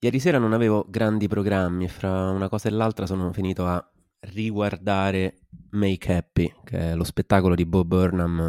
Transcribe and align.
Ieri 0.00 0.20
sera 0.20 0.38
non 0.38 0.52
avevo 0.52 0.86
grandi 0.88 1.26
programmi 1.26 1.82
e 1.82 1.88
fra 1.88 2.30
una 2.30 2.48
cosa 2.48 2.68
e 2.68 2.70
l'altra 2.70 3.04
sono 3.04 3.32
finito 3.32 3.66
a 3.66 3.84
riguardare 4.20 5.38
Make 5.70 6.14
Happy, 6.14 6.54
che 6.62 6.92
è 6.92 6.94
lo 6.94 7.02
spettacolo 7.02 7.56
di 7.56 7.66
Bob 7.66 7.88
Burnham 7.88 8.48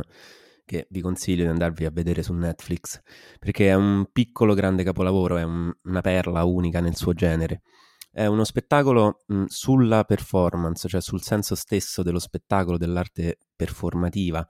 che 0.64 0.86
vi 0.92 1.02
consiglio 1.02 1.42
di 1.42 1.50
andarvi 1.50 1.86
a 1.86 1.90
vedere 1.90 2.22
su 2.22 2.34
Netflix, 2.34 3.02
perché 3.40 3.70
è 3.70 3.74
un 3.74 4.06
piccolo 4.12 4.54
grande 4.54 4.84
capolavoro, 4.84 5.38
è 5.38 5.44
un, 5.44 5.74
una 5.86 6.02
perla 6.02 6.44
unica 6.44 6.82
nel 6.82 6.96
suo 6.96 7.14
genere. 7.14 7.64
È 8.12 8.28
uno 8.28 8.44
spettacolo 8.44 9.24
mh, 9.26 9.46
sulla 9.48 10.04
performance, 10.04 10.88
cioè 10.88 11.02
sul 11.02 11.24
senso 11.24 11.56
stesso 11.56 12.04
dello 12.04 12.20
spettacolo, 12.20 12.78
dell'arte 12.78 13.40
performativa, 13.56 14.48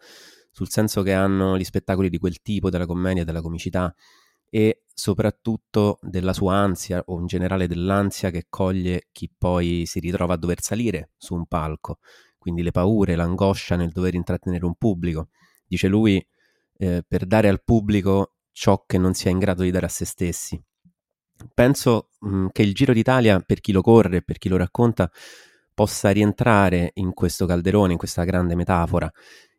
sul 0.52 0.68
senso 0.70 1.02
che 1.02 1.14
hanno 1.14 1.58
gli 1.58 1.64
spettacoli 1.64 2.10
di 2.10 2.18
quel 2.18 2.42
tipo, 2.42 2.70
della 2.70 2.86
commedia, 2.86 3.24
della 3.24 3.42
comicità 3.42 3.96
e 4.50 4.84
soprattutto 5.00 5.98
della 6.02 6.34
sua 6.34 6.56
ansia 6.56 7.02
o 7.06 7.20
in 7.20 7.26
generale 7.26 7.68
dell'ansia 7.68 8.32
che 8.32 8.48
coglie 8.50 9.08
chi 9.14 9.32
poi 9.36 9.84
si 9.86 10.00
ritrova 10.00 10.34
a 10.34 10.38
dover 10.38 10.62
salire 10.62 11.12
su 11.18 11.36
un 11.36 11.46
palco, 11.46 12.00
quindi 12.38 12.62
le 12.62 12.72
paure, 12.72 13.16
l'angoscia 13.16 13.78
nel 13.78 13.92
dover 13.92 14.14
intrattenere 14.14 14.66
un 14.66 14.76
pubblico. 14.76 15.30
Dice 15.66 15.88
lui, 15.88 16.24
eh, 16.78 17.04
per 17.08 17.26
dare 17.26 17.48
al 17.48 17.64
pubblico 17.64 18.34
ciò 18.52 18.84
che 18.86 18.98
non 18.98 19.14
si 19.14 19.30
è 19.30 19.32
in 19.32 19.40
grado 19.40 19.64
di 19.64 19.72
dare 19.72 19.86
a 19.86 19.90
se 19.90 20.04
stessi. 20.04 20.62
Penso 21.54 22.10
mh, 22.20 22.36
mm, 22.36 22.48
che 22.52 22.62
il 22.62 22.74
Giro 22.74 22.92
d'Italia, 22.92 23.40
per 23.40 23.62
chi 23.62 23.72
lo 23.72 23.82
corre, 23.82 24.22
per 24.22 24.38
chi 24.38 24.50
lo 24.50 24.58
racconta, 24.58 25.10
possa 25.74 26.10
rientrare 26.10 26.92
in 26.96 27.14
questo 27.14 27.46
calderone, 27.46 27.94
in 27.94 27.98
questa 27.98 28.26
grande 28.26 28.54
metafora. 28.56 29.10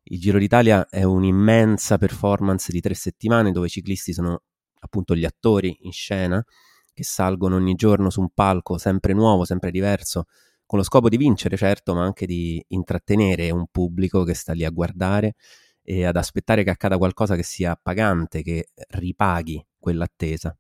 Il 0.03 0.21
Giro 0.21 0.39
d'Italia 0.39 0.87
è 0.91 1.03
un'immensa 1.03 1.97
performance 1.97 2.71
di 2.71 2.81
tre 2.81 2.93
settimane 2.93 3.53
dove 3.53 3.69
i 3.69 3.71
ciclisti 3.71 4.13
sono 4.13 4.43
appunto 4.81 5.15
gli 5.15 5.25
attori 5.25 5.79
in 5.83 5.93
scena 5.93 6.45
che 6.93 7.05
salgono 7.05 7.57
ogni 7.57 7.75
giorno 7.75 8.11
su 8.11 8.21
un 8.21 8.31
palco 8.35 8.77
sempre 8.77 9.13
nuovo, 9.15 9.45
sempre 9.45 9.71
diverso, 9.71 10.25
con 10.67 10.79
lo 10.79 10.85
scopo 10.85 11.09
di 11.09 11.17
vincere, 11.17 11.57
certo, 11.57 11.95
ma 11.95 12.05
anche 12.05 12.27
di 12.27 12.63
intrattenere 12.69 13.51
un 13.51 13.67
pubblico 13.71 14.23
che 14.23 14.35
sta 14.35 14.53
lì 14.53 14.65
a 14.65 14.71
guardare 14.71 15.35
e 15.83 16.05
ad 16.05 16.17
aspettare 16.17 16.63
che 16.63 16.71
accada 16.71 16.99
qualcosa 16.99 17.35
che 17.35 17.43
sia 17.43 17.79
pagante, 17.81 18.43
che 18.43 18.69
ripaghi 18.91 19.65
quell'attesa. 19.79 20.57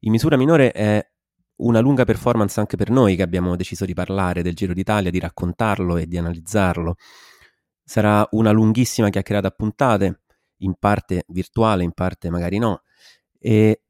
In 0.00 0.12
misura 0.12 0.36
minore 0.36 0.70
è 0.70 1.04
una 1.56 1.80
lunga 1.80 2.04
performance 2.04 2.60
anche 2.60 2.76
per 2.76 2.90
noi 2.90 3.16
che 3.16 3.22
abbiamo 3.22 3.56
deciso 3.56 3.84
di 3.84 3.94
parlare 3.94 4.42
del 4.42 4.54
Giro 4.54 4.74
d'Italia, 4.74 5.10
di 5.10 5.18
raccontarlo 5.18 5.96
e 5.96 6.06
di 6.06 6.18
analizzarlo. 6.18 6.96
Sarà 7.82 8.26
una 8.32 8.50
lunghissima 8.50 9.08
chiacchierata 9.08 9.48
a 9.48 9.52
puntate, 9.52 10.20
in 10.58 10.74
parte 10.78 11.24
virtuale, 11.28 11.82
in 11.82 11.92
parte 11.92 12.30
magari 12.30 12.58
no, 12.58 12.82
e 13.46 13.82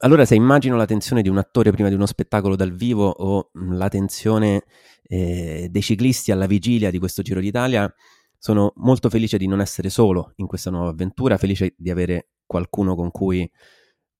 allora 0.00 0.26
se 0.26 0.34
immagino 0.34 0.76
la 0.76 0.84
tensione 0.84 1.22
di 1.22 1.30
un 1.30 1.38
attore 1.38 1.72
prima 1.72 1.88
di 1.88 1.94
uno 1.94 2.04
spettacolo 2.04 2.54
dal 2.54 2.74
vivo 2.74 3.08
o 3.08 3.48
la 3.70 3.88
tensione 3.88 4.64
eh, 5.04 5.68
dei 5.70 5.80
ciclisti 5.80 6.32
alla 6.32 6.44
vigilia 6.44 6.90
di 6.90 6.98
questo 6.98 7.22
Giro 7.22 7.40
d'Italia, 7.40 7.90
sono 8.36 8.74
molto 8.76 9.08
felice 9.08 9.38
di 9.38 9.46
non 9.46 9.62
essere 9.62 9.88
solo 9.88 10.32
in 10.36 10.46
questa 10.46 10.70
nuova 10.70 10.90
avventura, 10.90 11.38
felice 11.38 11.74
di 11.78 11.90
avere 11.90 12.32
qualcuno 12.44 12.94
con 12.94 13.10
cui 13.10 13.50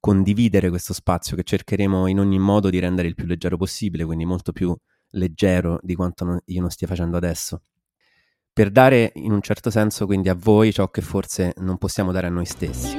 condividere 0.00 0.70
questo 0.70 0.94
spazio 0.94 1.36
che 1.36 1.42
cercheremo 1.42 2.06
in 2.06 2.18
ogni 2.18 2.38
modo 2.38 2.70
di 2.70 2.78
rendere 2.78 3.06
il 3.06 3.14
più 3.14 3.26
leggero 3.26 3.58
possibile, 3.58 4.06
quindi 4.06 4.24
molto 4.24 4.52
più 4.52 4.74
leggero 5.10 5.78
di 5.82 5.94
quanto 5.94 6.24
non, 6.24 6.40
io 6.46 6.62
non 6.62 6.70
stia 6.70 6.86
facendo 6.86 7.18
adesso. 7.18 7.60
Per 8.50 8.70
dare 8.70 9.12
in 9.16 9.32
un 9.32 9.42
certo 9.42 9.68
senso 9.68 10.06
quindi 10.06 10.30
a 10.30 10.34
voi 10.34 10.72
ciò 10.72 10.88
che 10.88 11.02
forse 11.02 11.52
non 11.58 11.76
possiamo 11.76 12.12
dare 12.12 12.28
a 12.28 12.30
noi 12.30 12.46
stessi. 12.46 12.96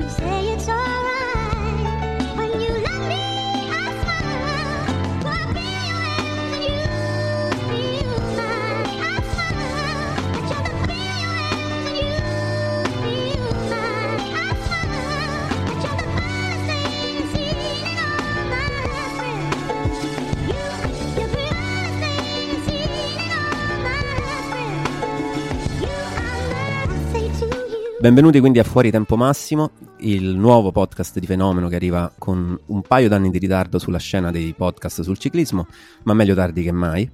Benvenuti 28.01 28.39
quindi 28.39 28.59
a 28.59 28.63
Fuori 28.63 28.91
Tempo 28.91 29.17
Massimo, 29.17 29.71
il 29.97 30.29
nuovo 30.29 30.71
podcast 30.71 31.19
di 31.19 31.25
Fenomeno 31.25 31.67
che 31.67 31.75
arriva 31.75 32.09
con 32.17 32.57
un 32.67 32.81
paio 32.81 33.09
d'anni 33.09 33.29
di 33.29 33.39
ritardo 33.39 33.77
sulla 33.77 33.97
scena 33.97 34.31
dei 34.31 34.53
podcast 34.53 35.01
sul 35.01 35.17
ciclismo, 35.17 35.67
ma 36.03 36.13
meglio 36.13 36.33
tardi 36.33 36.63
che 36.63 36.71
mai. 36.71 37.11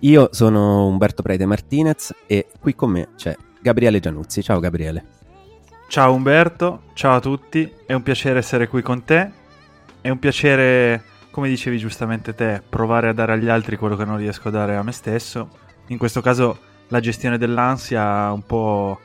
Io 0.00 0.28
sono 0.32 0.88
Umberto 0.88 1.22
Prete 1.22 1.46
Martinez 1.46 2.14
e 2.26 2.48
qui 2.60 2.74
con 2.74 2.90
me 2.90 3.08
c'è 3.16 3.34
Gabriele 3.62 3.98
Gianuzzi. 3.98 4.42
Ciao 4.42 4.60
Gabriele. 4.60 5.06
Ciao 5.88 6.12
Umberto, 6.12 6.82
ciao 6.92 7.16
a 7.16 7.20
tutti, 7.20 7.72
è 7.86 7.94
un 7.94 8.02
piacere 8.02 8.40
essere 8.40 8.68
qui 8.68 8.82
con 8.82 9.04
te, 9.04 9.30
è 10.02 10.10
un 10.10 10.18
piacere, 10.18 11.02
come 11.30 11.48
dicevi 11.48 11.78
giustamente 11.78 12.34
te, 12.34 12.62
provare 12.68 13.08
a 13.08 13.14
dare 13.14 13.32
agli 13.32 13.48
altri 13.48 13.76
quello 13.76 13.96
che 13.96 14.04
non 14.04 14.18
riesco 14.18 14.48
a 14.48 14.50
dare 14.50 14.76
a 14.76 14.82
me 14.82 14.92
stesso. 14.92 15.48
In 15.86 15.96
questo 15.96 16.20
caso 16.20 16.58
la 16.88 17.00
gestione 17.00 17.38
dell'ansia 17.38 18.30
un 18.32 18.44
po' 18.44 19.00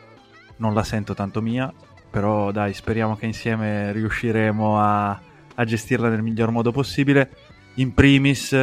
non 0.61 0.73
la 0.73 0.83
sento 0.83 1.13
tanto 1.13 1.41
mia, 1.41 1.73
però 2.09 2.51
dai, 2.51 2.73
speriamo 2.73 3.15
che 3.17 3.25
insieme 3.25 3.91
riusciremo 3.91 4.79
a, 4.79 5.19
a 5.55 5.65
gestirla 5.65 6.07
nel 6.07 6.21
miglior 6.21 6.51
modo 6.51 6.71
possibile. 6.71 7.31
In 7.75 7.93
primis, 7.93 8.55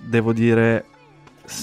devo 0.00 0.32
dire, 0.32 0.86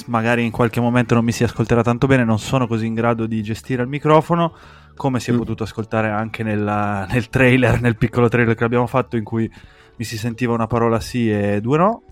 magari 0.06 0.46
in 0.46 0.52
qualche 0.52 0.80
momento 0.80 1.16
non 1.16 1.26
mi 1.26 1.32
si 1.32 1.44
ascolterà 1.44 1.82
tanto 1.82 2.08
bene, 2.08 2.24
non 2.24 2.40
sono 2.40 2.68
così 2.68 2.86
in 2.86 2.94
grado 2.94 3.26
di 3.26 3.42
gestire 3.42 3.82
il 3.82 3.90
microfono, 3.90 4.54
come 4.96 5.20
si 5.20 5.32
è 5.32 5.34
mm. 5.34 5.38
potuto 5.38 5.64
ascoltare 5.64 6.10
anche 6.10 6.44
nella, 6.44 7.08
nel 7.10 7.30
trailer, 7.30 7.82
nel 7.82 7.98
piccolo 7.98 8.30
trailer 8.30 8.56
che 8.56 8.64
abbiamo 8.64 8.88
fatto 8.88 9.18
in 9.18 9.24
cui 9.24 9.52
mi 9.96 10.06
si 10.06 10.18
sentiva 10.18 10.54
una 10.54 10.68
parola 10.68 11.00
sì 11.00 11.32
e 11.32 11.62
due 11.62 11.78
no, 11.78 12.04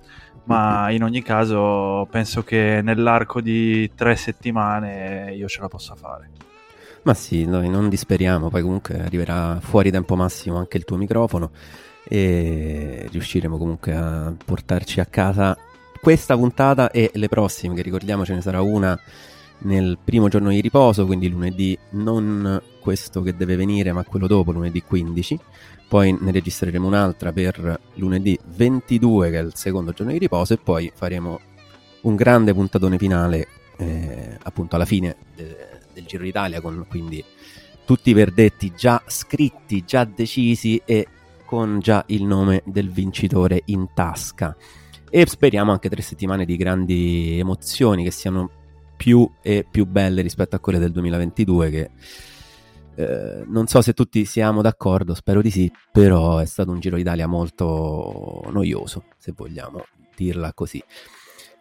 ma 0.46 0.86
mm-hmm. 0.86 0.96
in 0.96 1.04
ogni 1.04 1.22
caso 1.22 2.08
penso 2.10 2.44
che 2.44 2.82
nell'arco 2.82 3.42
di 3.42 3.92
tre 3.94 4.16
settimane 4.16 5.34
io 5.36 5.48
ce 5.48 5.62
la 5.62 5.68
possa 5.68 5.96
fare. 5.96 6.49
Ma 7.04 7.14
sì, 7.14 7.46
noi 7.46 7.70
non 7.70 7.90
disperiamo, 7.90 8.50
poi 8.50 8.62
comunque 8.62 9.00
arriverà 9.00 9.60
fuori 9.62 9.90
tempo 9.90 10.16
massimo 10.16 10.58
anche 10.58 10.78
il 10.78 10.84
tuo 10.84 10.98
microfono 10.98 11.52
e 12.04 13.08
riusciremo 13.10 13.58
comunque 13.58 13.94
a 13.94 14.34
portarci 14.44 15.00
a 15.00 15.06
casa 15.06 15.58
questa 16.02 16.36
puntata 16.36 16.92
e 16.92 17.12
le 17.14 17.28
prossime, 17.28 17.76
che 17.76 17.82
ricordiamo 17.82 18.26
ce 18.26 18.34
ne 18.34 18.42
sarà 18.42 18.62
una 18.62 19.00
nel 19.60 19.98
primo 20.04 20.28
giorno 20.28 20.50
di 20.50 20.62
riposo, 20.62 21.06
quindi 21.06 21.30
lunedì, 21.30 21.78
non 21.92 22.62
questo 22.80 23.22
che 23.22 23.36
deve 23.36 23.56
venire, 23.56 23.92
ma 23.92 24.04
quello 24.04 24.28
dopo, 24.28 24.52
lunedì 24.52 24.81
15. 24.81 25.40
Poi 25.88 26.16
ne 26.20 26.31
registreremo 26.31 26.86
un'altra 26.86 27.31
per 27.34 27.80
lunedì 27.96 28.38
22, 28.56 29.31
che 29.31 29.40
è 29.40 29.42
il 29.42 29.56
secondo 29.56 29.92
giorno 29.92 30.12
di 30.14 30.20
riposo, 30.20 30.54
e 30.54 30.58
poi 30.58 30.92
faremo 30.94 31.40
un 32.02 32.16
grande 32.16 32.54
puntatone 32.54 32.98
finale, 32.98 33.48
eh, 33.78 34.38
appunto 34.44 34.76
alla 34.76 34.86
fine. 34.86 35.16
Eh, 35.36 35.69
del 36.00 36.08
Giro 36.08 36.24
d'Italia, 36.24 36.62
con 36.62 36.86
quindi 36.90 37.24
tutti 37.86 38.10
i 38.10 38.14
verdetti 38.14 38.74
già 38.76 39.02
scritti, 39.08 39.84
già 39.86 40.04
decisi 40.06 40.82
e 40.86 41.08
con 41.46 41.80
già 41.80 42.04
il 42.08 42.24
nome 42.24 42.64
del 42.66 42.90
vincitore 42.90 43.62
in 43.66 43.88
tasca. 43.94 44.56
E 45.10 45.26
speriamo 45.26 45.72
anche 45.72 45.90
tre 45.90 46.02
settimane 46.02 46.46
di 46.46 46.56
grandi 46.56 47.40
emozioni 47.40 48.04
che 48.04 48.12
siano 48.12 48.50
più 48.96 49.30
e 49.42 49.66
più 49.70 49.86
belle 49.86 50.22
rispetto 50.22 50.56
a 50.56 50.60
quelle 50.60 50.78
del 50.78 50.92
2022 50.92 51.70
che 51.70 51.90
eh, 52.96 53.44
non 53.48 53.66
so 53.68 53.81
se 53.81 53.94
tutti 53.94 54.26
siamo 54.26 54.62
d'accordo, 54.62 55.14
spero 55.14 55.42
di 55.42 55.50
sì, 55.50 55.72
però 55.92 56.38
è 56.38 56.46
stato 56.46 56.72
un 56.72 56.80
Giro 56.80 56.98
d'Italia 56.98 57.28
molto 57.28 58.44
noioso, 58.51 59.06
se 59.18 59.31
vogliamo 59.36 59.86
dirla 60.16 60.54
così. 60.54 60.84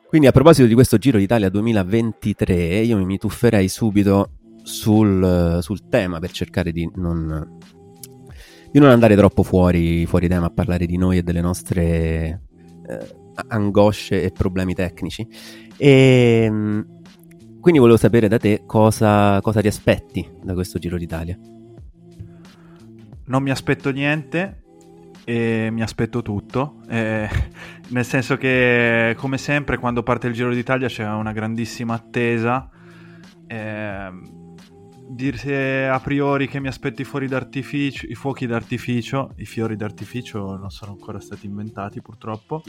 Quindi 0.09 0.27
a 0.27 0.33
proposito 0.33 0.67
di 0.67 0.73
questo 0.73 0.97
Giro 0.97 1.19
d'Italia 1.19 1.51
2023, 1.51 2.79
io 2.79 3.05
mi 3.05 3.19
tufferei 3.19 3.69
subito 3.69 4.31
sul, 4.63 5.59
sul 5.61 5.89
tema 5.91 6.19
per 6.19 6.31
cercare 6.31 6.73
di 6.73 6.91
non, 6.95 7.59
di 8.73 8.79
non, 8.79 8.89
andare 8.89 9.15
troppo 9.17 9.43
fuori, 9.43 10.07
fuori 10.07 10.27
tema 10.27 10.47
a 10.47 10.51
parlare 10.51 10.87
di 10.87 10.97
noi 10.97 11.19
e 11.19 11.23
delle 11.23 11.43
nostre 11.43 12.41
eh, 12.87 13.17
angosce 13.49 14.23
e 14.23 14.31
problemi 14.31 14.73
tecnici. 14.73 15.29
E 15.77 16.43
ehm, 16.47 16.87
quindi 17.61 17.79
volevo 17.79 17.99
sapere 17.99 18.29
da 18.29 18.39
te 18.39 18.63
cosa, 18.65 19.39
cosa 19.43 19.61
ti 19.61 19.67
aspetti 19.67 20.27
da 20.43 20.55
questo 20.55 20.79
Giro 20.79 20.97
d'Italia. 20.97 21.39
Non 23.27 23.43
mi 23.43 23.51
aspetto 23.51 23.91
niente, 23.91 24.63
e 25.29 25.69
mi 25.71 25.83
aspetto 25.83 26.23
tutto, 26.23 26.77
eh, 26.89 27.29
nel 27.89 28.07
senso 28.07 28.39
che 28.39 29.15
come 29.19 29.37
sempre 29.37 29.77
quando 29.77 30.03
parte 30.03 30.27
il 30.27 30.33
Giro 30.33 30.55
d'Italia 30.55 30.89
c'è 30.89 31.07
una 31.07 31.33
grandissima 31.33 31.93
attesa, 31.93 32.67
eh, 33.47 34.11
dire 35.07 35.89
a 35.91 36.01
priori 36.01 36.49
che 36.49 36.61
mi 36.61 36.69
aspetti 36.69 37.05
fuori 37.05 37.29
d'artificio, 37.29 38.07
i 38.09 38.15
fuochi 38.15 38.47
d'artificio, 38.47 39.35
i 39.37 39.45
fiori 39.45 39.77
d'artificio 39.77 40.57
non 40.57 40.71
sono 40.71 40.93
ancora 40.93 41.21
stati 41.21 41.45
inventati 41.45 42.01
purtroppo. 42.01 42.63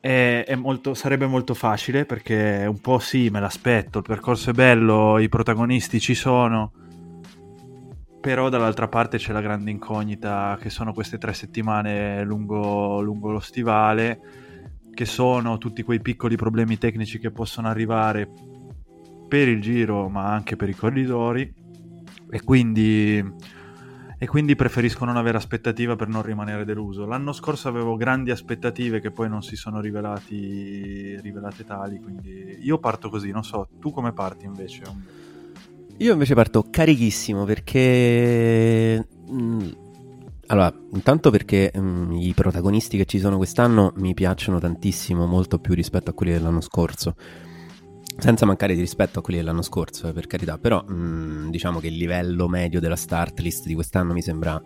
È, 0.00 0.44
è 0.46 0.54
molto, 0.54 0.94
sarebbe 0.94 1.26
molto 1.26 1.52
facile 1.52 2.06
perché 2.06 2.64
un 2.66 2.80
po' 2.80 3.00
sì, 3.00 3.28
me 3.28 3.40
l'aspetto, 3.40 3.98
il 3.98 4.04
percorso 4.04 4.48
è 4.48 4.52
bello, 4.54 5.18
i 5.18 5.28
protagonisti 5.28 6.00
ci 6.00 6.14
sono, 6.14 6.72
però 8.26 8.48
dall'altra 8.48 8.88
parte 8.88 9.18
c'è 9.18 9.32
la 9.32 9.40
grande 9.40 9.70
incognita 9.70 10.58
che 10.60 10.68
sono 10.68 10.92
queste 10.92 11.16
tre 11.16 11.32
settimane 11.32 12.24
lungo, 12.24 13.00
lungo 13.00 13.30
lo 13.30 13.38
stivale, 13.38 14.18
che 14.92 15.04
sono 15.04 15.58
tutti 15.58 15.84
quei 15.84 16.00
piccoli 16.00 16.34
problemi 16.34 16.76
tecnici 16.76 17.20
che 17.20 17.30
possono 17.30 17.68
arrivare 17.68 18.28
per 19.28 19.46
il 19.46 19.60
giro 19.60 20.08
ma 20.08 20.32
anche 20.32 20.56
per 20.56 20.68
i 20.68 20.74
corridori 20.74 21.54
e 22.28 22.42
quindi, 22.42 23.24
e 24.18 24.26
quindi 24.26 24.56
preferisco 24.56 25.04
non 25.04 25.16
avere 25.16 25.36
aspettativa 25.36 25.94
per 25.94 26.08
non 26.08 26.22
rimanere 26.22 26.64
deluso. 26.64 27.06
L'anno 27.06 27.30
scorso 27.30 27.68
avevo 27.68 27.94
grandi 27.94 28.32
aspettative 28.32 28.98
che 28.98 29.12
poi 29.12 29.28
non 29.28 29.42
si 29.42 29.54
sono 29.54 29.78
rivelati, 29.78 31.16
rivelate 31.20 31.62
tali, 31.62 32.00
quindi 32.00 32.58
io 32.60 32.78
parto 32.78 33.08
così, 33.08 33.30
non 33.30 33.44
so, 33.44 33.68
tu 33.78 33.92
come 33.92 34.12
parti 34.12 34.46
invece? 34.46 34.82
Io 35.98 36.12
invece 36.12 36.34
parto 36.34 36.66
carichissimo 36.70 37.44
perché... 37.44 39.06
Mm, 39.30 39.68
allora, 40.48 40.72
intanto 40.92 41.30
perché 41.30 41.72
mm, 41.76 42.12
i 42.12 42.32
protagonisti 42.34 42.96
che 42.96 43.06
ci 43.06 43.18
sono 43.18 43.36
quest'anno 43.36 43.92
mi 43.96 44.14
piacciono 44.14 44.58
tantissimo, 44.58 45.26
molto 45.26 45.58
più 45.58 45.74
rispetto 45.74 46.10
a 46.10 46.12
quelli 46.12 46.32
dell'anno 46.32 46.60
scorso 46.60 47.14
senza 48.18 48.46
mancare 48.46 48.74
di 48.74 48.80
rispetto 48.80 49.18
a 49.18 49.22
quelli 49.22 49.38
dell'anno 49.38 49.62
scorso, 49.62 50.08
eh, 50.08 50.12
per 50.12 50.26
carità, 50.26 50.58
però 50.58 50.82
mh, 50.82 50.94
mm, 50.94 51.50
diciamo 51.50 51.80
che 51.80 51.88
il 51.88 51.96
livello 51.96 52.48
medio 52.48 52.80
della 52.80 52.96
start 52.96 53.40
list 53.40 53.66
di 53.66 53.74
quest'anno 53.74 54.12
mi 54.12 54.22
sembra 54.22 54.62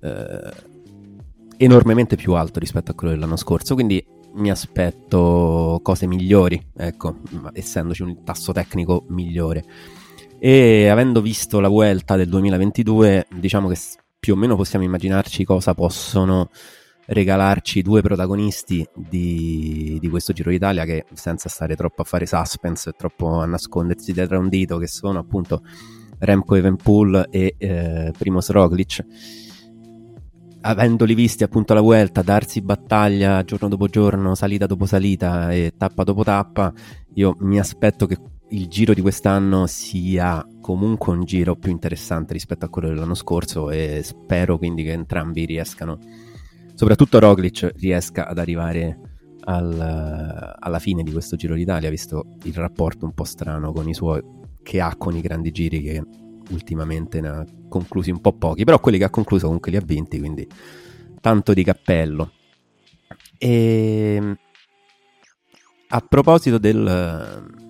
eh, 0.00 0.52
enormemente 1.56 2.16
più 2.16 2.32
alto 2.32 2.58
rispetto 2.58 2.90
a 2.90 2.94
quello 2.94 3.12
dell'anno 3.12 3.36
scorso, 3.36 3.74
quindi 3.74 4.04
mi 4.34 4.50
aspetto 4.50 5.80
cose 5.82 6.06
migliori, 6.06 6.60
ecco, 6.76 7.18
essendoci 7.52 8.02
un 8.02 8.22
tasso 8.24 8.52
tecnico 8.52 9.04
migliore. 9.08 9.64
E 10.42 10.88
avendo 10.88 11.20
visto 11.20 11.60
la 11.60 11.68
Vuelta 11.68 12.16
del 12.16 12.30
2022, 12.30 13.26
diciamo 13.28 13.68
che 13.68 13.76
più 14.18 14.32
o 14.32 14.36
meno 14.36 14.56
possiamo 14.56 14.86
immaginarci 14.86 15.44
cosa 15.44 15.74
possono 15.74 16.48
regalarci 17.04 17.82
due 17.82 18.00
protagonisti 18.00 18.88
di, 18.94 19.98
di, 20.00 20.08
questo 20.08 20.32
Giro 20.32 20.48
d'Italia 20.48 20.86
che 20.86 21.04
senza 21.12 21.50
stare 21.50 21.76
troppo 21.76 22.00
a 22.00 22.04
fare 22.04 22.24
suspense 22.24 22.88
e 22.88 22.92
troppo 22.96 23.40
a 23.40 23.44
nascondersi 23.44 24.14
dietro 24.14 24.38
un 24.38 24.48
dito 24.48 24.78
che 24.78 24.86
sono 24.86 25.18
appunto 25.18 25.62
Remco 26.20 26.54
Evenpool 26.54 27.26
e 27.30 27.56
eh, 27.58 28.10
Primoz 28.16 28.48
Roglic. 28.48 29.04
Avendoli 30.62 31.14
visti 31.14 31.44
appunto 31.44 31.72
alla 31.72 31.82
Vuelta 31.82 32.22
darsi 32.22 32.62
battaglia 32.62 33.44
giorno 33.44 33.68
dopo 33.68 33.88
giorno 33.88 34.34
salita 34.34 34.64
dopo 34.64 34.86
salita 34.86 35.52
e 35.52 35.74
tappa 35.76 36.02
dopo 36.02 36.24
tappa 36.24 36.72
io 37.14 37.36
mi 37.40 37.58
aspetto 37.58 38.06
che 38.06 38.16
il 38.50 38.68
giro 38.68 38.94
di 38.94 39.00
quest'anno 39.00 39.66
sia 39.66 40.46
comunque 40.60 41.12
un 41.12 41.24
giro 41.24 41.56
più 41.56 41.70
interessante 41.70 42.32
rispetto 42.32 42.64
a 42.64 42.68
quello 42.68 42.88
dell'anno 42.88 43.14
scorso 43.14 43.70
e 43.70 44.00
spero 44.02 44.58
quindi 44.58 44.82
che 44.82 44.92
entrambi 44.92 45.44
riescano 45.44 45.98
soprattutto 46.74 47.18
Roglic 47.18 47.74
riesca 47.76 48.26
ad 48.26 48.38
arrivare 48.38 49.10
al, 49.44 50.56
alla 50.58 50.78
fine 50.78 51.02
di 51.02 51.12
questo 51.12 51.36
Giro 51.36 51.54
d'Italia, 51.54 51.90
visto 51.90 52.24
il 52.44 52.54
rapporto 52.54 53.04
un 53.04 53.12
po' 53.12 53.24
strano 53.24 53.72
suoi, 53.92 54.22
che 54.62 54.80
ha 54.80 54.94
con 54.96 55.14
i 55.14 55.20
grandi 55.20 55.50
giri 55.50 55.82
che 55.82 56.02
ultimamente 56.50 57.20
ne 57.20 57.28
ha 57.28 57.44
conclusi 57.68 58.10
un 58.10 58.22
po' 58.22 58.32
pochi, 58.32 58.64
però 58.64 58.80
quelli 58.80 58.96
che 58.96 59.04
ha 59.04 59.10
concluso 59.10 59.44
comunque 59.44 59.70
li 59.70 59.76
ha 59.76 59.82
vinti, 59.84 60.18
quindi 60.18 60.46
tanto 61.20 61.52
di 61.52 61.62
cappello. 61.64 62.32
E 63.36 64.14
ehm, 64.16 64.36
a 65.88 66.00
proposito 66.00 66.56
del, 66.56 67.68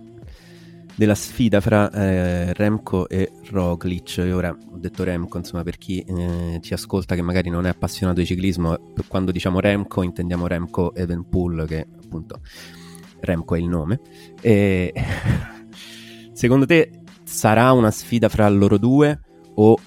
della 1.01 1.15
sfida 1.15 1.63
fra 1.63 1.91
eh, 1.91 2.53
Remco 2.53 3.09
e 3.09 3.33
Roglic. 3.53 4.19
E 4.19 4.33
ora 4.35 4.51
ho 4.51 4.77
detto 4.77 5.03
Remco, 5.03 5.39
insomma, 5.39 5.63
per 5.63 5.79
chi 5.79 6.01
eh, 6.01 6.59
ci 6.61 6.75
ascolta 6.75 7.15
che 7.15 7.23
magari 7.23 7.49
non 7.49 7.65
è 7.65 7.71
appassionato 7.71 8.21
di 8.21 8.27
ciclismo, 8.27 8.93
quando 9.09 9.33
diciamo 9.33 9.61
Remco 9.61 10.03
intendiamo 10.03 10.47
Remco 10.47 10.95
Evenpool, 10.95 11.65
che 11.67 11.87
appunto 12.05 12.41
Remco 13.21 13.55
è 13.55 13.59
il 13.59 13.67
nome. 13.67 13.99
E 14.43 14.93
secondo 16.35 16.67
te 16.67 16.91
sarà 17.25 17.73
una 17.73 17.91
sfida 17.91 18.29
fra 18.29 18.47
loro 18.51 18.77
due 18.77 19.21
o, 19.55 19.79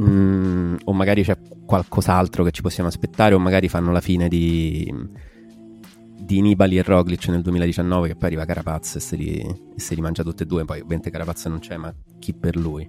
mm, 0.00 0.76
o 0.82 0.92
magari 0.94 1.24
c'è 1.24 1.36
qualcos'altro 1.66 2.42
che 2.42 2.52
ci 2.52 2.62
possiamo 2.62 2.88
aspettare 2.88 3.34
o 3.34 3.38
magari 3.38 3.68
fanno 3.68 3.92
la 3.92 4.00
fine 4.00 4.28
di 4.28 4.90
di 6.24 6.40
Nibali 6.40 6.78
e 6.78 6.82
Roglic 6.82 7.28
nel 7.28 7.42
2019 7.42 8.08
che 8.08 8.14
poi 8.14 8.26
arriva 8.26 8.44
Carapaz 8.44 8.96
e 8.96 9.00
se 9.00 9.16
li, 9.16 9.38
e 9.38 9.80
se 9.80 9.94
li 9.94 10.00
mangia 10.00 10.22
tutte 10.22 10.44
e 10.44 10.46
due 10.46 10.64
poi 10.64 10.78
ovviamente 10.78 11.10
Carapaz 11.10 11.46
non 11.46 11.58
c'è 11.58 11.76
ma 11.76 11.92
chi 12.18 12.32
per 12.32 12.56
lui? 12.56 12.88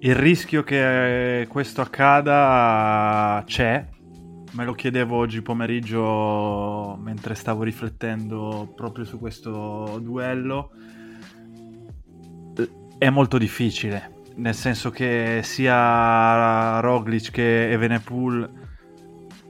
Il 0.00 0.14
rischio 0.14 0.62
che 0.62 1.46
questo 1.48 1.80
accada 1.80 3.42
c'è. 3.46 3.86
Me 4.50 4.64
lo 4.64 4.72
chiedevo 4.72 5.16
oggi 5.16 5.42
pomeriggio 5.42 6.96
mentre 7.00 7.34
stavo 7.34 7.64
riflettendo 7.64 8.72
proprio 8.74 9.04
su 9.04 9.18
questo 9.18 9.98
duello. 10.00 10.70
È 12.96 13.10
molto 13.10 13.38
difficile 13.38 14.16
nel 14.38 14.54
senso 14.54 14.90
che 14.90 15.40
sia 15.42 16.80
Roglic 16.80 17.30
che 17.30 17.70
Evenepoel 17.70 18.57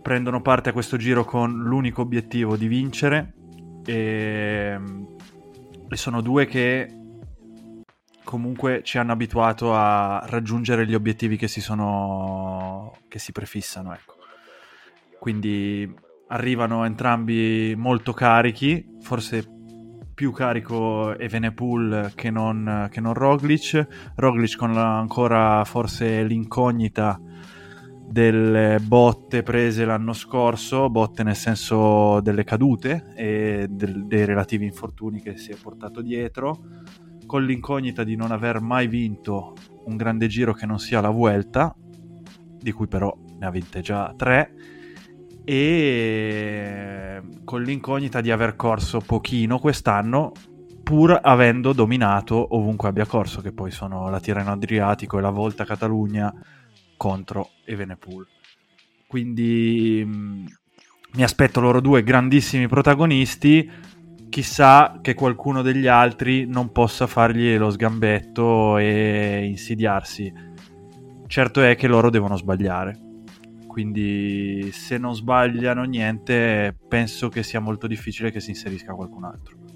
prendono 0.02 0.40
parte 0.40 0.70
a 0.70 0.72
questo 0.72 0.96
giro 0.96 1.24
con 1.24 1.52
l'unico 1.52 2.02
obiettivo 2.02 2.56
di 2.56 2.66
vincere 2.66 3.34
e, 3.84 4.78
e 5.88 5.96
sono 5.96 6.20
due 6.20 6.46
che 6.46 6.98
comunque 8.24 8.82
ci 8.84 8.98
hanno 8.98 9.12
abituato 9.12 9.74
a 9.74 10.22
raggiungere 10.26 10.86
gli 10.86 10.94
obiettivi 10.94 11.38
che 11.38 11.48
si 11.48 11.62
sono 11.62 12.92
che 13.08 13.18
si 13.18 13.32
prefissano 13.32 13.94
ecco. 13.94 14.16
quindi 15.18 15.90
arrivano 16.28 16.84
entrambi 16.84 17.74
molto 17.74 18.12
carichi 18.12 18.96
forse 19.00 19.56
più 20.14 20.32
carico 20.32 21.16
Evenepoel 21.16 22.12
che 22.14 22.30
non, 22.30 22.88
che 22.90 23.00
non 23.00 23.14
Roglic 23.14 24.12
Roglic 24.16 24.56
con 24.56 24.74
la, 24.74 24.98
ancora 24.98 25.64
forse 25.64 26.24
l'incognita 26.24 27.18
delle 28.10 28.78
botte 28.80 29.42
prese 29.42 29.84
l'anno 29.84 30.14
scorso, 30.14 30.88
botte 30.88 31.22
nel 31.22 31.36
senso 31.36 32.20
delle 32.20 32.42
cadute 32.42 33.12
e 33.14 33.66
del, 33.68 34.06
dei 34.06 34.24
relativi 34.24 34.64
infortuni 34.64 35.20
che 35.20 35.36
si 35.36 35.50
è 35.50 35.56
portato 35.56 36.00
dietro, 36.00 36.58
con 37.26 37.44
l'incognita 37.44 38.04
di 38.04 38.16
non 38.16 38.30
aver 38.30 38.60
mai 38.60 38.88
vinto 38.88 39.54
un 39.84 39.96
grande 39.96 40.26
giro 40.26 40.54
che 40.54 40.64
non 40.64 40.78
sia 40.78 41.02
la 41.02 41.10
Vuelta, 41.10 41.76
di 41.76 42.72
cui 42.72 42.88
però 42.88 43.14
ne 43.38 43.46
ha 43.46 43.50
vinte 43.50 43.82
già 43.82 44.14
tre, 44.16 44.54
e 45.44 47.22
con 47.44 47.62
l'incognita 47.62 48.22
di 48.22 48.30
aver 48.30 48.56
corso 48.56 49.00
pochino 49.00 49.58
quest'anno, 49.58 50.32
pur 50.82 51.18
avendo 51.22 51.74
dominato 51.74 52.56
ovunque 52.56 52.88
abbia 52.88 53.04
corso, 53.04 53.42
che 53.42 53.52
poi 53.52 53.70
sono 53.70 54.08
la 54.08 54.20
Tirreno 54.20 54.52
Adriatico 54.52 55.18
e 55.18 55.20
la 55.20 55.30
Volta 55.30 55.66
Catalogna 55.66 56.32
contro 56.98 57.52
Evenepoel. 57.64 58.26
Quindi 59.06 60.04
mh, 60.04 60.10
mm, 60.10 60.46
mi 61.14 61.22
aspetto 61.22 61.60
loro 61.60 61.80
due 61.80 62.02
grandissimi 62.02 62.68
protagonisti. 62.68 63.70
Chissà 64.28 64.98
che 65.00 65.14
qualcuno 65.14 65.62
degli 65.62 65.86
altri 65.86 66.44
non 66.44 66.70
possa 66.70 67.06
fargli 67.06 67.56
lo 67.56 67.70
sgambetto 67.70 68.76
e 68.76 69.46
insidiarsi. 69.46 70.30
Certo 71.26 71.62
è 71.62 71.74
che 71.76 71.88
loro 71.88 72.10
devono 72.10 72.36
sbagliare. 72.36 73.06
Quindi 73.66 74.70
se 74.72 74.98
non 74.98 75.14
sbagliano 75.14 75.84
niente, 75.84 76.76
penso 76.88 77.30
che 77.30 77.42
sia 77.42 77.60
molto 77.60 77.86
difficile 77.86 78.30
che 78.30 78.40
si 78.40 78.50
inserisca 78.50 78.92
qualcun 78.92 79.24
altro. 79.24 79.67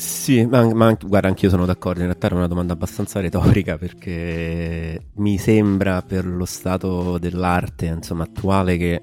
Sì, 0.00 0.44
ma, 0.46 0.72
ma 0.74 0.92
guarda, 0.94 1.26
anch'io 1.26 1.48
sono 1.50 1.66
d'accordo. 1.66 1.98
In 2.00 2.06
realtà 2.06 2.26
era 2.26 2.36
una 2.36 2.46
domanda 2.46 2.72
abbastanza 2.72 3.18
retorica 3.20 3.76
perché 3.76 5.08
mi 5.16 5.38
sembra 5.38 6.02
per 6.02 6.24
lo 6.24 6.44
stato 6.44 7.18
dell'arte 7.18 7.86
insomma, 7.86 8.22
attuale 8.22 8.76
che 8.76 9.02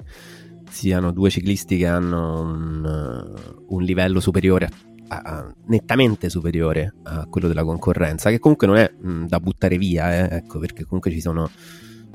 siano 0.69 1.11
due 1.11 1.29
ciclisti 1.29 1.75
che 1.77 1.87
hanno 1.87 2.39
un, 2.41 3.33
un 3.67 3.83
livello 3.83 4.21
superiore, 4.21 4.69
a, 5.09 5.17
a, 5.17 5.53
nettamente 5.65 6.29
superiore 6.29 6.93
a 7.03 7.25
quello 7.29 7.49
della 7.49 7.65
concorrenza, 7.65 8.29
che 8.29 8.39
comunque 8.39 8.65
non 8.67 8.77
è 8.77 8.89
mh, 8.97 9.25
da 9.25 9.39
buttare 9.41 9.77
via, 9.77 10.29
eh, 10.29 10.35
ecco, 10.37 10.59
perché 10.59 10.85
comunque 10.85 11.11
ci 11.11 11.19
sono 11.19 11.49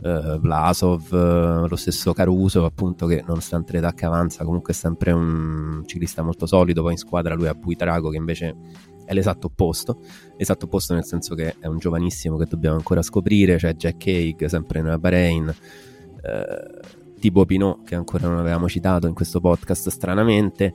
uh, 0.02 0.38
Vlasov, 0.38 1.12
uh, 1.12 1.66
lo 1.66 1.76
stesso 1.76 2.12
Caruso, 2.12 2.64
appunto, 2.64 3.07
che 3.07 3.23
nonostante 3.26 3.73
l'età 3.73 3.92
che 3.92 4.07
avanza, 4.07 4.45
comunque 4.45 4.73
è 4.73 4.76
sempre 4.76 5.12
un 5.12 5.83
ciclista 5.87 6.23
molto 6.23 6.47
solido. 6.47 6.83
Poi 6.83 6.92
in 6.92 6.99
squadra 6.99 7.35
lui 7.35 7.49
ha 7.49 7.54
Buitrago, 7.54 8.11
che 8.11 8.16
invece 8.16 8.57
è 9.04 9.12
l'esatto 9.12 9.49
opposto, 9.49 10.00
esatto 10.37 10.66
opposto 10.66 10.95
nel 10.95 11.04
senso 11.04 11.35
che 11.35 11.57
è 11.59 11.66
un 11.66 11.78
giovanissimo 11.78 12.37
che 12.37 12.47
dobbiamo 12.47 12.76
ancora 12.76 13.02
scoprire, 13.02 13.59
cioè 13.59 13.75
Jack 13.75 14.07
Haig, 14.07 14.45
sempre 14.45 14.83
nella 14.83 14.99
Bahrain, 14.99 15.49
eh, 15.49 17.19
tipo 17.19 17.45
Pinot, 17.45 17.85
che 17.85 17.97
ancora 17.97 18.28
non 18.28 18.38
avevamo 18.38 18.69
citato 18.69 19.09
in 19.09 19.14
questo 19.14 19.40
podcast 19.40 19.88
stranamente, 19.88 20.75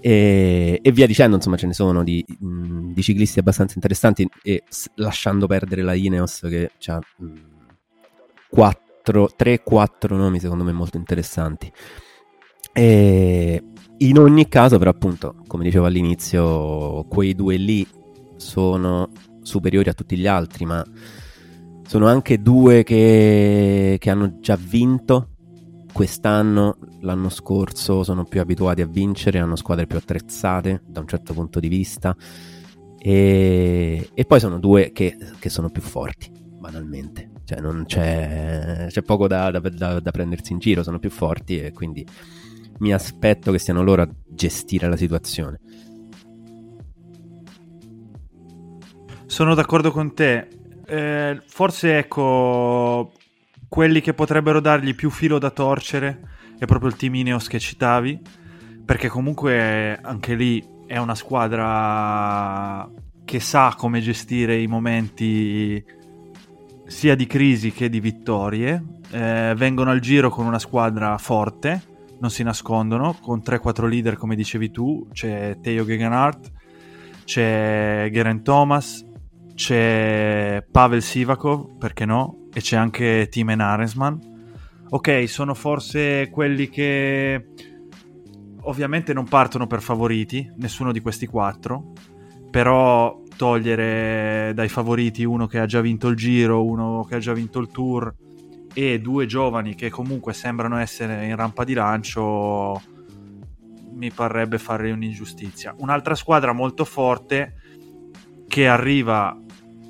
e, 0.00 0.80
e, 0.82 0.92
via 0.92 1.06
dicendo, 1.06 1.36
insomma, 1.36 1.56
ce 1.56 1.66
ne 1.66 1.72
sono 1.72 2.04
di, 2.04 2.24
di 2.38 3.02
ciclisti 3.02 3.38
abbastanza 3.38 3.74
interessanti 3.74 4.28
e 4.42 4.62
lasciando 4.96 5.46
perdere 5.46 5.82
la 5.82 5.94
Ineos 5.94 6.40
che 6.40 6.70
ha 6.86 7.00
3-4 8.54 10.16
nomi 10.16 10.40
secondo 10.40 10.64
me 10.64 10.72
molto 10.72 10.96
interessanti. 10.96 11.72
E 12.72 13.62
in 13.98 14.18
ogni 14.18 14.48
caso, 14.48 14.78
però, 14.78 14.90
appunto, 14.90 15.36
come 15.46 15.64
dicevo 15.64 15.86
all'inizio, 15.86 17.04
quei 17.04 17.34
due 17.34 17.56
lì 17.56 17.86
sono 18.36 19.08
superiori 19.42 19.88
a 19.88 19.94
tutti 19.94 20.16
gli 20.16 20.26
altri, 20.26 20.64
ma 20.64 20.84
sono 21.86 22.06
anche 22.06 22.42
due 22.42 22.82
che, 22.82 23.96
che 24.00 24.10
hanno 24.10 24.38
già 24.40 24.56
vinto. 24.56 25.28
Quest'anno, 25.92 26.76
l'anno 27.02 27.28
scorso 27.28 28.02
sono 28.02 28.24
più 28.24 28.40
abituati 28.40 28.80
a 28.80 28.86
vincere, 28.86 29.38
hanno 29.38 29.54
squadre 29.54 29.86
più 29.86 29.96
attrezzate 29.96 30.82
da 30.88 30.98
un 30.98 31.06
certo 31.06 31.32
punto 31.32 31.60
di 31.60 31.68
vista. 31.68 32.16
E, 32.98 34.08
e 34.12 34.24
poi 34.24 34.40
sono 34.40 34.58
due 34.58 34.90
che, 34.92 35.16
che, 35.38 35.48
sono 35.50 35.70
più 35.70 35.82
forti, 35.82 36.32
banalmente. 36.64 37.30
Cioè 37.44 37.60
non 37.60 37.84
c'è, 37.86 38.86
c'è 38.88 39.02
poco 39.02 39.28
da, 39.28 39.50
da, 39.50 39.60
da, 39.60 40.00
da, 40.00 40.10
prendersi 40.10 40.52
in 40.52 40.58
giro, 40.58 40.82
sono 40.82 40.98
più 40.98 41.10
forti 41.10 41.60
e 41.60 41.72
quindi 41.72 42.06
mi 42.78 42.92
aspetto 42.92 43.52
che 43.52 43.58
siano 43.58 43.82
loro 43.82 44.02
a 44.02 44.08
gestire 44.26 44.88
la 44.88 44.96
situazione. 44.96 45.60
Sono 49.26 49.54
d'accordo 49.54 49.90
con 49.90 50.14
te. 50.14 50.48
Eh, 50.86 51.40
forse 51.46 51.98
ecco 51.98 53.12
quelli 53.68 54.00
che 54.00 54.14
potrebbero 54.14 54.60
dargli 54.60 54.94
più 54.94 55.10
filo 55.10 55.38
da 55.38 55.50
torcere 55.50 56.32
è 56.58 56.66
proprio 56.66 56.90
il 56.90 56.96
team 56.96 57.14
Ineos 57.16 57.48
che 57.48 57.58
citavi, 57.58 58.20
perché 58.84 59.08
comunque 59.08 59.98
anche 60.00 60.34
lì 60.34 60.64
è 60.86 60.96
una 60.96 61.14
squadra 61.14 62.88
che 63.24 63.40
sa 63.40 63.74
come 63.76 64.00
gestire 64.00 64.56
i 64.56 64.66
momenti 64.66 65.82
sia 66.86 67.14
di 67.14 67.26
crisi 67.26 67.72
che 67.72 67.88
di 67.88 68.00
vittorie. 68.00 68.82
Eh, 69.10 69.54
vengono 69.56 69.90
al 69.90 70.00
giro 70.00 70.30
con 70.30 70.46
una 70.46 70.58
squadra 70.58 71.16
forte, 71.18 71.82
non 72.20 72.30
si 72.30 72.42
nascondono, 72.42 73.16
con 73.20 73.42
3-4 73.44 73.88
leader 73.88 74.16
come 74.16 74.34
dicevi 74.34 74.70
tu, 74.70 75.08
c'è 75.12 75.58
Teo 75.60 75.84
Gegenhardt, 75.84 76.50
c'è 77.24 78.08
Geraint 78.12 78.42
Thomas, 78.42 79.04
c'è 79.54 80.64
Pavel 80.70 81.02
Sivakov, 81.02 81.76
perché 81.78 82.04
no? 82.04 82.44
e 82.54 82.60
c'è 82.60 82.76
anche 82.76 83.28
Timen 83.28 83.60
Aresman. 83.60 84.32
Ok, 84.90 85.28
sono 85.28 85.54
forse 85.54 86.30
quelli 86.30 86.68
che 86.68 87.48
ovviamente 88.62 89.12
non 89.12 89.26
partono 89.26 89.66
per 89.66 89.82
favoriti, 89.82 90.50
nessuno 90.56 90.92
di 90.92 91.00
questi 91.00 91.26
quattro, 91.26 91.92
però 92.54 93.20
togliere 93.36 94.52
dai 94.54 94.68
favoriti 94.68 95.24
uno 95.24 95.48
che 95.48 95.58
ha 95.58 95.66
già 95.66 95.80
vinto 95.80 96.06
il 96.06 96.14
giro, 96.14 96.64
uno 96.64 97.02
che 97.02 97.16
ha 97.16 97.18
già 97.18 97.32
vinto 97.32 97.58
il 97.58 97.66
tour 97.66 98.14
e 98.72 99.00
due 99.00 99.26
giovani 99.26 99.74
che 99.74 99.90
comunque 99.90 100.32
sembrano 100.34 100.76
essere 100.76 101.26
in 101.26 101.34
rampa 101.34 101.64
di 101.64 101.74
lancio 101.74 102.80
mi 103.94 104.12
parrebbe 104.12 104.58
fare 104.58 104.92
un'ingiustizia. 104.92 105.74
Un'altra 105.78 106.14
squadra 106.14 106.52
molto 106.52 106.84
forte 106.84 107.54
che 108.46 108.68
arriva 108.68 109.36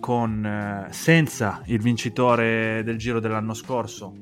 con, 0.00 0.46
eh, 0.46 0.86
senza 0.90 1.60
il 1.66 1.82
vincitore 1.82 2.80
del 2.82 2.96
giro 2.96 3.20
dell'anno 3.20 3.52
scorso, 3.52 4.14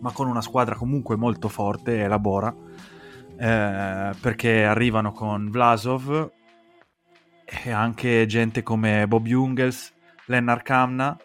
ma 0.00 0.12
con 0.12 0.28
una 0.28 0.42
squadra 0.42 0.76
comunque 0.76 1.16
molto 1.16 1.48
forte, 1.48 2.04
e 2.04 2.18
Bora, 2.20 2.54
eh, 3.36 4.10
perché 4.20 4.62
arrivano 4.62 5.10
con 5.10 5.50
Vlasov 5.50 6.42
e 7.44 7.70
anche 7.70 8.26
gente 8.26 8.62
come 8.62 9.06
Bob 9.06 9.26
Jungels, 9.26 9.92
Lennart 10.26 10.62
Kamna, 10.62 11.16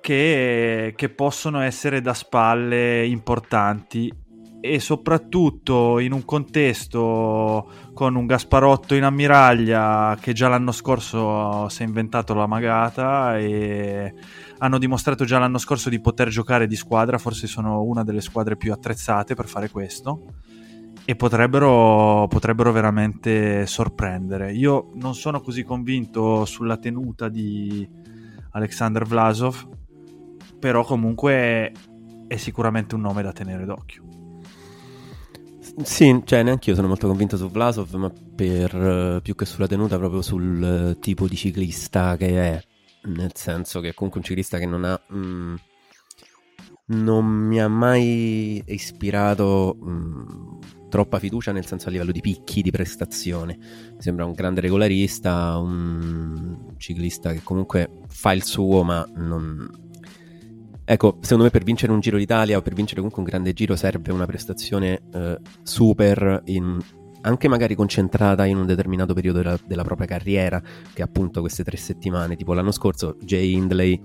che, 0.00 0.92
che 0.96 1.08
possono 1.10 1.60
essere 1.60 2.00
da 2.00 2.14
spalle 2.14 3.06
importanti 3.06 4.12
e 4.62 4.78
soprattutto 4.78 5.98
in 5.98 6.12
un 6.12 6.24
contesto 6.24 7.70
con 7.94 8.14
un 8.14 8.26
Gasparotto 8.26 8.94
in 8.94 9.04
ammiraglia 9.04 10.16
che 10.20 10.34
già 10.34 10.48
l'anno 10.48 10.72
scorso 10.72 11.68
si 11.70 11.82
è 11.82 11.86
inventato 11.86 12.34
la 12.34 12.46
magata 12.46 13.38
e 13.38 14.12
hanno 14.58 14.78
dimostrato 14.78 15.24
già 15.24 15.38
l'anno 15.38 15.56
scorso 15.58 15.88
di 15.88 16.00
poter 16.00 16.28
giocare 16.28 16.66
di 16.66 16.76
squadra, 16.76 17.16
forse 17.16 17.46
sono 17.46 17.82
una 17.82 18.04
delle 18.04 18.20
squadre 18.20 18.56
più 18.56 18.72
attrezzate 18.72 19.34
per 19.34 19.46
fare 19.46 19.70
questo 19.70 20.24
e 21.10 21.16
potrebbero, 21.16 22.28
potrebbero 22.28 22.70
veramente 22.70 23.66
sorprendere. 23.66 24.52
Io 24.52 24.92
non 24.94 25.16
sono 25.16 25.40
così 25.40 25.64
convinto 25.64 26.44
sulla 26.44 26.76
tenuta 26.76 27.28
di 27.28 27.84
Alexander 28.52 29.04
Vlasov, 29.04 29.68
però 30.60 30.84
comunque 30.84 31.72
è 32.28 32.36
sicuramente 32.36 32.94
un 32.94 33.00
nome 33.00 33.22
da 33.22 33.32
tenere 33.32 33.64
d'occhio. 33.64 34.04
Sì, 35.82 36.22
cioè 36.24 36.44
neanche 36.44 36.70
io 36.70 36.76
sono 36.76 36.86
molto 36.86 37.08
convinto 37.08 37.36
su 37.36 37.50
Vlasov, 37.50 37.92
ma 37.94 38.12
per 38.36 38.72
uh, 38.72 39.20
più 39.20 39.34
che 39.34 39.46
sulla 39.46 39.66
tenuta, 39.66 39.98
proprio 39.98 40.22
sul 40.22 40.92
uh, 40.94 40.98
tipo 41.00 41.26
di 41.26 41.34
ciclista 41.34 42.16
che 42.16 42.40
è. 42.40 42.62
Nel 43.06 43.32
senso 43.34 43.80
che 43.80 43.88
è 43.88 43.94
comunque 43.94 44.20
un 44.20 44.26
ciclista 44.26 44.58
che 44.58 44.66
non 44.66 44.84
ha. 44.84 45.00
Mm, 45.12 45.54
non 46.92 47.24
mi 47.24 47.60
ha 47.60 47.66
mai 47.68 48.62
ispirato 48.66 49.76
mm, 49.82 50.78
troppa 50.90 51.18
fiducia, 51.18 51.52
nel 51.52 51.64
senso 51.64 51.88
a 51.88 51.90
livello 51.90 52.12
di 52.12 52.20
picchi 52.20 52.60
di 52.60 52.70
prestazione. 52.70 53.56
Mi 53.94 54.02
sembra 54.02 54.26
un 54.26 54.32
grande 54.32 54.60
regolarista, 54.60 55.56
un 55.56 56.74
ciclista 56.76 57.32
che 57.32 57.40
comunque 57.42 57.88
fa 58.08 58.32
il 58.32 58.42
suo, 58.44 58.82
ma 58.82 59.08
non, 59.14 59.88
Ecco, 60.90 61.18
secondo 61.20 61.44
me 61.44 61.50
per 61.50 61.62
vincere 61.62 61.92
un 61.92 62.00
Giro 62.00 62.18
d'Italia 62.18 62.56
o 62.56 62.62
per 62.62 62.74
vincere 62.74 62.96
comunque 62.96 63.22
un 63.22 63.28
grande 63.28 63.52
giro 63.52 63.76
serve 63.76 64.10
una 64.10 64.26
prestazione 64.26 65.02
eh, 65.12 65.38
super, 65.62 66.42
in, 66.46 66.80
anche 67.20 67.46
magari 67.46 67.76
concentrata 67.76 68.44
in 68.44 68.56
un 68.56 68.66
determinato 68.66 69.14
periodo 69.14 69.38
della, 69.38 69.58
della, 69.64 69.84
propria 69.84 70.08
carriera, 70.08 70.60
che 70.60 71.00
è 71.00 71.02
appunto 71.02 71.42
queste 71.42 71.62
tre 71.62 71.76
settimane, 71.76 72.34
tipo 72.34 72.54
l'anno 72.54 72.72
scorso 72.72 73.16
Jay 73.20 73.52
Hindley, 73.52 74.00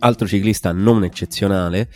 altro 0.00 0.26
ciclista 0.26 0.72
non 0.72 1.04
eccezionale, 1.04 1.88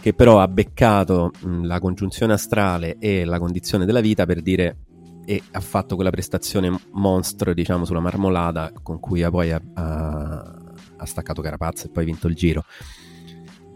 che 0.00 0.14
però 0.14 0.40
ha 0.40 0.48
beccato 0.48 1.30
mh, 1.42 1.66
la 1.66 1.78
congiunzione 1.78 2.32
astrale 2.32 2.96
e 2.98 3.24
la 3.24 3.38
condizione 3.38 3.84
della 3.84 4.00
vita 4.00 4.26
per 4.26 4.40
dire 4.40 4.76
e 5.24 5.42
ha 5.52 5.60
fatto 5.60 5.94
quella 5.94 6.10
prestazione 6.10 6.74
monstro, 6.92 7.54
diciamo, 7.54 7.84
sulla 7.84 8.00
marmolada 8.00 8.72
con 8.82 8.98
cui 8.98 9.22
poi 9.30 9.52
ha, 9.52 9.62
ha, 9.74 10.54
ha 10.96 11.06
staccato 11.06 11.42
Carapazzo 11.42 11.86
e 11.86 11.90
poi 11.90 12.02
ha 12.02 12.06
vinto 12.06 12.26
il 12.26 12.34
giro 12.34 12.64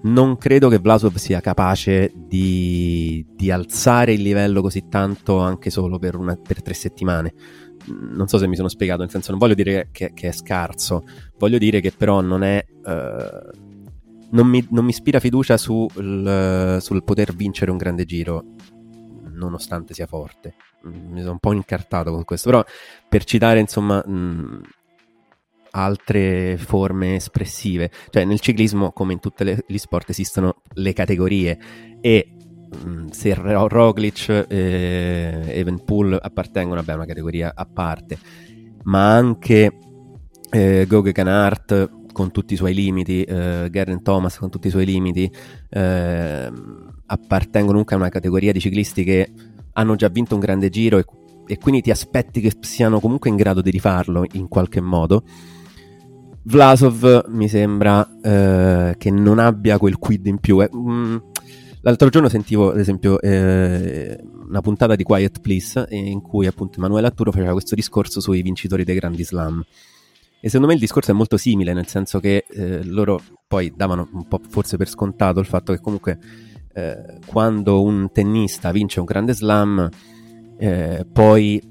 non 0.04 0.36
credo 0.36 0.68
che 0.68 0.78
Vlasov 0.78 1.14
sia 1.16 1.40
capace 1.40 2.12
di, 2.14 3.24
di, 3.34 3.50
alzare 3.50 4.12
il 4.12 4.20
livello 4.20 4.60
così 4.60 4.88
tanto 4.88 5.38
anche 5.38 5.70
solo 5.70 5.98
per, 5.98 6.16
una, 6.16 6.36
per, 6.36 6.62
tre 6.62 6.74
settimane. 6.74 7.32
Non 7.86 8.28
so 8.28 8.36
se 8.38 8.46
mi 8.46 8.56
sono 8.56 8.68
spiegato, 8.68 9.00
nel 9.00 9.10
senso 9.10 9.30
non 9.30 9.38
voglio 9.38 9.54
dire 9.54 9.88
che, 9.92 10.12
che 10.12 10.28
è 10.28 10.32
scarso, 10.32 11.04
voglio 11.38 11.58
dire 11.58 11.80
che 11.80 11.92
però 11.92 12.20
non 12.20 12.42
è... 12.42 12.64
Uh, 12.84 13.63
non, 14.34 14.46
mi, 14.46 14.66
non 14.70 14.84
mi, 14.84 14.90
ispira 14.90 15.18
fiducia 15.18 15.56
sul, 15.56 16.78
sul 16.80 17.04
poter 17.04 17.34
vincere 17.34 17.70
un 17.70 17.76
grande 17.76 18.04
giro, 18.04 18.44
nonostante 19.32 19.94
sia 19.94 20.06
forte. 20.06 20.54
Mi 20.82 21.20
sono 21.20 21.32
un 21.32 21.38
po' 21.38 21.52
incartato 21.52 22.10
con 22.12 22.24
questo, 22.24 22.50
però 22.50 22.64
per 23.08 23.24
citare 23.24 23.60
insomma... 23.60 24.02
Mh, 24.06 24.60
altre 25.76 26.56
forme 26.56 27.16
espressive. 27.16 27.90
Cioè 28.10 28.24
nel 28.24 28.40
ciclismo, 28.40 28.92
come 28.92 29.12
in 29.12 29.20
tutti 29.20 29.44
gli 29.66 29.78
sport, 29.78 30.10
esistono 30.10 30.62
le 30.74 30.92
categorie 30.92 31.58
e 32.00 32.36
mh, 32.84 33.08
se 33.08 33.34
Roglic 33.34 34.28
e 34.28 34.46
eh, 34.48 35.58
Evenpool 35.58 36.18
appartengono 36.20 36.80
a 36.80 36.94
una 36.94 37.06
categoria 37.06 37.52
a 37.54 37.66
parte, 37.66 38.18
ma 38.84 39.16
anche 39.16 39.78
eh, 40.50 40.84
Goge 40.86 41.12
Canart 41.12 42.02
con 42.14 42.30
tutti 42.30 42.54
i 42.54 42.56
suoi 42.56 42.72
limiti, 42.72 43.22
eh, 43.22 43.68
Garen 43.70 44.02
Thomas 44.02 44.38
con 44.38 44.48
tutti 44.48 44.68
i 44.68 44.70
suoi 44.70 44.86
limiti, 44.86 45.30
eh, 45.68 46.52
appartengono 47.06 47.72
comunque 47.72 47.96
a 47.96 47.98
una 47.98 48.08
categoria 48.08 48.52
di 48.52 48.60
ciclisti 48.60 49.04
che 49.04 49.30
hanno 49.74 49.96
già 49.96 50.08
vinto 50.08 50.34
un 50.34 50.40
grande 50.40 50.70
giro 50.70 50.98
e, 50.98 51.04
e 51.46 51.58
quindi 51.58 51.82
ti 51.82 51.90
aspetti 51.90 52.40
che 52.40 52.52
siano 52.60 53.00
comunque 53.00 53.28
in 53.28 53.36
grado 53.36 53.60
di 53.60 53.70
rifarlo 53.70 54.24
in 54.32 54.48
qualche 54.48 54.80
modo 54.80 55.24
Vlasov 56.46 57.26
mi 57.28 57.48
sembra 57.48 58.06
eh, 58.20 58.94
che 58.98 59.10
non 59.10 59.38
abbia 59.38 59.78
quel 59.78 59.96
quid 59.96 60.26
in 60.26 60.38
più. 60.38 60.62
Eh, 60.62 60.68
mm, 60.74 61.16
L'altro 61.86 62.08
giorno 62.08 62.30
sentivo, 62.30 62.70
ad 62.70 62.78
esempio, 62.78 63.20
eh, 63.20 64.18
una 64.46 64.62
puntata 64.62 64.96
di 64.96 65.02
Quiet 65.02 65.40
Please 65.40 65.86
eh, 65.86 65.96
in 65.96 66.22
cui 66.22 66.46
appunto 66.46 66.78
Emanuele 66.78 67.06
Atturo 67.06 67.30
faceva 67.30 67.52
questo 67.52 67.74
discorso 67.74 68.20
sui 68.20 68.40
vincitori 68.40 68.84
dei 68.84 68.94
grandi 68.94 69.22
slam. 69.22 69.62
E 70.44 70.48
secondo 70.48 70.66
me 70.66 70.74
il 70.74 70.80
discorso 70.80 71.10
è 71.10 71.14
molto 71.14 71.38
simile, 71.38 71.72
nel 71.72 71.86
senso 71.86 72.20
che 72.20 72.44
eh, 72.50 72.84
loro 72.84 73.18
poi 73.48 73.72
davano 73.74 74.10
un 74.12 74.28
po' 74.28 74.38
forse 74.46 74.76
per 74.76 74.90
scontato 74.90 75.40
il 75.40 75.46
fatto 75.46 75.72
che 75.72 75.80
comunque 75.80 76.18
eh, 76.74 77.18
quando 77.24 77.82
un 77.82 78.10
tennista 78.12 78.70
vince 78.70 79.00
un 79.00 79.06
grande 79.06 79.32
slam, 79.32 79.88
eh, 80.58 81.06
poi 81.10 81.62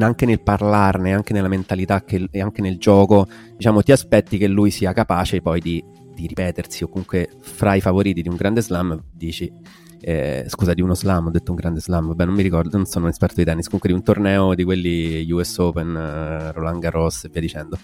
anche 0.00 0.26
nel 0.26 0.42
parlarne, 0.42 1.14
anche 1.14 1.32
nella 1.32 1.48
mentalità 1.48 2.04
che, 2.04 2.28
e 2.30 2.42
anche 2.42 2.60
nel 2.60 2.76
gioco, 2.76 3.26
diciamo, 3.56 3.80
ti 3.80 3.92
aspetti 3.92 4.36
che 4.36 4.48
lui 4.48 4.70
sia 4.70 4.92
capace 4.92 5.40
poi 5.40 5.62
di, 5.62 5.82
di 6.14 6.26
ripetersi 6.26 6.84
o 6.84 6.88
comunque 6.88 7.30
fra 7.40 7.74
i 7.74 7.80
favoriti 7.80 8.20
di 8.20 8.28
un 8.28 8.36
grande 8.36 8.60
slam 8.60 9.02
dici 9.14 9.50
eh, 10.06 10.44
scusa 10.48 10.74
di 10.74 10.82
uno 10.82 10.94
slam, 10.94 11.28
ho 11.28 11.30
detto 11.30 11.50
un 11.50 11.56
grande 11.56 11.80
slam, 11.80 12.08
vabbè 12.08 12.26
non 12.26 12.34
mi 12.34 12.42
ricordo, 12.42 12.76
non 12.76 12.84
sono 12.84 13.06
un 13.06 13.10
esperto 13.10 13.36
di 13.36 13.44
tennis, 13.44 13.64
comunque 13.64 13.88
di 13.88 13.94
un 13.94 14.02
torneo 14.02 14.54
di 14.54 14.62
quelli 14.62 15.26
US 15.30 15.56
Open, 15.56 15.96
eh, 15.96 16.52
Roland 16.52 16.78
Garros 16.78 17.24
e 17.24 17.30
via 17.30 17.40
dicendo, 17.40 17.78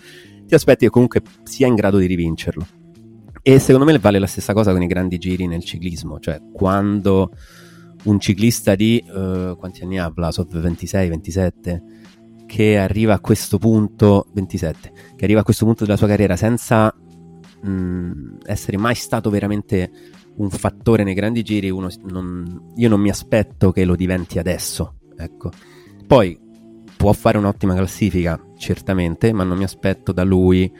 ti 0.47 0.55
aspetti 0.55 0.85
che 0.85 0.91
comunque 0.91 1.23
sia 1.45 1.67
in 1.67 1.75
grado 1.75 1.97
di 1.97 2.05
rivincerlo. 2.05 2.67
E 3.43 3.59
secondo 3.59 3.91
me 3.91 3.99
vale 3.99 4.19
la 4.19 4.27
stessa 4.27 4.53
cosa 4.53 4.71
con 4.73 4.83
i 4.83 4.87
grandi 4.87 5.17
giri 5.17 5.47
nel 5.47 5.65
ciclismo, 5.65 6.21
cioè 6.21 6.43
quando 6.53 7.33
un 8.03 8.21
ciclista 8.21 8.75
di, 8.75 9.03
uh, 9.07 9.57
quanti 9.57 9.83
anni 9.83 9.99
ha 9.99 10.11
Vlasov, 10.11 10.55
26, 10.59 11.09
27, 11.09 11.83
che 12.47 12.77
arriva 12.77 13.15
a 13.15 13.21
questo 13.21 13.57
punto, 13.57 14.27
27, 14.35 14.93
che 15.17 15.25
arriva 15.25 15.41
a 15.41 15.43
questo 15.43 15.65
punto 15.65 15.85
della 15.85 15.97
sua 15.97 16.07
carriera 16.07 16.37
senza 16.37 16.95
mh, 17.63 18.39
essere 18.45 18.77
mai 18.77 18.95
stato 18.95 19.31
veramente 19.31 19.91
un 20.37 20.51
fattore 20.51 21.05
nei 21.05 21.15
grandi 21.15 21.43
giri, 21.43 21.69
non, 21.69 22.73
io 22.77 22.89
non 22.89 23.01
mi 23.01 23.11
aspetto 23.11 23.73
che 23.73 23.85
lo 23.85 23.97
diventi 23.97 24.39
adesso. 24.39 24.95
Ecco. 25.17 25.51
Poi 26.07 26.39
può 26.97 27.13
fare 27.13 27.39
un'ottima 27.39 27.75
classifica, 27.75 28.39
certamente, 28.57 29.33
ma 29.33 29.45
non 29.45 29.57
mi 29.57 29.65
aspetto 29.65 30.13
da 30.13 30.23
lui, 30.23 30.71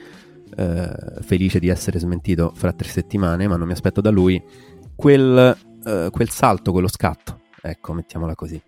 eh, 0.55 0.89
felice 1.21 1.59
di 1.59 1.67
essere 1.67 1.99
smentito 1.99 2.51
fra 2.55 2.73
tre 2.73 2.87
settimane, 2.87 3.47
ma 3.47 3.55
non 3.55 3.67
mi 3.67 3.73
aspetto 3.73 4.01
da 4.01 4.09
lui 4.09 4.41
quel, 4.95 5.57
eh, 5.85 6.09
quel 6.11 6.29
salto, 6.29 6.71
quello 6.71 6.87
scatto. 6.87 7.41
Ecco, 7.61 7.93
mettiamola 7.93 8.35
così. 8.35 8.61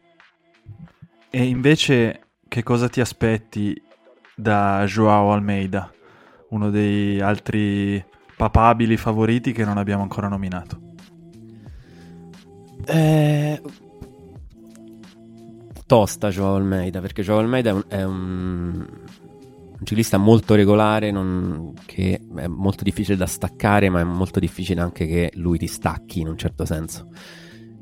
E 1.30 1.44
invece 1.44 2.22
che 2.48 2.64
cosa 2.64 2.88
ti 2.90 3.02
aspetti 3.02 3.80
da 4.36 4.84
Joao 4.86 5.32
Almeida, 5.32 5.92
uno 6.50 6.70
dei 6.70 7.20
altri 7.20 8.04
papabili 8.50 8.98
favoriti 8.98 9.54
che 9.54 9.64
non 9.64 9.78
abbiamo 9.78 10.02
ancora 10.02 10.28
nominato? 10.28 10.78
Eh, 12.86 13.62
tosta 15.86 16.30
Joao 16.30 16.56
Almeida, 16.56 17.00
perché 17.00 17.24
Joao 17.24 17.40
Almeida 17.40 17.70
è 17.70 17.74
un, 17.74 17.84
è 17.88 18.04
un, 18.04 18.86
un 19.80 19.86
ciclista 19.86 20.18
molto 20.18 20.56
regolare, 20.56 21.10
non, 21.12 21.74
che 21.86 22.20
è 22.36 22.48
molto 22.48 22.84
difficile 22.84 23.16
da 23.16 23.28
staccare, 23.28 23.90
ma 23.90 24.02
è 24.02 24.04
molto 24.04 24.42
difficile 24.42 24.82
anche 24.82 25.06
che 25.08 25.32
lui 25.36 25.58
ti 25.58 25.68
stacchi 25.68 26.20
in 26.20 26.28
un 26.28 26.38
certo 26.38 26.66
senso. 26.66 27.08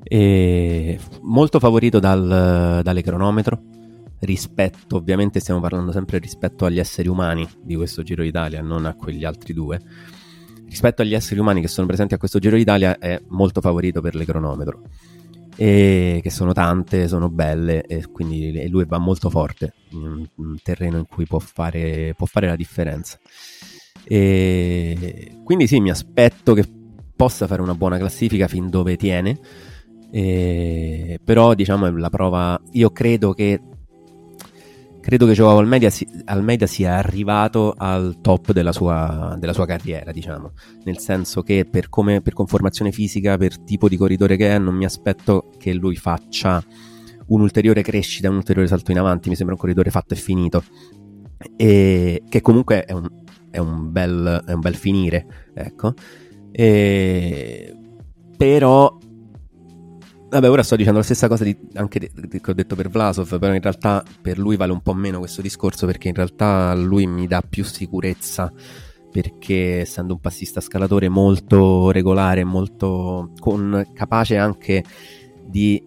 E 0.04 1.00
molto 1.22 1.60
favorito 1.60 1.98
dal, 1.98 2.82
dalle 2.84 3.02
cronometro 3.02 3.64
rispetto, 4.20 4.98
ovviamente 4.98 5.40
stiamo 5.40 5.60
parlando 5.60 5.92
sempre 5.92 6.20
rispetto 6.20 6.66
agli 6.66 6.78
esseri 6.78 7.08
umani 7.08 7.48
di 7.64 7.76
questo 7.76 8.04
Giro 8.04 8.22
d'Italia, 8.22 8.62
non 8.62 8.86
a 8.86 8.94
quegli 8.94 9.26
altri 9.26 9.54
due 9.54 9.80
rispetto 10.72 11.02
agli 11.02 11.14
esseri 11.14 11.38
umani 11.42 11.60
che 11.60 11.68
sono 11.68 11.86
presenti 11.86 12.14
a 12.14 12.18
questo 12.18 12.40
Giro 12.40 12.56
d'Italia 12.56 12.98
è 12.98 13.22
molto 13.28 13.60
favorito 13.60 14.00
per 14.00 14.16
le 14.16 14.24
cronometro. 14.24 14.84
E 15.58 16.22
che 16.24 16.30
sono 16.30 16.54
tante, 16.54 17.10
sono 17.10 17.30
belle 17.30 17.84
e 17.84 18.08
quindi 18.10 18.54
e 18.54 18.70
lui 18.70 18.86
va 18.86 18.98
molto 18.98 19.30
forte 19.30 19.74
in 19.90 20.26
un 20.34 20.58
terreno 20.64 20.98
in 20.98 21.06
cui 21.08 21.26
può 21.26 21.40
fare, 21.40 22.14
può 22.16 22.26
fare 22.26 22.48
la 22.48 22.56
differenza. 22.56 23.20
E 24.06 25.40
quindi 25.44 25.68
sì 25.68 25.82
mi 25.82 25.92
aspetto 25.92 26.54
che 26.54 26.66
possa 27.14 27.48
fare 27.48 27.62
una 27.62 27.76
buona 27.76 27.98
classifica 27.98 28.48
fin 28.48 28.70
dove 28.70 28.96
tiene. 28.96 29.38
E, 30.10 31.20
però 31.22 31.54
diciamo 31.54 31.86
è 31.86 31.92
la 31.92 32.10
prova 32.10 32.60
io 32.72 32.92
credo 32.92 33.34
che 33.34 33.60
credo 35.02 35.26
che 35.26 35.34
Joao 35.34 35.58
Almeida, 35.58 35.90
si, 35.90 36.08
Almeida, 36.26 36.68
sia 36.68 36.96
arrivato 36.96 37.74
al 37.76 38.20
top 38.22 38.54
della 38.54 38.72
sua, 38.72 39.36
della 39.38 39.52
sua, 39.52 39.66
carriera, 39.66 40.12
diciamo, 40.12 40.54
nel 40.84 41.00
senso 41.00 41.42
che 41.42 41.66
per, 41.66 41.90
come, 41.90 42.22
per 42.22 42.34
conformazione 42.34 42.92
fisica, 42.92 43.38
per 43.38 43.60
tipo 43.60 43.90
di 43.90 43.98
corridore 43.98 44.38
che 44.38 44.56
è, 44.56 44.60
non 44.60 44.76
mi 44.76 44.86
aspetto 44.86 45.52
che 45.58 45.74
lui 45.74 45.96
faccia 45.96 46.64
un'ulteriore 47.28 47.82
crescita, 47.82 48.30
un 48.30 48.36
ulteriore 48.36 48.68
salto 48.68 48.92
in 48.92 49.00
avanti, 49.00 49.30
mi 49.30 49.36
sembra 49.36 49.56
un 49.56 49.60
corridore 49.60 49.90
fatto 49.90 50.14
e 50.14 50.18
finito, 50.18 50.64
e 51.56 52.24
che 52.30 52.42
comunque 52.42 52.86
è 52.86 52.94
un, 52.94 53.10
è 53.50 53.58
un, 53.58 53.92
bel, 53.92 54.44
è 54.46 54.54
un 54.54 54.60
bel 54.60 54.76
finire, 54.76 55.50
ecco. 55.54 55.94
E, 56.52 57.76
però 58.38 58.98
Vabbè, 60.32 60.50
ora 60.50 60.64
sto 60.64 60.78
dicendo 60.78 61.00
la 61.00 61.04
stessa 61.04 61.28
cosa 61.28 61.44
di, 61.44 61.54
anche 61.74 62.00
di, 62.00 62.10
di, 62.14 62.40
che 62.40 62.52
ho 62.52 62.54
detto 62.54 62.74
per 62.74 62.88
Vlasov, 62.88 63.38
però 63.38 63.54
in 63.54 63.60
realtà 63.60 64.02
per 64.22 64.40
lui 64.40 64.56
vale 64.56 64.72
un 64.72 64.82
po' 64.82 64.94
meno 64.94 65.20
questo 65.20 65.42
discorso 65.42 65.86
perché 65.86 66.08
in 66.08 66.14
realtà 66.14 66.74
lui 66.74 67.06
mi 67.06 67.28
dà 67.28 67.42
più 67.42 67.66
sicurezza 67.66 68.50
perché 69.12 69.82
essendo 69.82 70.14
un 70.14 70.22
passista 70.22 70.62
scalatore 70.62 71.10
molto 71.10 71.92
regolare, 71.92 72.46
molto 72.46 73.34
con, 73.40 73.90
capace 73.94 74.38
anche 74.38 74.86
di, 75.46 75.84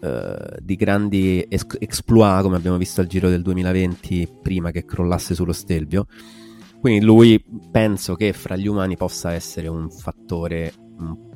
uh, 0.00 0.56
di 0.60 0.76
grandi 0.76 1.44
es- 1.48 1.66
exploit 1.80 2.42
come 2.42 2.54
abbiamo 2.54 2.76
visto 2.76 3.00
al 3.00 3.08
Giro 3.08 3.28
del 3.28 3.42
2020 3.42 4.28
prima 4.40 4.70
che 4.70 4.84
crollasse 4.84 5.34
sullo 5.34 5.52
Stelvio. 5.52 6.06
Quindi 6.80 7.04
lui 7.04 7.44
penso 7.72 8.14
che 8.14 8.32
fra 8.32 8.54
gli 8.54 8.68
umani 8.68 8.96
possa 8.96 9.32
essere 9.32 9.66
un 9.66 9.90
fattore 9.90 10.72
un 11.00 11.27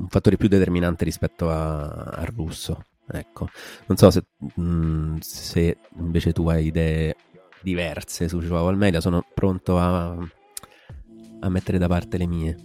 un 0.00 0.08
fattore 0.08 0.36
più 0.36 0.48
determinante 0.48 1.04
rispetto 1.04 1.50
a, 1.50 2.24
russo. 2.34 2.84
Ecco, 3.12 3.48
non 3.86 3.96
so 3.96 4.10
se, 4.10 4.24
mh, 4.38 4.62
mm, 4.62 5.16
se, 5.18 5.78
invece 5.98 6.32
tu 6.32 6.48
hai 6.48 6.66
idee 6.66 7.16
diverse 7.62 8.28
su 8.28 8.40
Joao 8.40 8.68
Almeida, 8.68 9.00
sono 9.00 9.24
pronto 9.34 9.78
a, 9.78 10.16
a 11.40 11.48
mettere 11.48 11.78
da 11.78 11.88
parte 11.88 12.16
le 12.16 12.26
mie. 12.26 12.56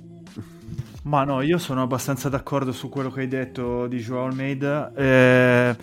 Ma 1.04 1.24
no, 1.24 1.42
io 1.42 1.58
sono 1.58 1.84
abbastanza 1.84 2.30
d'accordo 2.30 2.72
su 2.72 2.90
quello 2.90 3.12
che 3.12 3.22
hai 3.22 3.28
detto 3.28 3.88
di 3.88 3.98
Joao 4.00 4.26
Almeida. 4.26 4.92
Eh, 4.94 5.76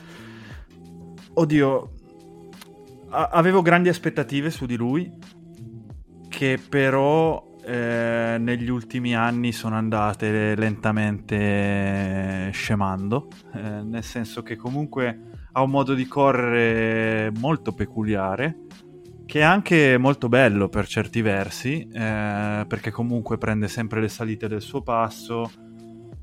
oddio, 1.34 1.92
a- 3.10 3.28
avevo 3.32 3.62
grandi 3.62 3.88
aspettative 3.88 4.50
su 4.50 4.66
di 4.66 4.76
lui, 4.76 5.12
che 6.28 6.58
però 6.68 7.50
eh, 7.64 8.36
negli 8.38 8.68
ultimi 8.68 9.14
anni 9.14 9.52
sono 9.52 9.76
andate 9.76 10.54
lentamente 10.54 12.50
scemando, 12.52 13.28
eh, 13.54 13.82
nel 13.82 14.02
senso 14.02 14.42
che 14.42 14.56
comunque 14.56 15.20
ha 15.52 15.62
un 15.62 15.70
modo 15.70 15.94
di 15.94 16.06
correre 16.06 17.30
molto 17.38 17.72
peculiare, 17.72 18.66
che 19.26 19.40
è 19.40 19.42
anche 19.42 19.96
molto 19.98 20.28
bello 20.28 20.68
per 20.68 20.86
certi 20.86 21.22
versi, 21.22 21.88
eh, 21.88 22.64
perché 22.66 22.90
comunque 22.90 23.38
prende 23.38 23.68
sempre 23.68 24.00
le 24.00 24.08
salite 24.08 24.48
del 24.48 24.60
suo 24.60 24.82
passo. 24.82 25.50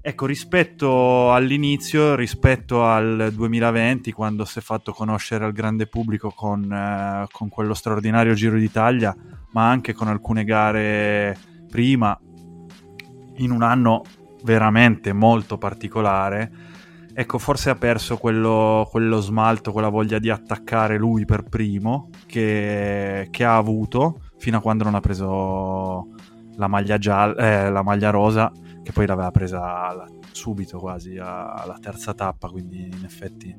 Ecco, 0.02 0.26
rispetto 0.26 1.34
all'inizio, 1.34 2.16
rispetto 2.16 2.86
al 2.86 3.32
2020, 3.34 4.14
quando 4.14 4.46
si 4.46 4.60
è 4.60 4.62
fatto 4.62 4.94
conoscere 4.94 5.44
al 5.44 5.52
grande 5.52 5.88
pubblico 5.88 6.32
con, 6.32 6.72
eh, 6.72 7.28
con 7.32 7.50
quello 7.50 7.74
straordinario 7.74 8.34
Giro 8.34 8.58
d'Italia, 8.58 9.14
ma 9.52 9.70
anche 9.70 9.92
con 9.94 10.08
alcune 10.08 10.46
gare 10.46 11.38
prima, 11.70 12.18
in 13.36 13.52
un 13.52 13.62
anno 13.62 14.04
veramente 14.44 15.12
molto 15.12 15.58
particolare. 15.58 16.50
Ecco, 17.14 17.38
forse 17.38 17.70
ha 17.70 17.76
perso 17.76 18.16
quello, 18.16 18.88
quello 18.90 19.20
smalto, 19.20 19.74
quella 19.74 19.90
voglia 19.90 20.18
di 20.18 20.30
attaccare 20.30 20.98
lui 20.98 21.26
per 21.26 21.44
primo 21.44 22.10
che, 22.26 23.28
che 23.30 23.44
ha 23.44 23.58
avuto 23.58 24.22
fino 24.38 24.58
a 24.58 24.62
quando 24.62 24.86
non 24.86 24.96
ha 24.96 25.02
preso 25.02 26.08
la 26.56 26.68
maglia, 26.68 26.98
gialla, 26.98 27.36
eh, 27.36 27.70
la 27.70 27.84
maglia 27.84 28.10
rosa, 28.10 28.50
che 28.90 28.92
poi 28.92 29.06
l'aveva 29.06 29.30
presa 29.30 30.04
subito 30.32 30.80
quasi 30.80 31.18
alla 31.18 31.78
terza 31.80 32.16
tappa, 32.16 32.50
quindi 32.50 32.86
in 32.86 33.04
effetti 33.06 33.56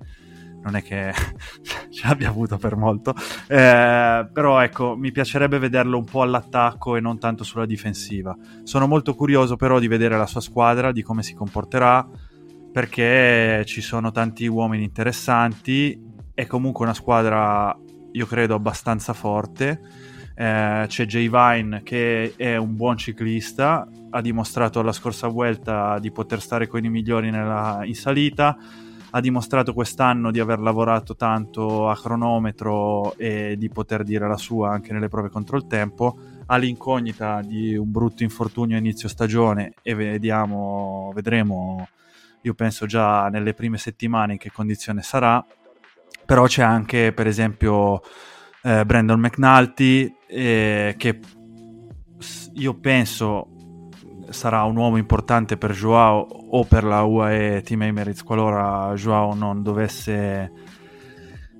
non 0.63 0.75
è 0.75 0.83
che 0.83 1.13
ce 1.89 2.09
l'abbia 2.09 2.29
avuto 2.29 2.59
per 2.59 2.75
molto, 2.75 3.15
eh, 3.47 4.29
però 4.33 4.61
ecco, 4.61 4.97
mi 4.97 5.13
piacerebbe 5.13 5.59
vederlo 5.59 5.99
un 5.99 6.05
po' 6.05 6.23
all'attacco 6.23 6.97
e 6.97 7.01
non 7.01 7.21
tanto 7.21 7.45
sulla 7.45 7.65
difensiva. 7.65 8.37
Sono 8.65 8.89
molto 8.89 9.15
curioso 9.15 9.55
però 9.57 9.79
di 9.79 9.87
vedere 9.87 10.19
la 10.19 10.27
sua 10.27 10.41
squadra, 10.41 10.91
di 10.91 11.03
come 11.03 11.23
si 11.23 11.35
comporterà, 11.35 12.07
perché 12.73 13.63
ci 13.67 13.81
sono 13.81 14.11
tanti 14.11 14.49
uomini 14.49 14.83
interessanti, 14.83 15.99
è 16.35 16.47
comunque 16.47 16.85
una 16.85 16.95
squadra, 16.95 17.77
io 18.13 18.27
credo, 18.27 18.57
abbastanza 18.57 19.13
forte. 19.13 20.00
Eh, 20.41 20.87
c'è 20.87 21.05
Jay 21.05 21.29
Vine 21.29 21.83
che 21.83 22.33
è 22.35 22.57
un 22.57 22.75
buon 22.75 22.97
ciclista, 22.97 23.87
ha 24.09 24.21
dimostrato 24.23 24.81
alla 24.81 24.93
scorsa 24.93 25.29
Vuelta 25.29 25.99
di 25.99 26.11
poter 26.11 26.41
stare 26.41 26.67
con 26.67 26.83
i 26.83 26.89
migliori 26.89 27.31
nella, 27.31 27.81
in 27.85 27.95
salita, 27.95 28.57
ha 29.11 29.21
dimostrato 29.21 29.75
quest'anno 29.75 30.31
di 30.31 30.41
aver 30.41 30.61
lavorato 30.61 31.15
tanto 31.15 31.91
a 31.91 31.95
cronometro 31.95 33.15
e 33.19 33.57
di 33.59 33.69
poter 33.69 34.03
dire 34.03 34.27
la 34.27 34.39
sua 34.39 34.71
anche 34.71 34.95
nelle 34.95 35.09
prove 35.09 35.29
contro 35.29 35.59
il 35.59 35.67
tempo, 35.67 36.17
all'incognita 36.47 37.43
di 37.43 37.77
un 37.77 37.91
brutto 37.91 38.23
infortunio 38.23 38.77
a 38.77 38.79
inizio 38.79 39.11
stagione 39.11 39.75
e 39.83 39.95
vediamo, 39.95 41.13
vedremo, 41.15 41.87
io 42.41 42.55
penso 42.55 42.87
già 42.87 43.29
nelle 43.29 43.53
prime 43.53 43.77
settimane 43.77 44.33
in 44.33 44.39
che 44.39 44.51
condizione 44.51 45.03
sarà, 45.03 45.45
però 46.25 46.47
c'è 46.47 46.63
anche 46.63 47.13
per 47.13 47.27
esempio 47.27 48.01
eh, 48.63 48.85
Brandon 48.85 49.19
McNulty 49.19 50.15
eh, 50.29 50.95
che 50.97 51.21
io 52.55 52.75
penso 52.75 53.49
sarà 54.31 54.63
un 54.65 54.77
uomo 54.77 54.97
importante 54.97 55.57
per 55.57 55.73
Joao 55.73 56.21
o 56.21 56.65
per 56.65 56.85
la 56.85 57.03
UAE 57.03 57.63
Team 57.63 57.83
Emirates 57.83 58.23
qualora 58.23 58.93
Joao 58.95 59.35
non 59.35 59.63
dovesse, 59.63 60.53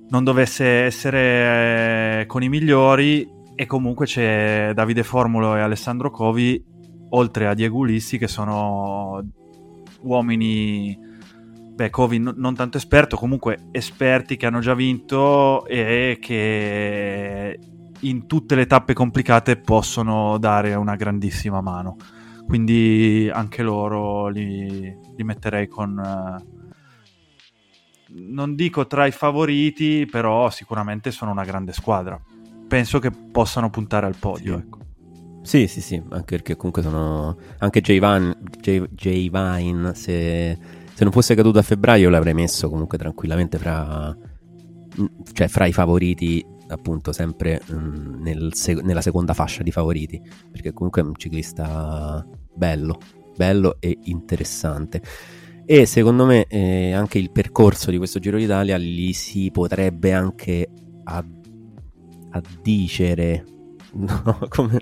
non 0.09 0.23
dovesse 0.23 0.65
essere 0.65 2.21
eh, 2.21 2.25
con 2.25 2.43
i 2.43 2.49
migliori. 2.49 3.39
E 3.53 3.65
comunque 3.67 4.05
c'è 4.05 4.71
Davide 4.73 5.03
Formulo 5.03 5.55
e 5.55 5.59
Alessandro 5.59 6.09
Covi 6.09 6.63
oltre 7.09 7.47
a 7.47 7.53
Diego 7.53 7.77
Ulissi 7.77 8.17
che 8.17 8.27
sono 8.27 9.21
uomini 10.01 10.97
beh 11.81 11.89
Covi 11.89 12.19
n- 12.19 12.33
non 12.37 12.53
tanto 12.55 12.77
esperto 12.77 13.17
comunque 13.17 13.69
esperti 13.71 14.37
che 14.37 14.45
hanno 14.45 14.59
già 14.59 14.75
vinto 14.75 15.65
e 15.65 16.17
che 16.21 17.59
in 18.01 18.27
tutte 18.27 18.55
le 18.55 18.67
tappe 18.67 18.93
complicate 18.93 19.57
possono 19.57 20.37
dare 20.37 20.75
una 20.75 20.95
grandissima 20.95 21.61
mano. 21.61 21.97
Quindi 22.45 23.29
anche 23.31 23.63
loro 23.63 24.27
li, 24.27 24.95
li 25.15 25.23
metterei 25.23 25.67
con... 25.67 25.97
Eh, 25.99 26.59
non 28.13 28.55
dico 28.55 28.87
tra 28.87 29.05
i 29.05 29.11
favoriti, 29.11 30.05
però 30.09 30.49
sicuramente 30.49 31.11
sono 31.11 31.31
una 31.31 31.45
grande 31.45 31.71
squadra. 31.71 32.19
Penso 32.67 32.99
che 32.99 33.11
possano 33.11 33.69
puntare 33.69 34.05
al 34.05 34.15
podio. 34.17 34.57
Sì. 34.57 34.63
Ecco. 34.63 34.79
Sì, 35.43 35.67
sì, 35.67 35.81
sì, 35.81 36.01
anche 36.09 36.35
perché 36.35 36.55
comunque 36.55 36.81
sono... 36.81 37.37
Anche 37.59 37.81
J. 37.81 37.99
Vine, 37.99 38.37
J, 38.59 38.83
J. 38.89 39.29
Vine 39.29 39.95
se, 39.95 40.57
se 41.01 41.07
non 41.07 41.15
fosse 41.15 41.33
caduto 41.33 41.57
a 41.57 41.63
febbraio 41.63 42.11
l'avrei 42.11 42.35
messo 42.35 42.69
comunque 42.69 42.95
tranquillamente 42.95 43.57
fra, 43.57 44.15
cioè, 45.33 45.47
fra 45.47 45.65
i 45.65 45.73
favoriti 45.73 46.45
appunto 46.67 47.11
sempre 47.11 47.59
mh, 47.65 47.73
mm, 47.73 48.21
nel 48.21 48.53
sec- 48.53 48.83
nella 48.83 49.01
seconda 49.01 49.33
fascia 49.33 49.63
di 49.63 49.71
favoriti, 49.71 50.21
perché 50.51 50.73
comunque 50.73 51.01
è 51.01 51.05
un 51.05 51.15
ciclista 51.15 52.23
bello, 52.53 52.99
bello 53.35 53.77
e 53.79 53.97
interessante. 54.03 55.01
E 55.65 55.87
secondo 55.87 56.27
me 56.27 56.45
eh, 56.45 56.91
anche 56.91 57.17
il 57.17 57.31
percorso 57.31 57.89
di 57.89 57.97
questo 57.97 58.19
Giro 58.19 58.37
d'Italia 58.37 58.77
gli 58.77 59.11
si 59.13 59.49
potrebbe 59.49 60.13
anche 60.13 60.69
ad- 61.05 61.49
addicere 62.29 63.43
No, 64.01 64.47
come, 64.47 64.79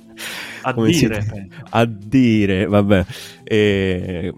a 0.62 0.74
come 0.74 0.90
dire, 0.90 1.22
si, 1.22 1.50
a 1.72 1.86
dire, 1.86 2.66
vabbè, 2.66 3.06
eh, 3.44 4.34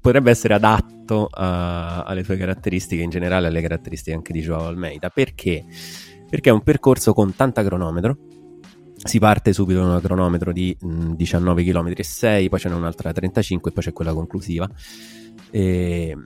potrebbe 0.00 0.30
essere 0.30 0.54
adatto 0.54 1.28
a, 1.30 2.02
alle 2.02 2.24
sue 2.24 2.36
caratteristiche, 2.36 3.02
in 3.02 3.10
generale 3.10 3.48
alle 3.48 3.60
caratteristiche 3.60 4.16
anche 4.16 4.32
di 4.32 4.40
Joao 4.40 4.66
Almeida. 4.66 5.10
Perché? 5.10 5.64
Perché 6.28 6.48
è 6.48 6.52
un 6.52 6.62
percorso 6.62 7.12
con 7.12 7.34
tanta 7.34 7.62
cronometro. 7.62 8.16
Si 9.04 9.18
parte 9.18 9.52
subito 9.52 9.84
da 9.84 9.94
un 9.94 10.00
cronometro 10.00 10.52
di 10.52 10.74
mh, 10.78 11.14
19 11.14 11.64
km 11.64 11.92
e 11.94 12.04
6, 12.04 12.48
poi 12.48 12.58
ce 12.58 12.68
n'è 12.68 12.74
un'altra 12.74 13.10
da 13.10 13.16
35 13.16 13.70
e 13.70 13.74
poi 13.74 13.82
c'è 13.82 13.92
quella 13.92 14.14
conclusiva. 14.14 14.70
E, 15.50 16.16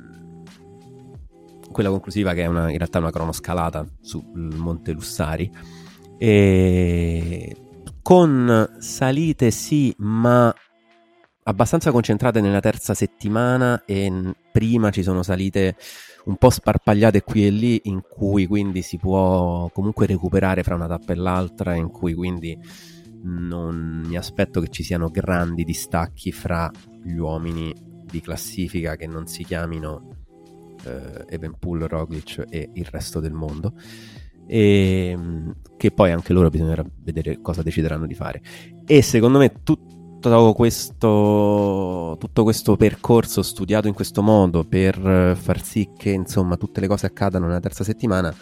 quella 1.73 1.91
conclusiva 1.91 2.33
che 2.33 2.43
è 2.43 2.47
una, 2.47 2.71
in 2.71 2.79
realtà 2.79 2.99
una 2.99 3.11
cronoscalata 3.11 3.87
sul 4.01 4.25
Monte 4.35 4.93
Lussari 4.93 5.51
e 6.19 7.57
con 8.03 8.77
salite 8.79 9.51
sì, 9.51 9.95
ma 9.99 10.55
abbastanza 11.49 11.91
concentrate 11.91 12.41
nella 12.41 12.61
terza 12.61 12.95
settimana 12.95 13.85
e 13.85 14.35
prima 14.53 14.91
ci 14.91 15.03
sono 15.03 15.23
salite 15.23 15.77
un 16.25 16.37
po' 16.37 16.51
sparpagliate 16.51 17.23
qui 17.23 17.47
e 17.47 17.51
lì 17.51 17.81
in 17.85 18.03
cui 18.09 18.47
quindi 18.47 18.83
si 18.83 18.97
può 18.97 19.71
comunque 19.73 20.07
recuperare 20.07 20.63
fra 20.63 20.75
una 20.75 20.89
tappa 20.89 21.13
e 21.13 21.17
l'altra 21.17 21.75
in 21.75 21.89
cui 21.89 22.15
quindi 22.15 22.59
non 23.23 24.03
mi 24.07 24.17
aspetto 24.17 24.61
che 24.61 24.69
ci 24.69 24.83
siano 24.83 25.09
grandi 25.09 25.65
distacchi 25.65 26.33
fra 26.33 26.71
gli 27.03 27.17
uomini 27.17 27.73
di 28.05 28.21
classifica 28.21 28.97
che 28.97 29.07
non 29.07 29.27
si 29.27 29.45
chiamino 29.45 30.25
eh, 30.85 31.25
Evenpool, 31.29 31.81
Roglic 31.81 32.45
e 32.49 32.71
il 32.73 32.87
resto 32.87 33.21
del 33.21 33.33
mondo 33.33 33.75
e 34.47 35.11
ehm, 35.11 35.55
che 35.77 35.91
poi 35.91 36.11
anche 36.11 36.33
loro 36.33 36.49
bisognerà 36.49 36.85
vedere 37.03 37.41
cosa 37.41 37.63
decideranno 37.63 38.07
di 38.07 38.15
fare. 38.15 38.41
E 38.87 39.03
secondo 39.03 39.39
me 39.39 39.63
tutto 39.63 40.53
questo, 40.55 42.17
tutto 42.19 42.43
questo 42.43 42.77
percorso 42.77 43.43
studiato 43.43 43.87
in 43.87 43.95
questo 43.95 44.23
modo 44.23 44.65
per 44.65 45.37
far 45.41 45.63
sì 45.63 45.91
che 45.97 46.11
insomma 46.11 46.57
tutte 46.57 46.81
le 46.81 46.89
cose 46.89 47.07
accadano 47.07 47.47
nella 47.47 47.61
terza 47.61 47.85
settimana 47.85 48.35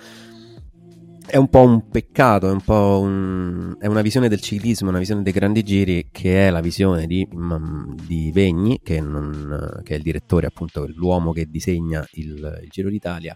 è 1.26 1.36
un 1.36 1.48
po' 1.48 1.62
un 1.62 1.88
peccato, 1.88 2.48
è 2.48 2.52
un 2.52 2.60
po' 2.60 3.00
un, 3.00 3.76
è 3.78 3.86
una 3.86 4.02
visione 4.02 4.28
del 4.28 4.40
ciclismo, 4.40 4.90
una 4.90 4.98
visione 4.98 5.22
dei 5.22 5.32
grandi 5.32 5.62
giri 5.62 6.08
che 6.12 6.46
è 6.46 6.50
la 6.50 6.60
visione 6.60 7.06
di, 7.06 7.26
mm, 7.34 7.94
di 8.06 8.30
Vegni, 8.30 8.80
che, 8.82 9.00
non, 9.00 9.80
che, 9.82 9.94
è 9.94 9.96
il 9.96 10.02
direttore, 10.02 10.46
appunto, 10.46 10.86
l'uomo 10.94 11.32
che 11.32 11.46
disegna 11.48 12.06
il, 12.12 12.60
il 12.62 12.68
Giro 12.68 12.90
d'Italia 12.90 13.34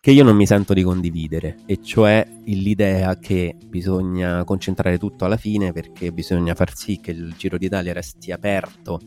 che 0.00 0.10
io 0.10 0.22
non 0.24 0.36
mi 0.36 0.46
sento 0.46 0.74
di 0.74 0.82
condividere, 0.82 1.58
e 1.66 1.80
cioè 1.82 2.26
l'idea 2.44 3.18
che 3.18 3.56
bisogna 3.66 4.44
concentrare 4.44 4.98
tutto 4.98 5.24
alla 5.24 5.36
fine 5.36 5.72
perché 5.72 6.12
bisogna 6.12 6.54
far 6.54 6.74
sì 6.76 7.00
che 7.00 7.10
il 7.10 7.34
Giro 7.36 7.58
d'Italia 7.58 7.92
resti 7.92 8.30
aperto 8.30 9.00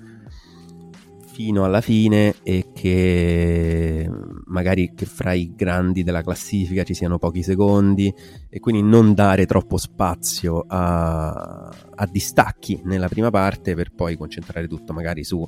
fino 1.32 1.64
alla 1.64 1.80
fine 1.82 2.36
e 2.44 2.72
che 2.74 4.10
magari 4.46 4.92
che 4.94 5.06
fra 5.06 5.32
i 5.32 5.54
grandi 5.56 6.04
della 6.04 6.22
classifica 6.22 6.84
ci 6.84 6.94
siano 6.94 7.18
pochi 7.18 7.42
secondi 7.42 8.14
e 8.50 8.60
quindi 8.60 8.84
non 8.84 9.14
dare 9.14 9.46
troppo 9.46 9.78
spazio 9.78 10.66
a, 10.68 11.74
a 11.96 12.06
distacchi 12.12 12.82
nella 12.84 13.08
prima 13.08 13.30
parte 13.30 13.76
per 13.76 13.92
poi 13.92 14.18
concentrare 14.18 14.68
tutto 14.68 14.92
magari 14.92 15.24
su 15.24 15.48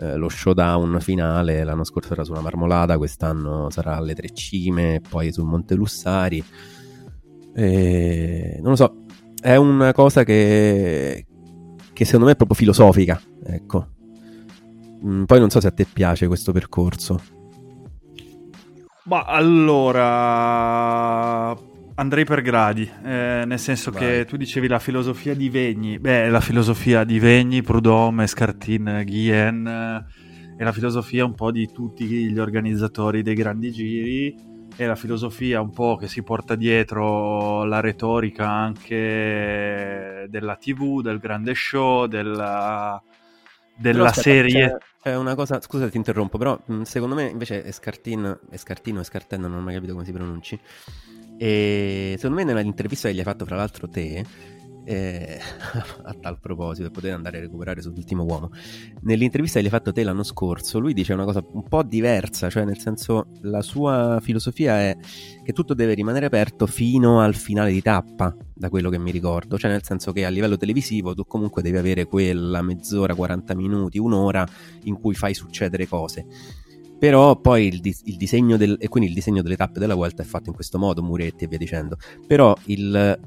eh, 0.00 0.16
lo 0.16 0.30
showdown 0.30 0.98
finale 1.00 1.62
l'anno 1.62 1.84
scorso 1.84 2.14
era 2.14 2.24
sulla 2.24 2.40
Marmolada, 2.40 2.96
quest'anno 2.96 3.68
sarà 3.68 3.96
alle 3.96 4.14
Tre 4.14 4.30
Cime, 4.32 5.02
poi 5.06 5.30
sul 5.30 5.44
Monte 5.44 5.74
Lussari. 5.74 6.42
E, 7.54 8.58
non 8.60 8.70
lo 8.70 8.76
so, 8.76 9.04
è 9.42 9.56
una 9.56 9.92
cosa 9.92 10.24
che, 10.24 11.26
che 11.92 12.04
secondo 12.06 12.26
me 12.26 12.32
è 12.32 12.36
proprio 12.36 12.56
filosofica, 12.56 13.20
ecco. 13.44 13.88
Mm, 15.04 15.24
poi 15.24 15.38
non 15.38 15.50
so 15.50 15.60
se 15.60 15.66
a 15.66 15.72
te 15.72 15.84
piace 15.84 16.26
questo 16.26 16.52
percorso. 16.52 17.20
Ma 19.04 19.24
allora, 19.24 20.04
andrei 22.00 22.24
per 22.24 22.40
gradi, 22.40 22.90
eh, 23.04 23.44
nel 23.46 23.58
senso 23.58 23.90
Vai. 23.90 24.00
che 24.00 24.24
tu 24.24 24.36
dicevi 24.38 24.66
la 24.68 24.78
filosofia 24.78 25.34
di 25.34 25.50
Vegni, 25.50 25.98
beh, 25.98 26.30
la 26.30 26.40
filosofia 26.40 27.04
di 27.04 27.18
Vegni, 27.18 27.62
Prudhomme, 27.62 28.26
Scartin, 28.26 29.02
Guillen, 29.04 29.66
eh, 29.66 30.04
è 30.56 30.64
la 30.64 30.72
filosofia 30.72 31.26
un 31.26 31.34
po' 31.34 31.50
di 31.50 31.70
tutti 31.70 32.06
gli 32.06 32.38
organizzatori 32.38 33.22
dei 33.22 33.34
grandi 33.34 33.70
giri, 33.70 34.34
è 34.76 34.86
la 34.86 34.94
filosofia 34.94 35.60
un 35.60 35.72
po' 35.72 35.96
che 35.96 36.08
si 36.08 36.22
porta 36.22 36.54
dietro 36.54 37.64
la 37.64 37.80
retorica 37.80 38.48
anche 38.48 40.26
della 40.30 40.56
TV, 40.56 41.02
del 41.02 41.18
grande 41.18 41.52
show, 41.54 42.06
della, 42.06 43.02
della 43.76 44.06
aspetta, 44.06 44.22
serie. 44.22 44.78
È 45.02 45.14
una 45.14 45.34
cosa, 45.34 45.60
scusa 45.60 45.88
ti 45.88 45.98
interrompo, 45.98 46.38
però 46.38 46.58
mm, 46.70 46.82
secondo 46.82 47.14
me 47.14 47.24
invece 47.24 47.62
Escartin, 47.64 48.38
Escartino, 48.50 49.00
Escarten, 49.00 49.40
non 49.40 49.54
ho 49.54 49.60
mai 49.60 49.74
capito 49.74 49.92
come 49.92 50.04
si 50.04 50.12
pronunci, 50.12 50.60
e 51.42 52.16
secondo 52.18 52.36
me 52.36 52.44
nell'intervista 52.44 53.08
che 53.08 53.14
gli 53.14 53.18
hai 53.18 53.24
fatto, 53.24 53.46
fra 53.46 53.56
l'altro, 53.56 53.88
te, 53.88 54.22
eh, 54.84 55.38
a 56.04 56.14
tal 56.20 56.38
proposito, 56.38 56.90
potete 56.90 57.14
andare 57.14 57.38
a 57.38 57.40
recuperare 57.40 57.80
sull'ultimo 57.80 58.24
uomo. 58.24 58.50
Nell'intervista 59.04 59.56
che 59.56 59.62
gli 59.62 59.68
hai 59.68 59.72
fatto 59.72 59.90
te 59.90 60.02
l'anno 60.02 60.22
scorso, 60.22 60.78
lui 60.78 60.92
dice 60.92 61.14
una 61.14 61.24
cosa 61.24 61.42
un 61.52 61.66
po' 61.66 61.82
diversa, 61.82 62.50
cioè 62.50 62.66
nel 62.66 62.76
senso 62.76 63.28
la 63.40 63.62
sua 63.62 64.18
filosofia 64.20 64.80
è 64.80 64.98
che 65.42 65.54
tutto 65.54 65.72
deve 65.72 65.94
rimanere 65.94 66.26
aperto 66.26 66.66
fino 66.66 67.22
al 67.22 67.34
finale 67.34 67.72
di 67.72 67.80
tappa, 67.80 68.36
da 68.52 68.68
quello 68.68 68.90
che 68.90 68.98
mi 68.98 69.10
ricordo, 69.10 69.56
cioè 69.56 69.70
nel 69.70 69.82
senso 69.82 70.12
che 70.12 70.26
a 70.26 70.28
livello 70.28 70.58
televisivo 70.58 71.14
tu 71.14 71.24
comunque 71.24 71.62
devi 71.62 71.78
avere 71.78 72.04
quella 72.04 72.60
mezz'ora, 72.60 73.14
40 73.14 73.54
minuti, 73.54 73.98
un'ora 73.98 74.46
in 74.82 75.00
cui 75.00 75.14
fai 75.14 75.32
succedere 75.32 75.86
cose 75.86 76.26
però 77.00 77.40
poi 77.40 77.66
il, 77.68 77.80
il, 77.82 78.16
disegno 78.18 78.58
del, 78.58 78.76
e 78.78 78.88
quindi 78.88 79.08
il 79.08 79.14
disegno 79.14 79.40
delle 79.40 79.56
tappe 79.56 79.78
della 79.80 79.94
volta 79.94 80.22
è 80.22 80.26
fatto 80.26 80.50
in 80.50 80.54
questo 80.54 80.78
modo, 80.78 81.02
muretti 81.02 81.44
e 81.44 81.46
via 81.46 81.56
dicendo. 81.56 81.96
Però 82.26 82.54
il, 82.66 83.18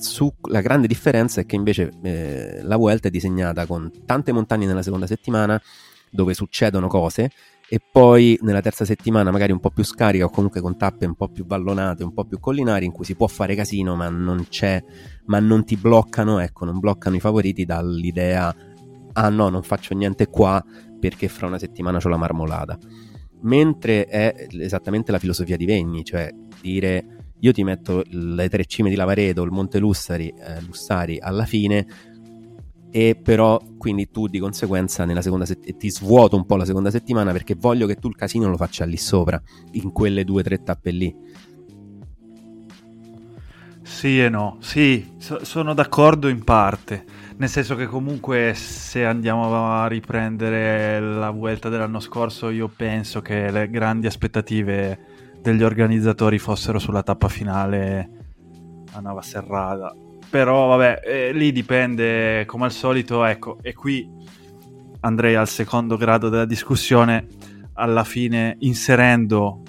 su- 0.00 0.32
la 0.48 0.62
grande 0.62 0.86
differenza 0.86 1.42
è 1.42 1.46
che 1.46 1.56
invece 1.56 1.92
eh, 2.02 2.62
la 2.62 2.78
Vuelta 2.78 3.08
è 3.08 3.10
disegnata 3.10 3.66
con 3.66 3.90
tante 4.06 4.32
montagne 4.32 4.64
nella 4.64 4.82
seconda 4.82 5.06
settimana 5.06 5.60
dove 6.08 6.32
succedono 6.32 6.88
cose 6.88 7.30
e 7.68 7.80
poi 7.92 8.38
nella 8.40 8.62
terza 8.62 8.86
settimana 8.86 9.30
magari 9.30 9.52
un 9.52 9.60
po' 9.60 9.70
più 9.70 9.84
scarica 9.84 10.24
o 10.24 10.30
comunque 10.30 10.62
con 10.62 10.78
tappe 10.78 11.04
un 11.04 11.16
po' 11.16 11.28
più 11.28 11.44
vallonate, 11.44 12.02
un 12.02 12.14
po' 12.14 12.24
più 12.24 12.40
collinari 12.40 12.86
in 12.86 12.92
cui 12.92 13.04
si 13.04 13.14
può 13.14 13.26
fare 13.26 13.54
casino 13.54 13.94
ma 13.94 14.08
non 14.08 14.46
c'è, 14.48 14.82
ma 15.26 15.38
non 15.38 15.64
ti 15.64 15.76
bloccano, 15.76 16.38
ecco, 16.38 16.64
non 16.64 16.78
bloccano 16.78 17.16
i 17.16 17.20
favoriti 17.20 17.66
dall'idea 17.66 18.54
ah 19.16 19.28
no, 19.28 19.48
non 19.48 19.62
faccio 19.62 19.94
niente 19.94 20.28
qua 20.28 20.64
perché 21.04 21.28
fra 21.28 21.46
una 21.46 21.58
settimana 21.58 22.00
ho 22.02 22.08
la 22.08 22.16
marmolata. 22.16 22.78
Mentre 23.42 24.06
è 24.06 24.46
esattamente 24.52 25.12
la 25.12 25.18
filosofia 25.18 25.58
di 25.58 25.66
Vegni, 25.66 26.02
cioè 26.02 26.32
dire 26.62 27.32
io 27.40 27.52
ti 27.52 27.62
metto 27.62 28.02
le 28.08 28.48
tre 28.48 28.64
cime 28.64 28.88
di 28.88 28.96
Lavaredo, 28.96 29.42
il 29.42 29.50
Monte 29.50 29.78
Lussari, 29.78 30.28
eh, 30.28 30.62
Lussari 30.62 31.18
alla 31.20 31.44
fine 31.44 31.86
e 32.90 33.20
però 33.22 33.60
quindi 33.76 34.10
tu 34.10 34.28
di 34.28 34.38
conseguenza 34.38 35.04
nella 35.04 35.20
seconda 35.20 35.44
set- 35.44 35.76
ti 35.76 35.90
svuoto 35.90 36.36
un 36.36 36.46
po' 36.46 36.56
la 36.56 36.64
seconda 36.64 36.90
settimana 36.90 37.32
perché 37.32 37.54
voglio 37.54 37.86
che 37.86 37.96
tu 37.96 38.08
il 38.08 38.16
casino 38.16 38.48
lo 38.48 38.56
faccia 38.56 38.86
lì 38.86 38.96
sopra, 38.96 39.38
in 39.72 39.92
quelle 39.92 40.24
due 40.24 40.40
o 40.40 40.42
tre 40.42 40.62
tappe 40.62 40.90
lì. 40.90 41.14
Sì 43.82 44.22
e 44.22 44.30
no, 44.30 44.56
sì, 44.60 45.12
so- 45.18 45.44
sono 45.44 45.74
d'accordo 45.74 46.28
in 46.28 46.44
parte, 46.44 47.04
nel 47.36 47.48
senso 47.48 47.74
che 47.74 47.86
comunque 47.86 48.54
se 48.54 49.04
andiamo 49.04 49.72
a 49.72 49.86
riprendere 49.86 51.00
la 51.00 51.30
Vuelta 51.30 51.68
dell'anno 51.68 52.00
scorso 52.00 52.48
io 52.50 52.68
penso 52.68 53.20
che 53.20 53.50
le 53.50 53.68
grandi 53.68 54.06
aspettative 54.06 54.98
degli 55.40 55.62
organizzatori 55.62 56.38
fossero 56.38 56.78
sulla 56.78 57.02
tappa 57.02 57.28
finale 57.28 58.08
a 58.92 59.00
Navaserrada. 59.00 59.94
Però 60.30 60.68
vabbè, 60.68 61.00
eh, 61.04 61.32
lì 61.32 61.52
dipende 61.52 62.44
come 62.46 62.64
al 62.64 62.72
solito, 62.72 63.24
ecco, 63.24 63.58
e 63.60 63.74
qui 63.74 64.10
andrei 65.00 65.34
al 65.34 65.48
secondo 65.48 65.96
grado 65.96 66.28
della 66.28 66.46
discussione, 66.46 67.26
alla 67.74 68.04
fine 68.04 68.56
inserendo 68.60 69.62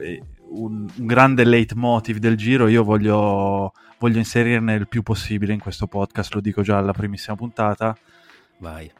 eh, 0.00 0.22
un, 0.50 0.86
un 0.94 1.06
grande 1.06 1.44
leitmotiv 1.44 2.18
del 2.18 2.36
giro, 2.36 2.68
io 2.68 2.84
voglio, 2.84 3.72
voglio 4.02 4.18
inserirne 4.18 4.74
il 4.74 4.88
più 4.88 5.04
possibile 5.04 5.52
in 5.52 5.60
questo 5.60 5.86
podcast, 5.86 6.34
lo 6.34 6.40
dico 6.40 6.62
già 6.62 6.76
alla 6.76 6.90
primissima 6.92 7.36
puntata. 7.36 7.96
Vai. 8.58 8.90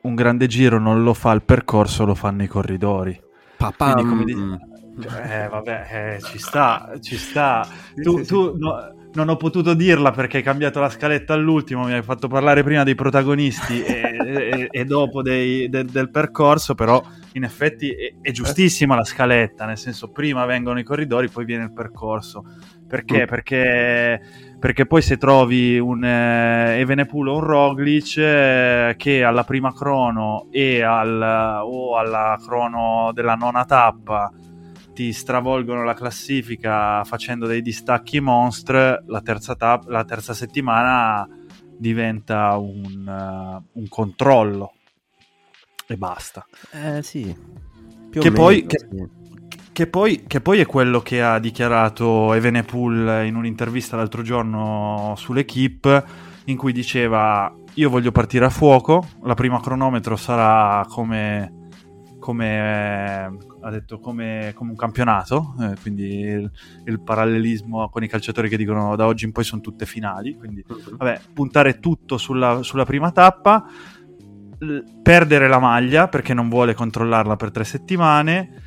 Un 0.00 0.14
grande 0.14 0.46
giro 0.46 0.78
non 0.78 1.02
lo 1.02 1.12
fa 1.12 1.32
il 1.32 1.42
percorso, 1.42 2.06
lo 2.06 2.14
fanno 2.14 2.42
i 2.42 2.46
corridori. 2.46 3.20
Papà, 3.58 3.92
Quindi, 3.92 4.32
come 4.32 4.56
di- 4.94 5.06
eh, 5.06 5.48
vabbè, 5.48 6.14
eh, 6.16 6.22
ci 6.22 6.38
sta, 6.38 6.90
ci 7.02 7.18
sta. 7.18 7.68
Tu, 8.02 8.24
tu 8.24 8.56
no, 8.56 8.94
non 9.14 9.28
ho 9.28 9.36
potuto 9.36 9.74
dirla 9.74 10.10
perché 10.10 10.38
hai 10.38 10.42
cambiato 10.42 10.80
la 10.80 10.90
scaletta 10.90 11.32
all'ultimo, 11.32 11.84
mi 11.84 11.92
hai 11.92 12.02
fatto 12.02 12.28
parlare 12.28 12.62
prima 12.62 12.84
dei 12.84 12.94
protagonisti 12.94 13.82
e, 13.82 14.16
e, 14.24 14.68
e 14.70 14.84
dopo 14.84 15.22
dei, 15.22 15.68
de, 15.68 15.84
del 15.84 16.10
percorso, 16.10 16.74
però 16.74 17.02
in 17.32 17.44
effetti 17.44 17.90
è, 17.90 18.14
è, 18.20 18.30
giustissima 18.30 18.94
la 18.94 19.04
scaletta, 19.04 19.64
nel 19.64 19.78
senso 19.78 20.10
prima 20.10 20.44
vengono 20.44 20.78
i 20.78 20.84
corridori, 20.84 21.28
poi 21.28 21.44
viene 21.44 21.64
il 21.64 21.72
percorso. 21.72 22.44
Perché? 22.86 23.22
Mm. 23.22 23.26
Perché, 23.26 24.20
perché 24.58 24.86
poi 24.86 25.02
se 25.02 25.16
trovi 25.16 25.78
un 25.78 26.04
eh, 26.04 26.78
Evenepoel 26.78 27.28
o 27.28 27.34
un 27.34 27.44
Roglic 27.44 28.16
eh, 28.16 28.94
che 28.96 29.22
alla 29.24 29.44
prima 29.44 29.72
crono 29.74 30.48
e 30.50 30.82
al, 30.82 31.60
o 31.62 31.96
alla 31.98 32.38
crono 32.42 33.10
della 33.12 33.34
nona 33.34 33.64
tappa 33.64 34.32
ti 34.98 35.12
stravolgono 35.12 35.84
la 35.84 35.94
classifica 35.94 37.04
facendo 37.04 37.46
dei 37.46 37.62
distacchi 37.62 38.18
monstre, 38.18 39.04
la 39.06 39.20
terza, 39.20 39.54
tap- 39.54 39.86
la 39.86 40.04
terza 40.04 40.34
settimana 40.34 41.24
diventa 41.76 42.56
un, 42.56 43.06
uh, 43.06 43.78
un, 43.78 43.88
controllo 43.88 44.72
e 45.86 45.96
basta. 45.96 46.44
Eh 46.72 47.00
sì. 47.04 47.32
Più 48.10 48.20
che, 48.20 48.32
poi, 48.32 48.66
che, 48.66 48.78
sì. 48.90 49.08
che, 49.70 49.86
poi, 49.86 50.24
che 50.26 50.40
poi 50.40 50.58
è 50.58 50.66
quello 50.66 50.98
che 50.98 51.22
ha 51.22 51.38
dichiarato 51.38 52.34
Evenepoel 52.34 53.24
in 53.24 53.36
un'intervista 53.36 53.94
l'altro 53.94 54.22
giorno 54.22 55.14
sull'Equipe 55.16 56.04
in 56.46 56.56
cui 56.56 56.72
diceva 56.72 57.54
io 57.74 57.88
voglio 57.88 58.10
partire 58.10 58.46
a 58.46 58.50
fuoco, 58.50 59.06
la 59.22 59.34
prima 59.34 59.60
cronometro 59.60 60.16
sarà 60.16 60.84
come 60.88 61.52
come, 62.18 63.38
ha 63.68 63.70
detto 63.70 64.00
come, 64.00 64.52
come 64.54 64.70
un 64.70 64.76
campionato, 64.76 65.54
eh, 65.60 65.74
quindi 65.80 66.20
il, 66.20 66.50
il, 66.86 67.00
parallelismo 67.00 67.88
con 67.90 68.02
i 68.02 68.08
calciatori 68.08 68.48
che 68.48 68.56
dicono 68.56 68.96
da 68.96 69.06
oggi 69.06 69.26
in 69.26 69.32
poi 69.32 69.44
sono 69.44 69.60
tutte 69.60 69.84
finali, 69.84 70.36
quindi 70.36 70.64
uh-huh. 70.66 70.96
vabbè, 70.96 71.20
puntare 71.34 71.78
tutto 71.78 72.16
sulla, 72.16 72.62
sulla 72.62 72.84
prima 72.84 73.12
tappa, 73.12 73.66
l- 74.58 74.80
perdere 75.02 75.48
la 75.48 75.58
maglia 75.58 76.08
perché 76.08 76.32
non 76.32 76.48
vuole 76.48 76.74
controllarla 76.74 77.36
per 77.36 77.50
tre 77.50 77.64
settimane, 77.64 78.62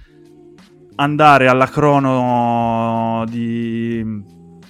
andare 0.96 1.48
alla 1.48 1.68
crono 1.68 3.26
di, 3.28 4.06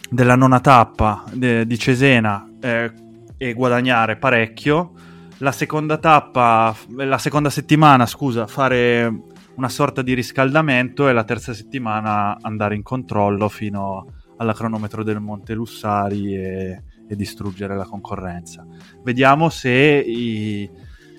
della 0.10 0.36
nona 0.36 0.62
tappa 0.62 1.26
de, 1.34 1.68
di 1.68 1.78
Cesena 1.78 2.50
eh, 2.62 2.92
e 3.38 3.54
guadagnare 3.54 4.16
parecchio 4.16 4.94
la 5.40 5.52
seconda 5.52 5.98
tappa, 5.98 6.74
la 6.98 7.18
seconda 7.18 7.50
settimana, 7.50 8.06
scusa, 8.06 8.46
fare 8.46 9.30
una 9.56 9.70
sorta 9.70 10.02
di 10.02 10.14
riscaldamento 10.14 11.08
e 11.08 11.14
la 11.14 11.24
terza 11.24 11.54
settimana 11.54 12.38
andare 12.42 12.76
in 12.76 12.84
controllo 12.84 13.50
fino 13.50 14.06
alla 14.38 14.54
cronometro 14.54 15.04
del 15.04 15.20
Monte 15.20 15.54
Lussari 15.54 16.36
e, 16.36 16.84
e 17.08 17.16
distruggere 17.16 17.76
la 17.76 17.86
concorrenza. 17.86 18.66
Vediamo 19.04 19.50
se 19.50 19.70
i, 19.70 20.70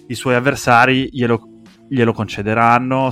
i 0.08 0.14
suoi 0.14 0.34
avversari 0.34 1.08
glielo, 1.12 1.62
glielo 1.88 2.12
concederanno, 2.12 3.10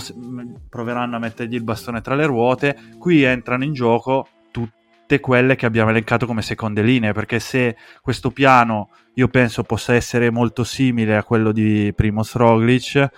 proveranno 0.68 1.16
a 1.16 1.20
mettergli 1.20 1.54
il 1.54 1.62
bastone 1.62 2.00
tra 2.00 2.14
le 2.14 2.26
ruote. 2.26 2.76
Qui 2.98 3.22
entrano 3.22 3.64
in 3.64 3.72
gioco 3.72 4.26
tutte 4.50 5.20
quelle 5.20 5.54
che 5.54 5.66
abbiamo 5.66 5.90
elencato 5.90 6.26
come 6.26 6.42
seconde 6.42 6.82
linee, 6.82 7.12
perché 7.12 7.38
se 7.38 7.76
questo 8.00 8.30
piano 8.30 8.90
io 9.14 9.28
penso 9.28 9.62
possa 9.62 9.94
essere 9.94 10.30
molto 10.30 10.64
simile 10.64 11.16
a 11.16 11.24
quello 11.24 11.52
di 11.52 11.92
Primoz 11.94 12.34
Roglic, 12.34 13.10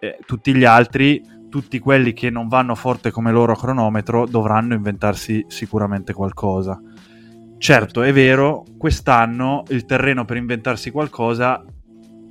eh, 0.00 0.18
tutti 0.26 0.54
gli 0.54 0.64
altri, 0.64 1.22
tutti 1.48 1.78
quelli 1.78 2.12
che 2.12 2.30
non 2.30 2.48
vanno 2.48 2.74
forte 2.74 3.10
come 3.10 3.30
loro 3.30 3.52
a 3.52 3.56
cronometro, 3.56 4.26
dovranno 4.26 4.74
inventarsi 4.74 5.44
sicuramente 5.48 6.12
qualcosa. 6.12 6.80
Certo, 7.58 8.02
è 8.02 8.12
vero, 8.12 8.64
quest'anno 8.78 9.64
il 9.68 9.84
terreno 9.84 10.24
per 10.24 10.38
inventarsi 10.38 10.90
qualcosa 10.90 11.62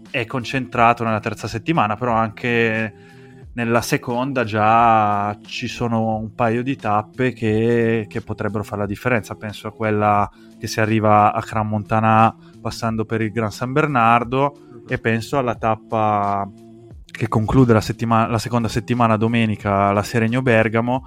è 0.10 0.25
concentrato 0.25 1.03
nella 1.03 1.19
terza 1.19 1.47
settimana, 1.47 1.95
però 1.95 2.13
anche 2.13 2.93
nella 3.53 3.82
seconda 3.82 4.43
già 4.43 5.38
ci 5.45 5.67
sono 5.67 6.15
un 6.15 6.34
paio 6.34 6.63
di 6.63 6.75
tappe 6.75 7.34
che, 7.34 8.05
che 8.10 8.21
potrebbero 8.21 8.63
fare 8.63 8.82
la 8.82 8.88
differenza. 8.88 9.36
Penso 9.36 9.67
a 9.67 9.71
quella 9.71 10.27
che 10.58 10.65
si 10.65 10.79
arriva 10.79 11.34
a 11.34 11.41
Cran 11.41 11.67
Montana 11.67 12.36
passando 12.60 13.05
per 13.05 13.21
il 13.21 13.32
Gran 13.32 13.51
San 13.51 13.71
Bernardo 13.71 14.84
e 14.88 14.97
penso 14.97 15.38
alla 15.38 15.55
tappa 15.55 16.49
che 17.19 17.27
conclude 17.27 17.73
la, 17.73 17.82
settima- 17.82 18.27
la 18.27 18.38
seconda 18.38 18.69
settimana 18.69 19.17
domenica 19.17 19.91
la 19.91 20.03
Seregno 20.03 20.41
Bergamo 20.41 21.05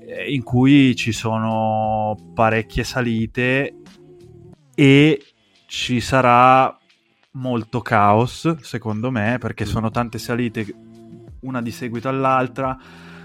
eh, 0.00 0.34
in 0.34 0.42
cui 0.42 0.96
ci 0.96 1.12
sono 1.12 2.16
parecchie 2.34 2.82
salite 2.82 3.76
e 4.74 5.22
ci 5.66 6.00
sarà 6.00 6.76
molto 7.32 7.80
caos 7.82 8.56
secondo 8.62 9.12
me 9.12 9.38
perché 9.38 9.64
sono 9.64 9.90
tante 9.90 10.18
salite 10.18 10.66
una 11.42 11.62
di 11.62 11.70
seguito 11.70 12.08
all'altra, 12.08 12.76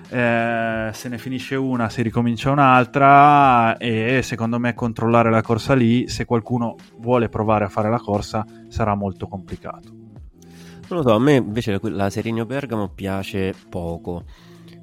eh, 0.08 0.90
se 0.94 1.10
ne 1.10 1.18
finisce 1.18 1.56
una, 1.56 1.90
si 1.90 2.04
ricomincia 2.04 2.52
un'altra 2.52 3.76
e 3.78 4.22
secondo 4.22 4.60
me 4.60 4.76
controllare 4.76 5.32
la 5.32 5.42
corsa 5.42 5.74
lì, 5.74 6.08
se 6.08 6.26
qualcuno 6.26 6.76
vuole 6.98 7.28
provare 7.28 7.66
a 7.66 7.70
fare 7.70 7.90
la 7.90 8.00
corsa, 8.00 8.46
sarà 8.68 8.94
molto 8.94 9.28
complicato. 9.28 10.03
Non 10.94 11.02
lo 11.02 11.10
so, 11.10 11.16
a 11.16 11.20
me 11.20 11.38
invece 11.38 11.80
la 11.82 12.12
Serenio 12.12 12.46
Bergamo 12.46 12.88
piace 12.88 13.56
poco. 13.68 14.26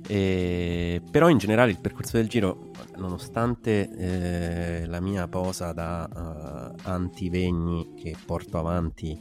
Eh, 0.09 1.01
però 1.09 1.29
in 1.29 1.39
generale 1.39 1.71
il 1.71 1.79
percorso 1.79 2.17
del 2.17 2.27
giro, 2.27 2.73
nonostante 2.97 3.89
eh, 3.97 4.87
la 4.87 5.01
mia 5.01 5.29
posa 5.29 5.73
da 5.73 6.09
uh, 6.13 6.81
anti-vegni 6.83 7.93
che 7.95 8.17
porto 8.27 8.59
avanti 8.59 9.17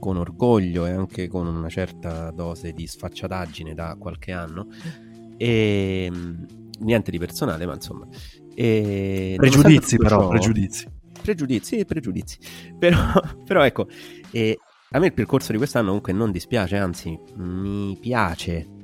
con 0.00 0.16
orgoglio 0.16 0.86
e 0.86 0.90
anche 0.90 1.28
con 1.28 1.46
una 1.46 1.68
certa 1.68 2.32
dose 2.32 2.72
di 2.72 2.84
sfacciataggine 2.84 3.72
da 3.72 3.94
qualche 3.96 4.32
anno. 4.32 4.66
E 5.36 6.08
ehm, 6.10 6.46
niente 6.80 7.12
di 7.12 7.18
personale, 7.18 7.64
ma 7.64 7.74
insomma. 7.74 8.08
E 8.56 9.34
pregiudizi, 9.36 9.98
però, 9.98 10.22
ciò, 10.22 10.28
pregiudizi. 10.30 10.86
Pregiudizi 11.22 11.76
e 11.76 11.84
pregiudizi. 11.84 12.38
Però, 12.76 12.98
però 13.46 13.64
ecco, 13.64 13.86
eh, 14.32 14.58
a 14.92 14.98
me 14.98 15.06
il 15.06 15.12
percorso 15.14 15.52
di 15.52 15.58
quest'anno 15.58 15.86
comunque 15.86 16.12
non 16.12 16.30
dispiace, 16.30 16.76
anzi, 16.76 17.18
mi 17.36 17.96
piace 18.00 18.80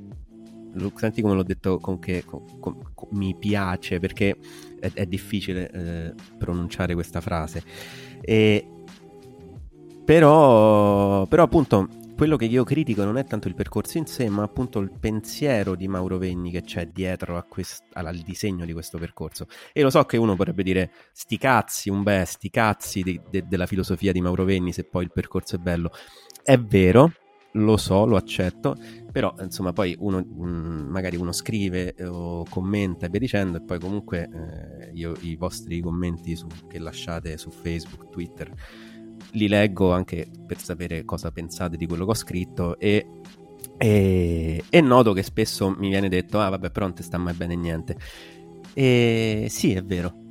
senti 0.94 1.22
come 1.22 1.34
l'ho 1.34 1.42
detto 1.42 1.78
con 1.78 1.98
che 1.98 2.24
con, 2.24 2.60
con, 2.60 2.76
con, 2.94 3.08
mi 3.12 3.34
piace 3.34 3.98
perché 3.98 4.36
è, 4.78 4.90
è 4.92 5.06
difficile 5.06 5.70
eh, 5.70 6.14
pronunciare 6.38 6.94
questa 6.94 7.20
frase. 7.20 7.62
E, 8.20 8.66
però, 10.04 11.26
però 11.26 11.42
appunto 11.42 11.88
quello 12.18 12.34
che 12.34 12.46
io 12.46 12.64
critico 12.64 13.04
non 13.04 13.16
è 13.16 13.24
tanto 13.24 13.46
il 13.46 13.54
percorso 13.54 13.96
in 13.96 14.06
sé, 14.06 14.28
ma 14.28 14.42
appunto 14.42 14.80
il 14.80 14.90
pensiero 14.90 15.76
di 15.76 15.86
Mauro 15.86 16.18
Vegni 16.18 16.50
che 16.50 16.62
c'è 16.62 16.88
dietro 16.88 17.40
quest- 17.48 17.84
al 17.92 18.12
disegno 18.24 18.64
di 18.64 18.72
questo 18.72 18.98
percorso. 18.98 19.46
E 19.72 19.82
lo 19.82 19.88
so 19.88 20.02
che 20.02 20.16
uno 20.16 20.34
potrebbe 20.34 20.64
dire 20.64 20.90
sti 21.12 21.38
cazzi, 21.38 21.90
un 21.90 22.02
beh, 22.02 22.24
sti 22.24 22.50
cazzi 22.50 23.02
de- 23.02 23.20
de- 23.30 23.44
della 23.46 23.66
filosofia 23.66 24.10
di 24.10 24.20
Mauro 24.20 24.42
Venni 24.42 24.72
se 24.72 24.82
poi 24.82 25.04
il 25.04 25.12
percorso 25.12 25.54
è 25.54 25.58
bello. 25.60 25.92
È 26.42 26.58
vero, 26.58 27.12
lo 27.52 27.76
so, 27.76 28.04
lo 28.04 28.16
accetto, 28.16 28.74
però 29.12 29.32
insomma 29.38 29.72
poi 29.72 29.94
uno 30.00 30.18
mh, 30.18 30.44
mm, 30.44 30.88
magari 30.88 31.14
uno 31.14 31.30
scrive 31.30 31.94
o 32.02 32.44
commenta 32.50 33.06
e 33.06 33.10
via 33.10 33.20
dicendo 33.20 33.58
e 33.58 33.62
poi 33.62 33.78
comunque 33.78 34.28
eh, 34.28 34.90
io 34.92 35.14
i 35.20 35.36
vostri 35.36 35.80
commenti 35.80 36.34
su, 36.34 36.48
che 36.68 36.80
lasciate 36.80 37.38
su 37.38 37.50
Facebook, 37.50 38.10
Twitter 38.10 38.52
li 39.32 39.48
leggo 39.48 39.92
anche 39.92 40.28
per 40.46 40.58
sapere 40.58 41.04
cosa 41.04 41.30
pensate 41.30 41.76
di 41.76 41.86
quello 41.86 42.04
che 42.04 42.10
ho 42.10 42.14
scritto 42.14 42.78
e, 42.78 43.06
e, 43.76 44.62
e 44.68 44.80
noto 44.80 45.12
che 45.12 45.22
spesso 45.22 45.70
mi 45.70 45.88
viene 45.88 46.08
detto 46.08 46.40
ah 46.40 46.48
vabbè 46.48 46.70
però 46.70 46.86
non 46.86 46.94
ti 46.94 47.02
sta 47.02 47.18
mai 47.18 47.34
bene 47.34 47.56
niente. 47.56 47.96
E 48.74 49.46
sì 49.50 49.74
è 49.74 49.82
vero. 49.82 50.26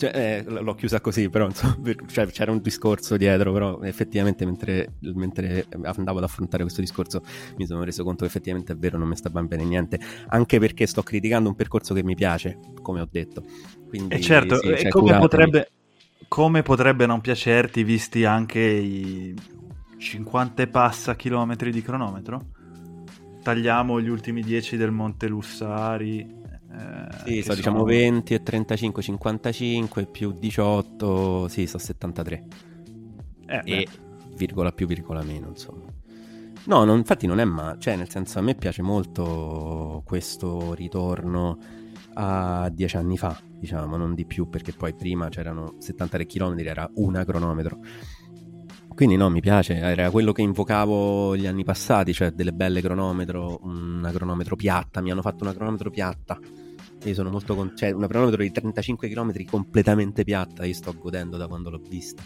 Cioè, 0.00 0.44
eh, 0.46 0.50
l'ho 0.50 0.74
chiusa 0.76 0.98
così, 1.02 1.28
però 1.28 1.44
insomma, 1.44 1.76
cioè, 2.06 2.26
c'era 2.28 2.50
un 2.50 2.62
discorso 2.62 3.18
dietro, 3.18 3.52
però 3.52 3.82
effettivamente 3.82 4.46
mentre, 4.46 4.94
mentre, 5.00 5.66
andavo 5.82 6.16
ad 6.16 6.24
affrontare 6.24 6.62
questo 6.62 6.80
discorso 6.80 7.22
mi 7.58 7.66
sono 7.66 7.84
reso 7.84 8.02
conto 8.02 8.20
che 8.20 8.30
effettivamente 8.30 8.72
è 8.72 8.76
vero, 8.76 8.96
non 8.96 9.08
mi 9.08 9.16
sta 9.16 9.28
bene 9.28 9.62
niente, 9.62 10.00
anche 10.28 10.58
perché 10.58 10.86
sto 10.86 11.02
criticando 11.02 11.50
un 11.50 11.54
percorso 11.54 11.92
che 11.92 12.02
mi 12.02 12.14
piace, 12.14 12.58
come 12.80 13.02
ho 13.02 13.08
detto. 13.10 13.44
Quindi, 13.88 14.14
e 14.14 14.20
certo, 14.22 14.56
sì, 14.56 14.68
cioè, 14.68 14.88
come 14.88 15.18
potrebbe, 15.18 15.68
come 16.30 16.62
potrebbe 16.62 17.06
non 17.06 17.20
piacerti 17.20 17.82
visti 17.82 18.24
anche 18.24 18.60
i 18.60 19.34
50 19.98 20.62
e 20.62 20.68
passa 20.68 21.16
chilometri 21.16 21.72
di 21.72 21.82
cronometro? 21.82 22.50
Tagliamo 23.42 24.00
gli 24.00 24.08
ultimi 24.08 24.40
10 24.40 24.76
del 24.76 24.92
Monte 24.92 25.26
Lussari. 25.26 26.20
Eh, 26.20 27.08
sì, 27.24 27.42
so, 27.42 27.52
diciamo 27.56 27.82
20 27.82 28.34
e 28.34 28.42
35, 28.44 29.02
55 29.02 30.06
più 30.06 30.30
18, 30.38 31.48
sì, 31.48 31.66
so 31.66 31.78
73. 31.78 32.46
Eh, 33.46 33.62
e 33.64 33.88
virgola 34.36 34.70
più, 34.70 34.86
virgola 34.86 35.24
meno, 35.24 35.48
insomma. 35.48 35.82
No, 36.66 36.84
non, 36.84 36.98
infatti 36.98 37.26
non 37.26 37.40
è 37.40 37.44
male, 37.44 37.80
cioè 37.80 37.96
nel 37.96 38.08
senso 38.08 38.38
a 38.38 38.42
me 38.42 38.54
piace 38.54 38.82
molto 38.82 40.02
questo 40.04 40.74
ritorno 40.74 41.58
a 42.14 42.70
dieci 42.72 42.96
anni 42.96 43.18
fa, 43.18 43.36
diciamo, 43.60 43.96
non 43.96 44.14
di 44.14 44.24
più, 44.24 44.48
perché 44.48 44.72
poi 44.72 44.94
prima 44.94 45.28
c'erano 45.28 45.74
73 45.78 46.26
km, 46.26 46.58
era 46.58 46.90
una 46.94 47.24
cronometro. 47.24 47.78
Quindi 48.94 49.16
no, 49.16 49.30
mi 49.30 49.40
piace, 49.40 49.76
era 49.76 50.10
quello 50.10 50.32
che 50.32 50.42
invocavo 50.42 51.36
gli 51.36 51.46
anni 51.46 51.64
passati, 51.64 52.12
cioè 52.12 52.32
delle 52.32 52.52
belle 52.52 52.80
cronometro, 52.80 53.60
una 53.62 54.10
cronometro 54.10 54.56
piatta, 54.56 55.00
mi 55.00 55.10
hanno 55.10 55.22
fatto 55.22 55.44
una 55.44 55.54
cronometro 55.54 55.90
piatta. 55.90 56.38
Io 57.04 57.14
sono 57.14 57.30
molto 57.30 57.54
con... 57.54 57.74
cioè 57.76 57.92
una 57.92 58.06
cronometro 58.06 58.42
di 58.42 58.50
35 58.50 59.08
km 59.08 59.44
completamente 59.44 60.24
piatta, 60.24 60.64
io 60.64 60.74
sto 60.74 60.94
godendo 60.98 61.36
da 61.36 61.46
quando 61.46 61.70
l'ho 61.70 61.80
vista. 61.88 62.22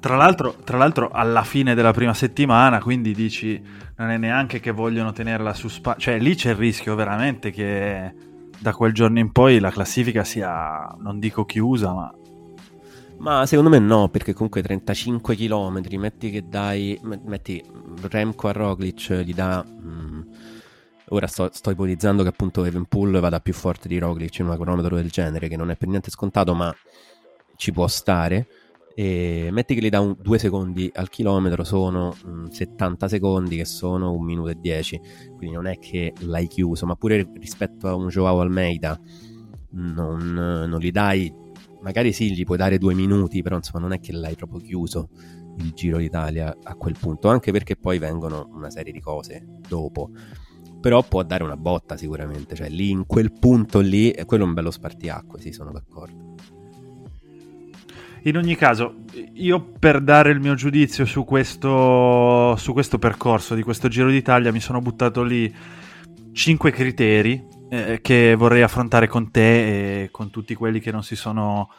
Tra, 0.00 0.16
l'altro, 0.16 0.56
tra 0.64 0.76
l'altro 0.76 1.10
alla 1.10 1.44
fine 1.44 1.74
della 1.74 1.92
prima 1.92 2.14
settimana, 2.14 2.80
quindi 2.80 3.12
dici 3.12 3.62
non 3.96 4.10
è 4.10 4.16
neanche 4.16 4.60
che 4.60 4.70
vogliono 4.70 5.12
tenerla 5.12 5.52
su 5.54 5.68
spa... 5.68 5.96
cioè 5.98 6.18
lì 6.18 6.34
c'è 6.34 6.50
il 6.50 6.56
rischio 6.56 6.94
veramente 6.94 7.50
che 7.50 8.14
da 8.62 8.72
quel 8.72 8.92
giorno 8.92 9.18
in 9.18 9.32
poi 9.32 9.58
la 9.58 9.72
classifica 9.72 10.22
sia, 10.22 10.86
non 11.00 11.18
dico 11.18 11.44
chiusa, 11.44 11.92
ma... 11.92 12.14
Ma 13.18 13.46
secondo 13.46 13.70
me 13.70 13.78
no, 13.78 14.08
perché 14.08 14.32
comunque 14.32 14.62
35 14.62 15.36
km, 15.36 15.80
metti 15.96 16.30
che 16.30 16.48
dai, 16.48 16.98
metti 17.02 17.62
Remco 18.02 18.48
a 18.48 18.52
Roglic, 18.52 19.12
gli 19.22 19.34
dà... 19.34 19.62
Mh, 19.64 19.88
mm, 19.88 20.20
ora 21.08 21.26
sto, 21.26 21.48
sto, 21.52 21.70
ipotizzando 21.70 22.22
che 22.22 22.30
appunto 22.30 22.64
Evenpool 22.64 23.20
vada 23.20 23.38
più 23.40 23.52
forte 23.52 23.86
di 23.86 23.98
Roglic 23.98 24.38
in 24.38 24.46
un 24.46 24.54
cronometro 24.54 24.96
del 24.96 25.10
genere, 25.10 25.48
che 25.48 25.56
non 25.56 25.70
è 25.70 25.76
per 25.76 25.88
niente 25.88 26.10
scontato, 26.10 26.54
ma 26.54 26.74
ci 27.56 27.70
può 27.72 27.86
stare 27.86 28.46
e 28.94 29.48
metti 29.50 29.74
che 29.74 29.80
gli 29.80 29.88
dà 29.88 30.00
un, 30.00 30.16
due 30.20 30.38
secondi 30.38 30.90
al 30.94 31.08
chilometro 31.08 31.64
sono 31.64 32.14
mh, 32.24 32.30
mm, 32.30 32.46
70 32.48 33.08
secondi 33.08 33.56
che 33.56 33.64
sono 33.64 34.12
un 34.12 34.24
minuto 34.24 34.48
e 34.48 34.56
10 34.60 35.00
quindi 35.36 35.54
non 35.54 35.66
è 35.66 35.78
che 35.78 36.12
l'hai 36.20 36.46
chiuso 36.46 36.86
ma 36.86 36.94
pure 36.96 37.30
rispetto 37.34 37.88
a 37.88 37.94
un 37.94 38.08
Joao 38.08 38.40
Almeida 38.40 38.98
non, 39.70 40.32
non 40.32 40.78
gli 40.78 40.90
dai 40.90 41.32
magari 41.82 42.12
sì 42.12 42.32
gli 42.32 42.44
puoi 42.44 42.58
dare 42.58 42.78
due 42.78 42.94
minuti 42.94 43.42
però 43.42 43.56
insomma 43.56 43.80
non 43.80 43.92
è 43.92 44.00
che 44.00 44.12
l'hai 44.12 44.34
proprio 44.34 44.60
chiuso 44.60 45.08
il 45.58 45.72
Giro 45.72 45.98
d'Italia 45.98 46.56
a 46.62 46.74
quel 46.74 46.96
punto 46.98 47.28
anche 47.28 47.52
perché 47.52 47.76
poi 47.76 47.98
vengono 47.98 48.48
una 48.52 48.70
serie 48.70 48.92
di 48.92 49.00
cose 49.00 49.44
dopo. 49.68 50.10
Però 50.80 51.02
può 51.04 51.22
dare 51.22 51.44
una 51.44 51.56
botta 51.56 51.96
sicuramente 51.96 52.56
cioè 52.56 52.68
lì 52.68 52.90
in 52.90 53.06
quel 53.06 53.32
punto 53.32 53.78
lì 53.78 54.12
quello 54.26 54.44
è 54.44 54.46
un 54.46 54.54
bello 54.54 54.70
spartiacque 54.72 55.40
sì 55.40 55.52
sono 55.52 55.70
d'accordo 55.70 56.34
in 58.24 58.36
ogni 58.36 58.54
caso, 58.54 59.00
io 59.34 59.60
per 59.78 60.00
dare 60.00 60.30
il 60.30 60.38
mio 60.38 60.54
giudizio 60.54 61.04
su 61.04 61.24
questo, 61.24 62.54
su 62.56 62.72
questo 62.72 62.98
percorso 62.98 63.54
di 63.54 63.62
questo 63.62 63.88
Giro 63.88 64.10
d'Italia 64.10 64.52
mi 64.52 64.60
sono 64.60 64.80
buttato 64.80 65.22
lì 65.24 65.52
cinque 66.32 66.70
criteri 66.70 67.44
eh, 67.68 67.98
che 68.00 68.34
vorrei 68.36 68.62
affrontare 68.62 69.08
con 69.08 69.30
te 69.30 70.02
e 70.02 70.10
con 70.10 70.30
tutti 70.30 70.54
quelli 70.54 70.78
che 70.78 70.92
non 70.92 71.02
si 71.02 71.16
sono 71.16 71.70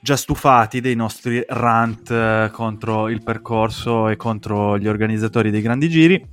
già 0.00 0.16
stufati 0.16 0.80
dei 0.80 0.94
nostri 0.94 1.44
rant 1.48 2.10
eh, 2.10 2.50
contro 2.52 3.08
il 3.08 3.22
percorso 3.22 4.08
e 4.08 4.16
contro 4.16 4.78
gli 4.78 4.86
organizzatori 4.86 5.50
dei 5.50 5.62
grandi 5.62 5.88
giri, 5.88 6.26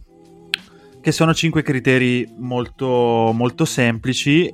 che 1.01 1.11
sono 1.11 1.33
cinque 1.33 1.61
criteri 1.61 2.27
molto, 2.37 3.31
molto 3.33 3.65
semplici 3.65 4.53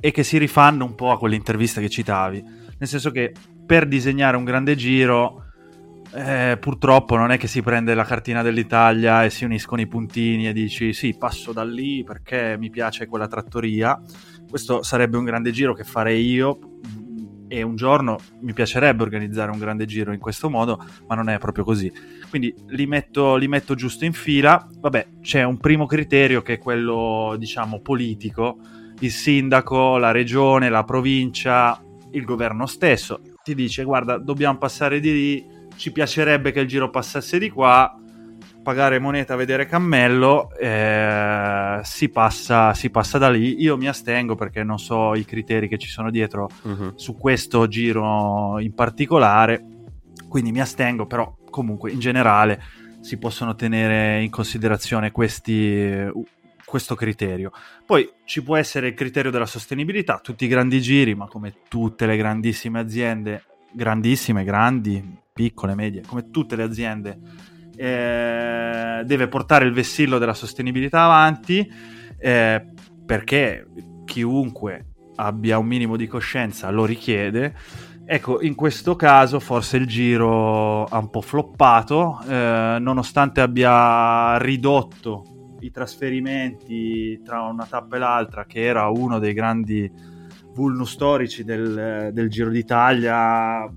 e 0.00 0.10
che 0.10 0.22
si 0.22 0.38
rifanno 0.38 0.84
un 0.84 0.94
po' 0.94 1.10
a 1.10 1.18
quell'intervista 1.18 1.80
che 1.80 1.88
citavi. 1.88 2.42
Nel 2.78 2.88
senso 2.88 3.10
che 3.10 3.32
per 3.68 3.86
disegnare 3.86 4.38
un 4.38 4.44
grande 4.44 4.74
giro 4.76 5.44
eh, 6.14 6.56
purtroppo 6.58 7.16
non 7.16 7.30
è 7.30 7.36
che 7.36 7.46
si 7.48 7.60
prende 7.60 7.92
la 7.92 8.04
cartina 8.04 8.40
dell'Italia 8.40 9.24
e 9.24 9.30
si 9.30 9.44
uniscono 9.44 9.82
i 9.82 9.86
puntini 9.86 10.48
e 10.48 10.54
dici 10.54 10.94
sì 10.94 11.14
passo 11.18 11.52
da 11.52 11.64
lì 11.64 12.02
perché 12.02 12.56
mi 12.58 12.70
piace 12.70 13.06
quella 13.06 13.26
trattoria 13.26 14.00
questo 14.48 14.82
sarebbe 14.82 15.18
un 15.18 15.24
grande 15.24 15.50
giro 15.50 15.74
che 15.74 15.84
farei 15.84 16.24
io 16.24 16.58
e 17.46 17.60
un 17.60 17.76
giorno 17.76 18.16
mi 18.40 18.54
piacerebbe 18.54 19.02
organizzare 19.02 19.50
un 19.50 19.58
grande 19.58 19.84
giro 19.84 20.14
in 20.14 20.18
questo 20.18 20.48
modo 20.48 20.82
ma 21.06 21.14
non 21.14 21.28
è 21.28 21.38
proprio 21.38 21.64
così. 21.64 21.92
Quindi 22.28 22.54
li 22.68 22.86
metto, 22.86 23.36
li 23.36 23.48
metto 23.48 23.74
giusto 23.74 24.04
in 24.04 24.12
fila. 24.12 24.66
Vabbè 24.80 25.06
c'è 25.22 25.42
un 25.42 25.58
primo 25.58 25.86
criterio 25.86 26.42
che 26.42 26.54
è 26.54 26.58
quello 26.58 27.36
diciamo 27.38 27.80
politico. 27.80 28.58
Il 29.00 29.10
sindaco, 29.10 29.96
la 29.96 30.10
regione, 30.10 30.68
la 30.68 30.84
provincia 30.84 31.82
il 32.12 32.24
governo 32.24 32.66
stesso 32.66 33.20
ti 33.48 33.54
dice 33.54 33.82
guarda 33.84 34.18
dobbiamo 34.18 34.58
passare 34.58 35.00
di 35.00 35.12
lì, 35.12 35.46
ci 35.76 35.90
piacerebbe 35.90 36.52
che 36.52 36.60
il 36.60 36.68
giro 36.68 36.90
passasse 36.90 37.38
di 37.38 37.48
qua, 37.48 37.98
pagare 38.62 38.98
moneta, 38.98 39.36
vedere 39.36 39.64
cammello, 39.64 40.50
eh, 40.54 41.80
si, 41.82 42.10
passa, 42.10 42.74
si, 42.74 42.90
passa, 42.90 43.16
da 43.16 43.30
lì. 43.30 43.62
Io 43.62 43.78
mi 43.78 43.88
astengo 43.88 44.34
perché 44.34 44.62
non 44.62 44.78
so 44.78 45.14
i 45.14 45.24
criteri 45.24 45.66
che 45.66 45.78
ci 45.78 45.88
sono 45.88 46.10
dietro 46.10 46.48
uh-huh. 46.62 46.92
su 46.96 47.16
questo 47.16 47.66
giro 47.68 48.58
in 48.58 48.74
particolare, 48.74 49.64
quindi 50.28 50.52
mi 50.52 50.60
astengo, 50.60 51.06
però 51.06 51.34
comunque 51.48 51.90
in 51.90 52.00
generale 52.00 52.62
si 53.00 53.16
possono 53.16 53.54
tenere 53.54 54.20
in 54.22 54.28
considerazione 54.28 55.10
questi 55.10 56.06
questo 56.68 56.94
criterio. 56.94 57.50
Poi 57.86 58.10
ci 58.24 58.42
può 58.42 58.56
essere 58.56 58.88
il 58.88 58.94
criterio 58.94 59.30
della 59.30 59.46
sostenibilità, 59.46 60.20
tutti 60.22 60.44
i 60.44 60.48
grandi 60.48 60.82
giri, 60.82 61.14
ma 61.14 61.26
come 61.26 61.54
tutte 61.66 62.04
le 62.04 62.16
grandissime 62.18 62.78
aziende, 62.78 63.44
grandissime, 63.72 64.44
grandi, 64.44 65.02
piccole, 65.32 65.74
medie, 65.74 66.02
come 66.06 66.30
tutte 66.30 66.56
le 66.56 66.64
aziende, 66.64 67.18
eh, 67.74 69.02
deve 69.02 69.28
portare 69.28 69.64
il 69.64 69.72
vessillo 69.72 70.18
della 70.18 70.34
sostenibilità 70.34 71.04
avanti 71.04 71.66
eh, 72.18 72.66
perché 73.06 73.66
chiunque 74.04 74.86
abbia 75.16 75.56
un 75.56 75.66
minimo 75.66 75.96
di 75.96 76.06
coscienza 76.06 76.68
lo 76.70 76.84
richiede. 76.84 77.54
Ecco, 78.04 78.42
in 78.42 78.54
questo 78.54 78.94
caso 78.94 79.40
forse 79.40 79.78
il 79.78 79.86
giro 79.86 80.84
ha 80.84 80.98
un 80.98 81.08
po' 81.08 81.20
floppato, 81.22 82.20
eh, 82.26 82.76
nonostante 82.78 83.40
abbia 83.40 84.36
ridotto 84.38 85.37
i 85.60 85.70
trasferimenti 85.70 87.20
tra 87.24 87.42
una 87.42 87.66
tappa 87.66 87.96
e 87.96 87.98
l'altra, 87.98 88.44
che 88.44 88.62
era 88.64 88.88
uno 88.88 89.18
dei 89.18 89.32
grandi 89.32 89.90
vulnus 90.54 90.92
storici 90.92 91.44
del, 91.44 92.10
del 92.12 92.28
Giro 92.28 92.50
d'Italia, 92.50 93.70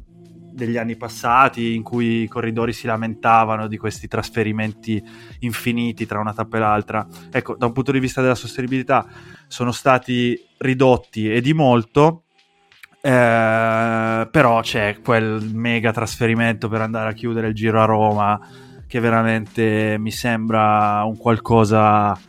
degli 0.53 0.77
anni 0.77 0.95
passati 0.95 1.75
in 1.75 1.83
cui 1.83 2.23
i 2.23 2.27
corridori 2.27 2.73
si 2.73 2.85
lamentavano 2.85 3.67
di 3.67 3.77
questi 3.77 4.07
trasferimenti 4.07 5.01
infiniti 5.39 6.05
tra 6.05 6.19
una 6.19 6.33
tappa 6.33 6.57
e 6.57 6.59
l'altra. 6.59 7.07
Ecco, 7.31 7.55
da 7.55 7.67
un 7.67 7.71
punto 7.71 7.91
di 7.91 7.99
vista 7.99 8.21
della 8.21 8.35
sostenibilità 8.35 9.05
sono 9.47 9.71
stati 9.71 10.37
ridotti 10.57 11.31
e 11.31 11.41
di 11.41 11.53
molto, 11.53 12.23
eh, 13.01 14.27
però 14.29 14.61
c'è 14.61 14.99
quel 15.01 15.49
mega 15.53 15.91
trasferimento 15.91 16.67
per 16.67 16.81
andare 16.81 17.09
a 17.09 17.13
chiudere 17.13 17.47
il 17.47 17.53
giro 17.55 17.81
a 17.81 17.85
Roma 17.85 18.39
che 18.91 18.99
veramente 18.99 19.95
mi 19.97 20.11
sembra 20.11 21.01
un 21.05 21.15
qualcosa 21.15 22.19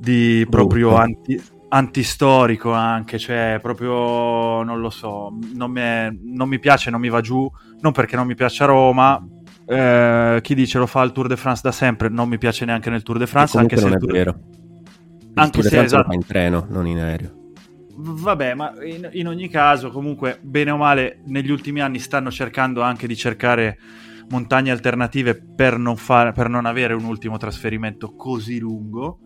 di 0.00 0.46
proprio 0.48 0.96
anti, 0.96 1.38
antistorico 1.68 2.72
anche, 2.72 3.18
cioè 3.18 3.58
proprio 3.60 4.62
non 4.62 4.80
lo 4.80 4.88
so, 4.88 5.36
non 5.52 5.70
mi, 5.70 5.80
è, 5.80 6.10
non 6.18 6.48
mi, 6.48 6.58
piace, 6.58 6.88
non 6.88 6.98
mi 6.98 7.10
va 7.10 7.20
giù, 7.20 7.46
non 7.80 7.92
perché 7.92 8.16
non 8.16 8.26
mi 8.26 8.34
piace 8.34 8.64
Roma. 8.64 9.22
Eh, 9.66 10.38
chi 10.40 10.54
dice 10.54 10.78
lo 10.78 10.86
fa 10.86 11.02
il 11.02 11.12
Tour 11.12 11.28
de 11.28 11.36
France 11.36 11.60
da 11.62 11.72
sempre, 11.72 12.08
non 12.08 12.26
mi 12.26 12.38
piace 12.38 12.64
neanche 12.64 12.88
nel 12.88 13.02
Tour 13.02 13.18
de 13.18 13.26
France, 13.26 13.58
anche 13.58 13.76
se 13.76 13.84
non 13.84 13.92
è 13.92 13.98
Tour... 13.98 14.12
vero. 14.12 14.38
Il 14.40 15.30
Anche 15.34 15.60
Tour 15.60 15.64
se, 15.64 15.82
esatto. 15.82 16.14
in 16.14 16.24
treno, 16.24 16.66
non 16.70 16.86
in 16.86 17.00
aereo. 17.00 17.52
Vabbè, 17.96 18.54
ma 18.54 18.72
in, 18.82 19.10
in 19.12 19.28
ogni 19.28 19.50
caso, 19.50 19.90
comunque, 19.90 20.38
bene 20.40 20.70
o 20.70 20.78
male, 20.78 21.18
negli 21.26 21.50
ultimi 21.50 21.82
anni 21.82 21.98
stanno 21.98 22.30
cercando 22.30 22.80
anche 22.80 23.06
di 23.06 23.14
cercare 23.14 23.76
montagne 24.28 24.70
alternative 24.70 25.34
per 25.34 25.78
non, 25.78 25.96
fare, 25.96 26.32
per 26.32 26.48
non 26.48 26.66
avere 26.66 26.94
un 26.94 27.04
ultimo 27.04 27.36
trasferimento 27.36 28.14
così 28.14 28.58
lungo. 28.58 29.18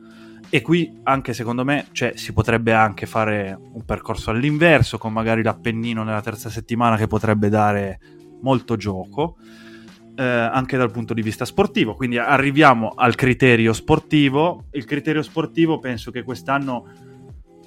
E 0.50 0.62
qui 0.62 0.98
anche 1.02 1.34
secondo 1.34 1.64
me 1.64 1.88
cioè, 1.92 2.12
si 2.16 2.32
potrebbe 2.32 2.72
anche 2.72 3.04
fare 3.04 3.58
un 3.72 3.84
percorso 3.84 4.30
all'inverso 4.30 4.96
con 4.96 5.12
magari 5.12 5.42
l'Appennino 5.42 6.02
nella 6.04 6.22
terza 6.22 6.48
settimana 6.48 6.96
che 6.96 7.06
potrebbe 7.06 7.50
dare 7.50 8.00
molto 8.40 8.76
gioco 8.76 9.36
eh, 10.18 10.24
anche 10.24 10.76
dal 10.76 10.90
punto 10.90 11.14
di 11.14 11.22
vista 11.22 11.44
sportivo. 11.44 11.94
Quindi 11.94 12.18
arriviamo 12.18 12.92
al 12.96 13.14
criterio 13.14 13.72
sportivo. 13.72 14.64
Il 14.72 14.84
criterio 14.84 15.22
sportivo 15.22 15.78
penso 15.78 16.10
che 16.10 16.24
quest'anno 16.24 16.86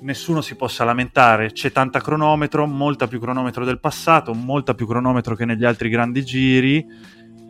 nessuno 0.02 0.42
si 0.42 0.56
possa 0.56 0.84
lamentare. 0.84 1.54
C'è 1.54 1.72
tanta 1.72 2.02
cronometro, 2.02 2.68
molta 2.68 3.08
più 3.08 3.20
cronometro 3.20 3.64
del 3.64 3.80
passato, 3.80 4.34
molta 4.34 4.74
più 4.74 4.86
cronometro 4.86 5.36
che 5.36 5.46
negli 5.46 5.64
altri 5.64 5.88
grandi 5.90 6.26
giri. 6.26 6.86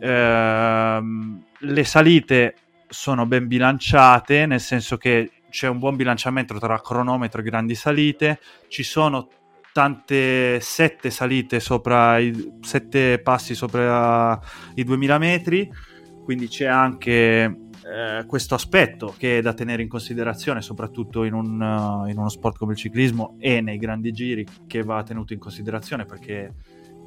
Ehm, 0.04 1.44
le 1.58 1.84
salite 1.84 2.56
sono 2.88 3.24
ben 3.24 3.46
bilanciate, 3.46 4.46
nel 4.46 4.60
senso 4.60 4.96
che 4.96 5.30
c'è 5.48 5.68
un 5.68 5.78
buon 5.78 5.94
bilanciamento 5.94 6.58
tra 6.58 6.80
cronometro 6.80 7.40
e 7.40 7.44
grandi 7.44 7.76
salite. 7.76 8.40
Ci 8.68 8.82
sono 8.82 9.28
tante 9.72 10.60
sette 10.60 11.08
salite 11.10 11.60
sopra 11.60 12.18
i 12.18 12.58
sette 12.60 13.20
passi 13.20 13.54
sopra 13.54 14.38
i 14.74 14.84
2000 14.84 15.18
metri, 15.18 15.70
quindi 16.24 16.48
c'è 16.48 16.66
anche 16.66 17.44
eh, 17.44 18.24
questo 18.26 18.54
aspetto 18.54 19.14
che 19.16 19.38
è 19.38 19.40
da 19.40 19.54
tenere 19.54 19.82
in 19.82 19.88
considerazione, 19.88 20.62
soprattutto 20.62 21.24
in, 21.24 21.32
un, 21.32 21.60
uh, 21.60 22.08
in 22.08 22.18
uno 22.18 22.28
sport 22.28 22.58
come 22.58 22.72
il 22.72 22.78
ciclismo 22.78 23.36
e 23.38 23.60
nei 23.60 23.78
grandi 23.78 24.12
giri, 24.12 24.46
che 24.66 24.82
va 24.82 25.02
tenuto 25.04 25.32
in 25.32 25.38
considerazione 25.38 26.04
perché 26.04 26.52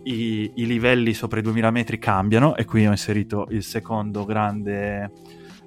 i, 0.06 0.52
i 0.56 0.66
livelli 0.66 1.14
sopra 1.14 1.40
i 1.40 1.44
2000 1.44 1.72
metri 1.72 2.00
cambiano 2.00 2.56
e 2.56 2.66
qui 2.66 2.86
ho 2.86 2.92
inserito 2.92 3.48
il 3.50 3.64
secondo 3.64 4.26
grande 4.26 5.12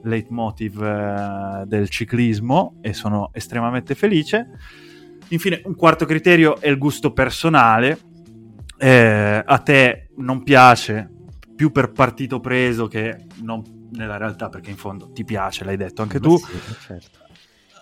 leitmotiv 0.03 0.83
eh, 0.83 1.65
del 1.67 1.89
ciclismo 1.89 2.79
e 2.81 2.93
sono 2.93 3.31
estremamente 3.33 3.95
felice. 3.95 4.51
Infine, 5.29 5.61
un 5.65 5.75
quarto 5.75 6.05
criterio 6.07 6.61
è 6.61 6.69
il 6.69 6.79
gusto 6.79 7.13
personale. 7.13 7.99
Eh, 8.77 9.43
a 9.45 9.59
te 9.59 10.11
non 10.17 10.43
piace 10.45 11.11
più 11.57 11.73
per 11.73 11.91
partito 11.91 12.39
preso 12.39 12.87
che 12.87 13.27
non 13.43 13.77
nella 13.91 14.17
realtà, 14.17 14.49
perché 14.49 14.71
in 14.71 14.77
fondo 14.77 15.11
ti 15.11 15.25
piace, 15.25 15.65
l'hai 15.65 15.77
detto 15.77 16.03
anche 16.03 16.21
tu. 16.21 16.37
Sì, 16.37 16.53
certo. 16.81 17.19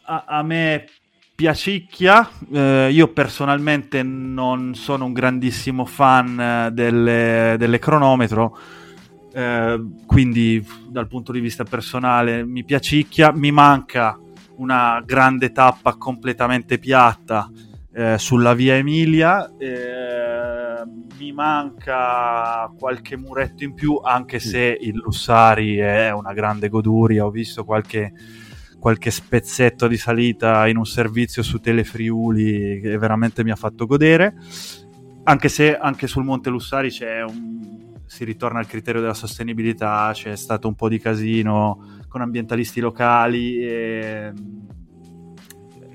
A, 0.05 0.25
a, 0.27 0.43
me 0.43 0.87
piacicchia. 1.37 2.29
Eh, 2.53 2.89
io 2.91 3.09
personalmente 3.13 4.03
non 4.03 4.75
sono 4.75 5.05
un 5.05 5.13
grandissimo 5.13 5.85
fan 5.85 6.71
delle, 6.73 7.55
delle 7.59 7.79
cronometro. 7.79 8.59
Eh, 9.33 9.85
quindi 10.07 10.67
dal 10.89 11.07
punto 11.07 11.31
di 11.31 11.41
vista 11.41 11.63
personale 11.63 12.45
mi 12.45 12.65
piacicchia, 12.65 13.33
mi 13.33 13.53
manca 13.53 14.19
una 14.57 15.03
grande 15.05 15.53
tappa 15.53 15.97
completamente 15.97 16.79
piatta 16.79 17.51
eh, 17.93 18.17
sulla 18.19 18.55
via 18.55 18.77
Emilia. 18.77 19.53
Eh, 19.59 20.55
mi 21.19 21.33
manca 21.33 22.71
qualche 22.79 23.17
muretto 23.17 23.65
in 23.65 23.75
più, 23.75 24.01
anche 24.03 24.39
se 24.39 24.79
il 24.81 24.97
Lussari 24.97 25.77
è 25.77 26.11
una 26.13 26.33
grande 26.33 26.69
goduria. 26.69 27.27
Ho 27.27 27.31
visto 27.31 27.65
qualche, 27.65 28.13
qualche 28.87 29.11
spezzetto 29.11 29.89
di 29.89 29.97
salita 29.97 30.69
in 30.69 30.77
un 30.77 30.87
servizio 30.87 31.43
su 31.43 31.59
Telefriuli 31.59 32.79
che 32.81 32.97
veramente 32.99 33.43
mi 33.43 33.51
ha 33.51 33.57
fatto 33.57 33.85
godere. 33.85 34.37
Anche 35.25 35.49
se 35.49 35.77
anche 35.77 36.07
sul 36.07 36.23
Monte 36.23 36.51
Lussari 36.51 36.91
c'è 36.91 37.25
un, 37.25 37.95
si 38.07 38.23
ritorna 38.23 38.61
al 38.61 38.69
criterio 38.69 39.01
della 39.01 39.13
sostenibilità, 39.13 40.13
c'è 40.15 40.37
stato 40.37 40.69
un 40.69 40.77
po' 40.77 40.89
di 40.89 41.01
casino 41.01 42.05
con 42.07 42.21
ambientalisti 42.21 42.79
locali 42.79 43.59
e 43.59 44.33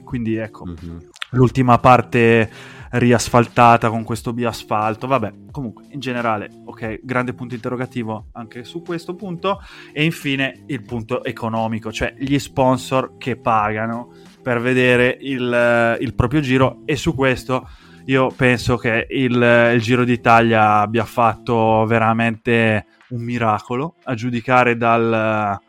quindi 0.04 0.36
ecco 0.36 0.66
mm-hmm. 0.66 0.98
l'ultima 1.30 1.78
parte 1.78 2.50
riasfaltata 2.92 3.89
con 3.89 4.04
questo 4.04 4.34
biasfalto. 4.34 5.08
Vabbè 5.08 5.34
comunque 5.52 5.86
in 5.89 6.00
generale 6.00 6.50
ok 6.66 7.00
grande 7.04 7.34
punto 7.34 7.56
interrogativo 7.56 8.28
anche 8.34 8.64
su 8.64 8.82
questo 8.82 9.16
punto. 9.16 9.62
E 9.92 10.04
infine 10.04 10.64
il 10.68 10.84
punto 10.84 11.24
economico 11.24 11.92
cioè 11.92 12.14
gli 12.18 12.38
sponsor 12.39 13.18
che 13.18 13.38
pagano 13.38 14.14
per 14.42 14.60
vedere 14.60 15.18
il, 15.22 15.98
il 16.00 16.14
proprio 16.16 16.42
giro. 16.42 16.82
E 16.86 16.96
su 16.96 17.14
questo 17.16 17.68
io 18.06 18.32
penso 18.36 18.78
che 18.78 19.08
il, 19.10 19.72
il 19.74 19.82
Giro 19.82 20.04
d'Italia 20.04 20.80
abbia 20.80 21.06
fatto 21.06 21.86
veramente 21.86 22.86
un 23.10 23.22
miracolo 23.22 23.96
a 24.04 24.16
giudicare 24.16 24.76
dal, 24.76 25.60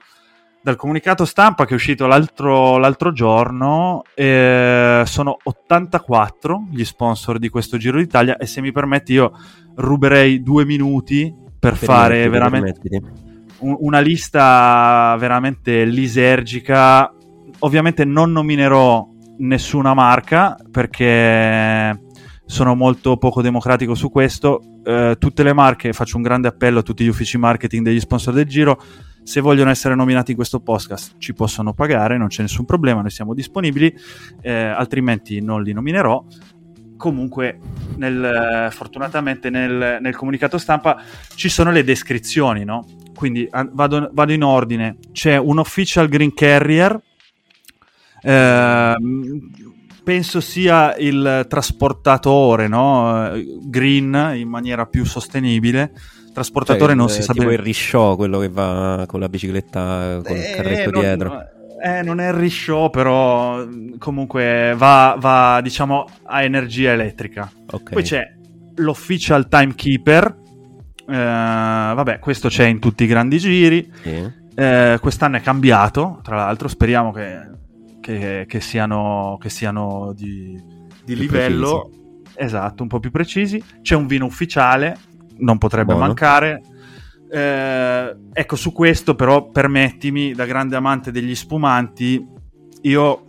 dal 0.63 0.77
comunicato 0.77 1.25
stampa 1.25 1.65
che 1.65 1.73
è 1.73 1.75
uscito 1.75 2.07
l'altro, 2.07 2.79
l'altro 2.79 3.13
giorno. 3.13 4.03
Eh, 4.15 5.03
sono 5.05 5.37
84 5.43 6.69
gli 6.71 6.85
sponsor 6.85 7.39
di 7.39 7.49
questo 7.49 7.77
Giro 7.77 7.99
d'Italia 7.99 8.37
e 8.37 8.47
se 8.47 8.61
mi 8.61 8.73
permetti 8.73 9.15
io 9.15 9.33
ruberei 9.75 10.43
due 10.43 10.65
minuti 10.65 11.35
per, 11.59 11.73
per 11.73 11.77
fare 11.77 12.29
veramente 12.29 13.01
un, 13.59 13.77
una 13.81 14.01
lista 14.01 15.17
veramente 15.19 15.85
lisergica. 15.85 17.13
Ovviamente 17.61 18.05
non 18.05 18.33
nominerò 18.33 19.09
nessuna 19.39 19.95
marca 19.95 20.57
perché 20.71 22.01
sono 22.45 22.75
molto 22.75 23.17
poco 23.17 23.43
democratico 23.43 23.95
su 23.95 24.11
questo. 24.11 24.61
Eh, 24.85 25.17
tutte 25.19 25.43
le 25.43 25.53
marche, 25.53 25.93
faccio 25.93 26.17
un 26.17 26.23
grande 26.23 26.49
appello 26.49 26.81
a 26.81 26.83
tutti 26.83 27.05
gli 27.05 27.09
uffici 27.09 27.39
marketing 27.39 27.85
degli 27.85 28.01
sponsor 28.01 28.35
del 28.35 28.47
giro. 28.47 28.81
Se 29.25 29.41
vogliono 29.41 29.70
essere 29.70 29.95
nominati 29.95 30.33
in 30.33 30.37
questo 30.37 30.61
podcast, 30.61 31.14
ci 31.18 31.33
possono 31.33 31.73
pagare, 31.75 32.18
non 32.18 32.29
c'è 32.29 32.43
nessun 32.43 32.64
problema, 32.64 33.01
noi 33.01 33.11
siamo 33.11 33.35
disponibili, 33.35 33.95
eh, 34.41 34.53
altrimenti 34.53 35.41
non 35.41 35.62
li 35.62 35.73
nominerò. 35.73 36.25
Comunque, 36.97 37.59
nel, 37.97 38.68
fortunatamente, 38.70 39.51
nel, 39.51 39.99
nel, 40.01 40.14
comunicato 40.14 40.59
stampa 40.59 41.03
ci 41.35 41.49
sono 41.49 41.70
le 41.73 41.83
descrizioni, 41.83 42.64
no? 42.64 42.85
Quindi 43.14 43.47
a, 43.51 43.68
vado, 43.73 44.11
vado, 44.12 44.33
in 44.33 44.45
ordine. 44.45 44.99
C'è 45.11 45.37
un 45.37 45.59
official 45.59 46.09
green 46.09 46.33
carrier. 46.33 47.01
Eh, 48.23 48.95
penso 50.05 50.41
sia 50.41 50.95
il 50.97 51.47
trasportatore, 51.49 52.68
no? 52.68 53.33
Green 53.62 54.33
in 54.37 54.49
maniera 54.49 54.87
più 54.87 55.05
sostenibile. 55.05 55.93
Trasportatore 56.33 56.93
cioè, 56.93 56.95
non 56.95 57.09
si 57.09 57.22
sa 57.22 57.33
bene. 57.33 57.53
il 57.53 57.59
risciò, 57.59 58.16
quello 58.16 58.39
che 58.39 58.49
va 58.49 59.05
con 59.07 59.20
la 59.20 59.28
bicicletta 59.28 60.20
col 60.24 60.37
eh, 60.37 60.53
carretto 60.55 60.91
non, 60.91 61.01
dietro. 61.01 61.41
Eh, 61.83 62.03
non 62.03 62.20
è 62.20 62.28
il 62.28 62.35
risciò, 62.35 62.91
però 62.91 63.66
comunque 63.99 64.74
va, 64.76 65.16
va, 65.18 65.61
diciamo 65.62 66.07
a 66.24 66.43
energia 66.43 66.93
elettrica. 66.93 67.51
Okay. 67.66 67.93
Poi 67.93 68.03
c'è 68.03 68.33
l'official 68.76 69.49
timekeeper. 69.49 70.37
Eh, 71.09 71.14
vabbè, 71.14 72.18
questo 72.18 72.49
c'è 72.49 72.64
in 72.64 72.78
tutti 72.78 73.05
i 73.05 73.07
grandi 73.07 73.39
giri. 73.39 73.93
Sì. 74.03 74.41
Eh, 74.55 74.99
quest'anno 75.01 75.37
è 75.37 75.41
cambiato, 75.41 76.20
tra 76.22 76.37
l'altro, 76.37 76.68
speriamo 76.68 77.12
che 77.12 77.61
che, 78.03 78.45
che, 78.47 78.61
siano, 78.61 79.39
che 79.41 79.49
siano 79.49 80.12
di, 80.14 80.61
di 81.03 81.16
livello 81.16 81.89
precisi. 81.89 82.35
esatto, 82.35 82.83
un 82.83 82.89
po' 82.89 83.01
più 83.01 83.11
precisi. 83.11 83.62
C'è 83.80 83.95
un 83.95 84.07
vino 84.07 84.26
ufficiale, 84.26 84.99
non 85.43 85.59
potrebbe 85.59 85.93
Buono. 85.93 86.07
mancare. 86.07 86.62
Eh, 87.30 88.16
ecco, 88.32 88.57
su 88.57 88.72
questo 88.72 89.14
però 89.14 89.51
permettimi, 89.51 90.32
da 90.32 90.45
grande 90.45 90.76
amante 90.76 91.11
degli 91.11 91.34
spumanti, 91.34 92.26
io 92.82 93.24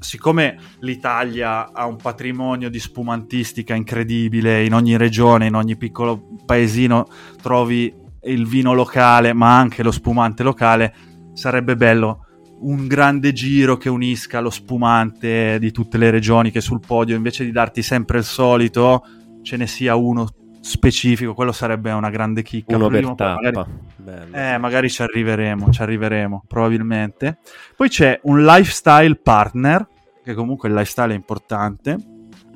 siccome 0.00 0.58
l'Italia 0.80 1.72
ha 1.72 1.86
un 1.86 1.96
patrimonio 1.96 2.70
di 2.70 2.78
spumantistica 2.78 3.74
incredibile, 3.74 4.64
in 4.64 4.74
ogni 4.74 4.96
regione, 4.96 5.46
in 5.46 5.54
ogni 5.54 5.76
piccolo 5.76 6.36
paesino 6.44 7.06
trovi 7.42 7.92
il 8.24 8.46
vino 8.46 8.74
locale, 8.74 9.32
ma 9.32 9.56
anche 9.58 9.82
lo 9.82 9.90
spumante 9.90 10.42
locale, 10.42 10.94
sarebbe 11.32 11.76
bello 11.76 12.26
un 12.60 12.86
grande 12.86 13.32
giro 13.32 13.76
che 13.76 13.88
unisca 13.88 14.40
lo 14.40 14.50
spumante 14.50 15.58
di 15.60 15.70
tutte 15.70 15.96
le 15.96 16.10
regioni 16.10 16.50
che 16.50 16.60
sul 16.60 16.80
podio 16.84 17.14
invece 17.14 17.44
di 17.44 17.52
darti 17.52 17.82
sempre 17.82 18.18
il 18.18 18.24
solito 18.24 19.04
ce 19.42 19.56
ne 19.56 19.68
sia 19.68 19.94
uno 19.94 20.26
specifico, 20.68 21.34
quello 21.34 21.52
sarebbe 21.52 21.90
una 21.90 22.10
grande 22.10 22.42
chicca. 22.42 22.76
Uno 22.76 22.88
per 22.88 23.14
tappa. 23.14 23.66
Magari, 23.96 24.30
eh, 24.32 24.58
magari 24.58 24.90
ci 24.90 25.02
arriveremo, 25.02 25.70
ci 25.70 25.82
arriveremo, 25.82 26.44
probabilmente. 26.46 27.38
Poi 27.74 27.88
c'è 27.88 28.20
un 28.24 28.44
lifestyle 28.44 29.16
partner, 29.16 29.86
che 30.22 30.34
comunque 30.34 30.68
il 30.68 30.74
lifestyle 30.74 31.12
è 31.12 31.16
importante. 31.16 31.96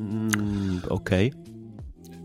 Mm, 0.01 0.79
ok. 0.89 1.29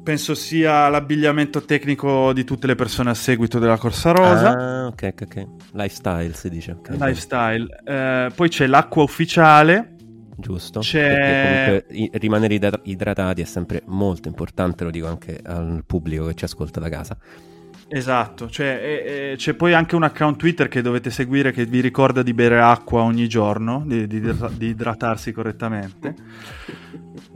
Penso 0.04 0.36
sia 0.36 0.88
l'abbigliamento 0.88 1.66
tecnico 1.66 2.32
di 2.32 2.46
tutte 2.46 2.66
le 2.66 2.76
persone 2.76 3.10
a 3.10 3.14
seguito 3.14 3.60
della 3.60 3.78
Corsa 3.78 4.12
Rosa. 4.12 4.52
Ah, 4.52 4.88
ok, 4.88 5.10
ok, 5.12 5.24
ok. 5.26 5.48
Lifestyle 5.74 6.34
si 6.34 6.50
dice. 6.50 6.72
Okay, 6.80 6.98
lifestyle. 6.98 7.68
Eh, 7.84 8.32
poi 8.34 8.48
c'è 8.48 8.68
l'acqua 8.68 9.04
ufficiale, 9.04 9.97
giusto? 10.38 10.80
C'è... 10.80 11.84
comunque 11.88 12.20
rimanere 12.20 12.80
idratati 12.84 13.42
è 13.42 13.46
sempre 13.46 13.82
molto 13.86 14.28
importante, 14.28 14.84
lo 14.84 14.92
dico 14.92 15.08
anche 15.08 15.40
al 15.44 15.84
pubblico 15.86 16.28
che 16.28 16.36
ci 16.36 16.46
ascolta 16.46 16.80
da 16.80 16.90
casa. 16.90 17.18
Esatto, 17.90 18.50
cioè, 18.50 18.80
e, 18.82 19.32
e, 19.32 19.36
c'è 19.38 19.54
poi 19.54 19.74
anche 19.74 19.96
un 19.96 20.04
account 20.04 20.38
Twitter 20.38 20.68
che 20.68 20.82
dovete 20.82 21.10
seguire 21.10 21.54
che 21.54 21.66
vi 21.66 21.80
ricorda 21.80 22.22
di 22.22 22.34
bere 22.34 22.60
acqua 22.60 23.02
ogni 23.02 23.30
giorno, 23.30 23.84
di, 23.86 24.08
di, 24.08 24.20
di 24.20 24.68
idratarsi 24.68 25.32
correttamente. 25.32 26.14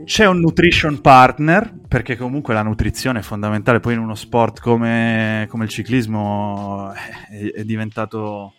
C'è 0.04 0.26
un 0.26 0.40
nutrition 0.40 1.00
partner, 1.00 1.72
perché 1.88 2.16
comunque 2.16 2.52
la 2.52 2.62
nutrizione 2.62 3.20
è 3.20 3.22
fondamentale, 3.22 3.80
poi 3.80 3.94
in 3.94 4.00
uno 4.00 4.14
sport 4.14 4.60
come, 4.60 5.46
come 5.48 5.64
il 5.64 5.70
ciclismo 5.70 6.92
è, 6.92 7.52
è 7.52 7.64
diventato 7.64 8.52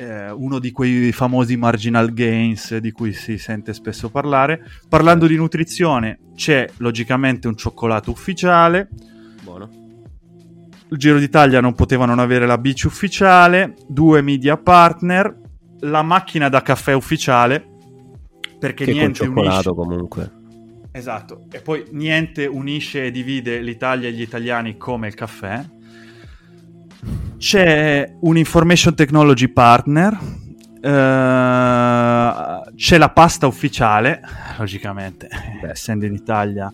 eh, 0.00 0.30
uno 0.30 0.58
di 0.58 0.72
quei 0.72 1.12
famosi 1.12 1.56
marginal 1.56 2.14
gains 2.14 2.74
di 2.78 2.90
cui 2.90 3.12
si 3.12 3.36
sente 3.36 3.74
spesso 3.74 4.08
parlare. 4.08 4.64
Parlando 4.88 5.26
di 5.26 5.36
nutrizione, 5.36 6.20
c'è 6.34 6.66
logicamente 6.78 7.48
un 7.48 7.54
cioccolato 7.54 8.10
ufficiale. 8.10 8.88
Buono. 9.42 9.68
Il 10.88 10.96
Giro 10.96 11.18
d'Italia 11.18 11.60
non 11.60 11.74
poteva 11.74 12.06
non 12.06 12.18
avere 12.18 12.46
la 12.46 12.56
bici 12.56 12.86
ufficiale, 12.86 13.74
due 13.86 14.22
media 14.22 14.56
partner, 14.56 15.38
la 15.80 16.02
macchina 16.02 16.48
da 16.48 16.62
caffè 16.62 16.94
ufficiale, 16.94 17.64
perché 18.58 18.86
che 18.86 18.92
niente 18.92 19.26
con 19.26 19.28
cioccolato 19.28 19.74
unisce... 19.74 19.88
comunque. 19.90 20.32
Esatto, 20.92 21.44
e 21.52 21.60
poi 21.60 21.84
niente 21.90 22.46
unisce 22.46 23.04
e 23.04 23.10
divide 23.10 23.60
l'Italia 23.60 24.08
e 24.08 24.12
gli 24.12 24.22
italiani 24.22 24.76
come 24.76 25.06
il 25.08 25.14
caffè 25.14 25.62
c'è 27.38 28.16
un 28.20 28.36
information 28.36 28.94
technology 28.94 29.48
partner, 29.48 30.12
uh, 30.12 30.88
c'è 32.74 32.98
la 32.98 33.10
pasta 33.10 33.46
ufficiale, 33.46 34.20
logicamente, 34.58 35.28
Beh. 35.60 35.70
essendo 35.72 36.04
in 36.04 36.12
Italia. 36.12 36.72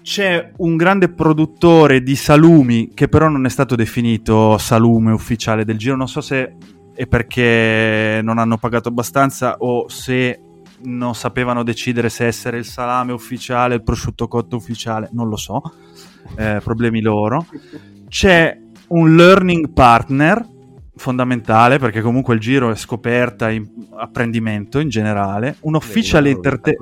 C'è 0.00 0.52
un 0.58 0.76
grande 0.76 1.10
produttore 1.10 2.02
di 2.02 2.16
salumi 2.16 2.92
che 2.94 3.08
però 3.08 3.28
non 3.28 3.44
è 3.44 3.50
stato 3.50 3.74
definito 3.74 4.56
salume 4.56 5.12
ufficiale 5.12 5.66
del 5.66 5.76
giro. 5.76 5.96
Non 5.96 6.08
so 6.08 6.22
se 6.22 6.56
è 6.94 7.06
perché 7.06 8.20
non 8.22 8.38
hanno 8.38 8.56
pagato 8.56 8.88
abbastanza 8.88 9.56
o 9.58 9.86
se 9.88 10.40
non 10.80 11.14
sapevano 11.14 11.62
decidere 11.62 12.08
se 12.08 12.26
essere 12.26 12.58
il 12.58 12.64
salame 12.64 13.12
ufficiale, 13.12 13.74
il 13.74 13.82
prosciutto 13.82 14.28
cotto 14.28 14.56
ufficiale, 14.56 15.10
non 15.12 15.28
lo 15.28 15.36
so. 15.36 15.60
Eh, 16.36 16.60
problemi 16.62 17.02
loro. 17.02 17.46
C'è 18.08 18.58
un 18.88 19.16
learning 19.16 19.70
partner 19.70 20.44
fondamentale 20.96 21.78
perché 21.78 22.00
comunque 22.00 22.34
il 22.34 22.40
giro 22.40 22.70
è 22.70 22.76
scoperta, 22.76 23.50
in, 23.50 23.66
apprendimento 23.96 24.78
in 24.78 24.88
generale, 24.88 25.56
un 25.60 25.76
official, 25.76 26.26
interte- 26.26 26.76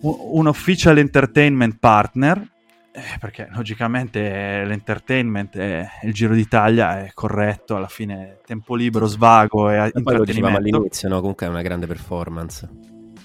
un, 0.00 0.16
un 0.32 0.46
official 0.46 0.98
entertainment 0.98 1.76
partner 1.78 2.54
eh, 2.92 3.18
perché 3.20 3.48
logicamente 3.50 4.64
l'entertainment 4.64 5.56
è 5.56 5.86
il 6.04 6.14
Giro 6.14 6.34
d'Italia 6.34 7.04
è 7.04 7.10
corretto 7.12 7.76
alla 7.76 7.88
fine 7.88 8.38
tempo 8.46 8.74
libero, 8.74 9.06
svago 9.06 9.70
e, 9.70 9.92
e 9.94 10.02
poi 10.02 10.16
lo 10.16 10.24
dicevamo 10.24 10.56
all'inizio, 10.56 11.08
no? 11.08 11.20
comunque 11.20 11.46
è 11.46 11.48
una 11.50 11.60
grande 11.60 11.86
performance. 11.86 12.66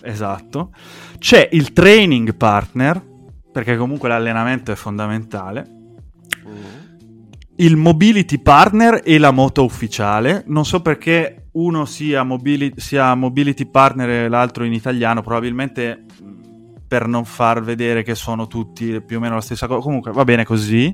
Esatto. 0.02 0.74
C'è 1.18 1.48
il 1.54 1.72
training 1.72 2.36
partner 2.36 3.02
perché 3.50 3.78
comunque 3.78 4.10
l'allenamento 4.10 4.74
è 4.74 4.76
fondamentale. 4.76 5.66
Mm 6.46 6.81
il 7.62 7.76
mobility 7.76 8.40
partner 8.40 9.02
e 9.04 9.18
la 9.18 9.32
moto 9.32 9.64
ufficiale. 9.64 10.44
Non 10.48 10.66
so 10.66 10.82
perché 10.82 11.50
uno 11.54 11.86
sia, 11.86 12.24
mobili- 12.24 12.74
sia 12.76 13.14
mobility 13.14 13.66
partner 13.66 14.10
e 14.10 14.28
l'altro 14.30 14.64
in 14.64 14.74
italiano, 14.74 15.22
probabilmente 15.22 16.06
per 16.88 17.08
non 17.08 17.24
far 17.24 17.62
vedere 17.62 18.04
che 18.04 18.16
sono 18.16 18.48
tutti 18.48 19.02
più 19.02 19.18
o 19.18 19.20
meno 19.20 19.36
la 19.36 19.42
stessa 19.42 19.68
cosa. 19.68 19.82
Comunque 19.82 20.12
va 20.12 20.24
bene 20.24 20.44
così. 20.44 20.94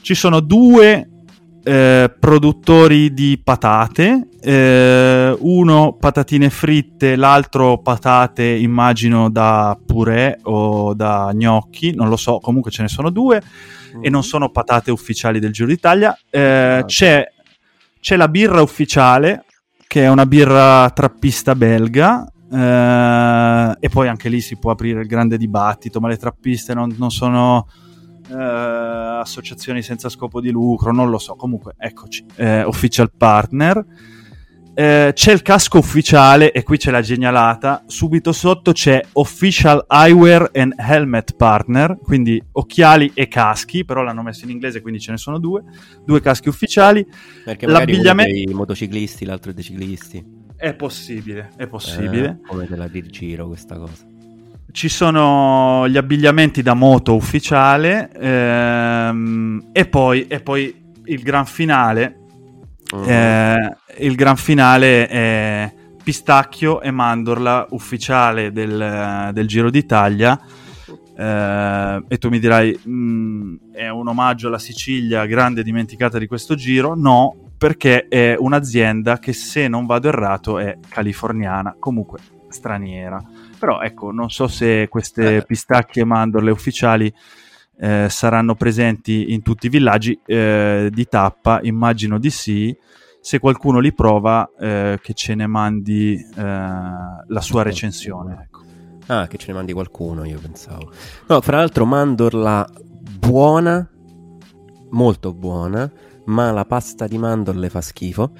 Ci 0.00 0.14
sono 0.14 0.38
due 0.38 1.10
eh, 1.64 2.14
produttori 2.20 3.12
di 3.12 3.40
patate, 3.42 4.28
eh, 4.40 5.36
uno 5.40 5.96
patatine 5.98 6.50
fritte, 6.50 7.16
l'altro 7.16 7.78
patate 7.78 8.44
immagino 8.44 9.28
da 9.28 9.76
purè 9.84 10.36
o 10.44 10.94
da 10.94 11.32
gnocchi, 11.34 11.92
non 11.96 12.08
lo 12.08 12.16
so, 12.16 12.38
comunque 12.38 12.70
ce 12.70 12.82
ne 12.82 12.88
sono 12.88 13.10
due 13.10 13.42
e 14.00 14.10
non 14.10 14.22
sono 14.22 14.50
patate 14.50 14.90
ufficiali 14.90 15.38
del 15.38 15.52
Giro 15.52 15.68
d'Italia. 15.68 16.16
Eh, 16.30 16.40
ah, 16.40 16.84
c'è, 16.84 17.26
c'è, 18.00 18.16
la 18.16 18.28
birra 18.28 18.62
ufficiale, 18.62 19.44
che 19.86 20.04
è 20.04 20.08
una 20.08 20.26
birra 20.26 20.90
trappista 20.90 21.54
belga. 21.54 22.30
Eh, 22.50 23.76
e 23.80 23.88
poi 23.88 24.08
anche 24.08 24.28
lì 24.28 24.40
si 24.40 24.56
può 24.56 24.70
aprire 24.70 25.00
il 25.00 25.06
grande 25.06 25.36
dibattito, 25.36 26.00
ma 26.00 26.08
le 26.08 26.16
trappiste 26.16 26.74
non, 26.74 26.94
non 26.96 27.10
sono 27.10 27.66
eh, 28.28 29.18
associazioni 29.20 29.82
senza 29.82 30.08
scopo 30.08 30.40
di 30.40 30.50
lucro, 30.50 30.92
non 30.92 31.10
lo 31.10 31.18
so. 31.18 31.34
Comunque, 31.34 31.74
eccoci, 31.78 32.24
eh, 32.36 32.62
official 32.62 33.10
partner. 33.16 33.84
Eh, 34.78 35.12
c'è 35.14 35.32
il 35.32 35.40
casco 35.40 35.78
ufficiale 35.78 36.52
e 36.52 36.62
qui 36.62 36.76
c'è 36.76 36.90
la 36.90 37.00
genialata. 37.00 37.84
Subito 37.86 38.30
sotto 38.32 38.72
c'è 38.72 39.00
Official 39.12 39.86
Eyewear 39.88 40.50
and 40.52 40.74
Helmet 40.76 41.34
Partner, 41.34 41.96
quindi 42.02 42.42
occhiali 42.52 43.10
e 43.14 43.26
caschi, 43.26 43.86
però 43.86 44.02
l'hanno 44.02 44.20
messo 44.20 44.44
in 44.44 44.50
inglese 44.50 44.82
quindi 44.82 45.00
ce 45.00 45.12
ne 45.12 45.16
sono 45.16 45.38
due, 45.38 45.62
due 46.04 46.20
caschi 46.20 46.50
ufficiali. 46.50 47.06
Perché 47.42 47.66
l'abbigliamento 47.66 48.30
dei 48.30 48.52
motociclisti, 48.52 49.24
l'altro 49.24 49.54
dei 49.54 49.64
ciclisti. 49.64 50.22
È 50.54 50.74
possibile, 50.74 51.52
è 51.56 51.66
possibile. 51.66 52.40
Eh, 52.42 52.46
come 52.46 52.66
te 52.66 52.76
la 52.76 52.86
dir 52.86 53.06
giro 53.06 53.46
questa 53.46 53.78
cosa. 53.78 54.04
Ci 54.70 54.88
sono 54.90 55.88
gli 55.88 55.96
abbigliamenti 55.96 56.60
da 56.60 56.74
moto 56.74 57.14
ufficiale 57.14 58.10
ehm, 58.12 59.68
e, 59.72 59.86
poi, 59.86 60.26
e 60.26 60.40
poi 60.40 60.84
il 61.06 61.22
gran 61.22 61.46
finale 61.46 62.24
Uh-huh. 62.92 63.04
Eh, 63.04 63.76
il 63.98 64.14
gran 64.14 64.36
finale 64.36 65.08
è 65.08 65.74
pistacchio 66.02 66.80
e 66.80 66.90
mandorla 66.90 67.66
ufficiale 67.70 68.52
del, 68.52 69.30
del 69.32 69.46
Giro 69.46 69.70
d'Italia. 69.70 70.40
Eh, 71.18 72.04
e 72.06 72.18
tu 72.18 72.28
mi 72.28 72.38
dirai, 72.38 72.78
mh, 72.80 72.90
mm, 72.90 73.56
è 73.72 73.88
un 73.88 74.06
omaggio 74.06 74.48
alla 74.48 74.58
Sicilia, 74.58 75.26
grande 75.26 75.62
dimenticata 75.62 76.18
di 76.18 76.26
questo 76.26 76.54
giro? 76.54 76.94
No, 76.94 77.50
perché 77.58 78.06
è 78.08 78.36
un'azienda 78.38 79.18
che, 79.18 79.32
se 79.32 79.66
non 79.66 79.86
vado 79.86 80.08
errato, 80.08 80.58
è 80.58 80.78
californiana, 80.88 81.74
comunque 81.78 82.18
straniera. 82.48 83.20
Però 83.58 83.80
ecco, 83.80 84.12
non 84.12 84.30
so 84.30 84.46
se 84.46 84.88
queste 84.88 85.36
eh. 85.36 85.42
pistacchie 85.44 86.02
e 86.02 86.04
mandorle 86.04 86.50
ufficiali 86.50 87.12
eh, 87.78 88.06
saranno 88.08 88.54
presenti 88.54 89.32
in 89.32 89.42
tutti 89.42 89.66
i 89.66 89.70
villaggi 89.70 90.18
eh, 90.24 90.88
di 90.92 91.06
tappa, 91.06 91.60
immagino 91.62 92.18
di 92.18 92.30
sì. 92.30 92.76
Se 93.26 93.40
qualcuno 93.40 93.80
li 93.80 93.92
prova, 93.92 94.48
eh, 94.56 95.00
che 95.02 95.12
ce 95.12 95.34
ne 95.34 95.48
mandi 95.48 96.14
eh, 96.14 96.42
la 96.42 97.40
sua 97.40 97.64
recensione. 97.64 98.42
Ecco. 98.44 98.62
Ah, 99.06 99.26
che 99.26 99.36
ce 99.36 99.48
ne 99.48 99.54
mandi 99.54 99.72
qualcuno, 99.72 100.24
io 100.24 100.38
pensavo. 100.38 100.92
No, 101.26 101.40
fra 101.40 101.56
l'altro 101.56 101.84
mandorla 101.86 102.70
buona, 103.18 103.90
molto 104.90 105.34
buona, 105.34 105.90
ma 106.26 106.52
la 106.52 106.64
pasta 106.66 107.08
di 107.08 107.18
mandorle 107.18 107.68
fa 107.68 107.80
schifo 107.80 108.30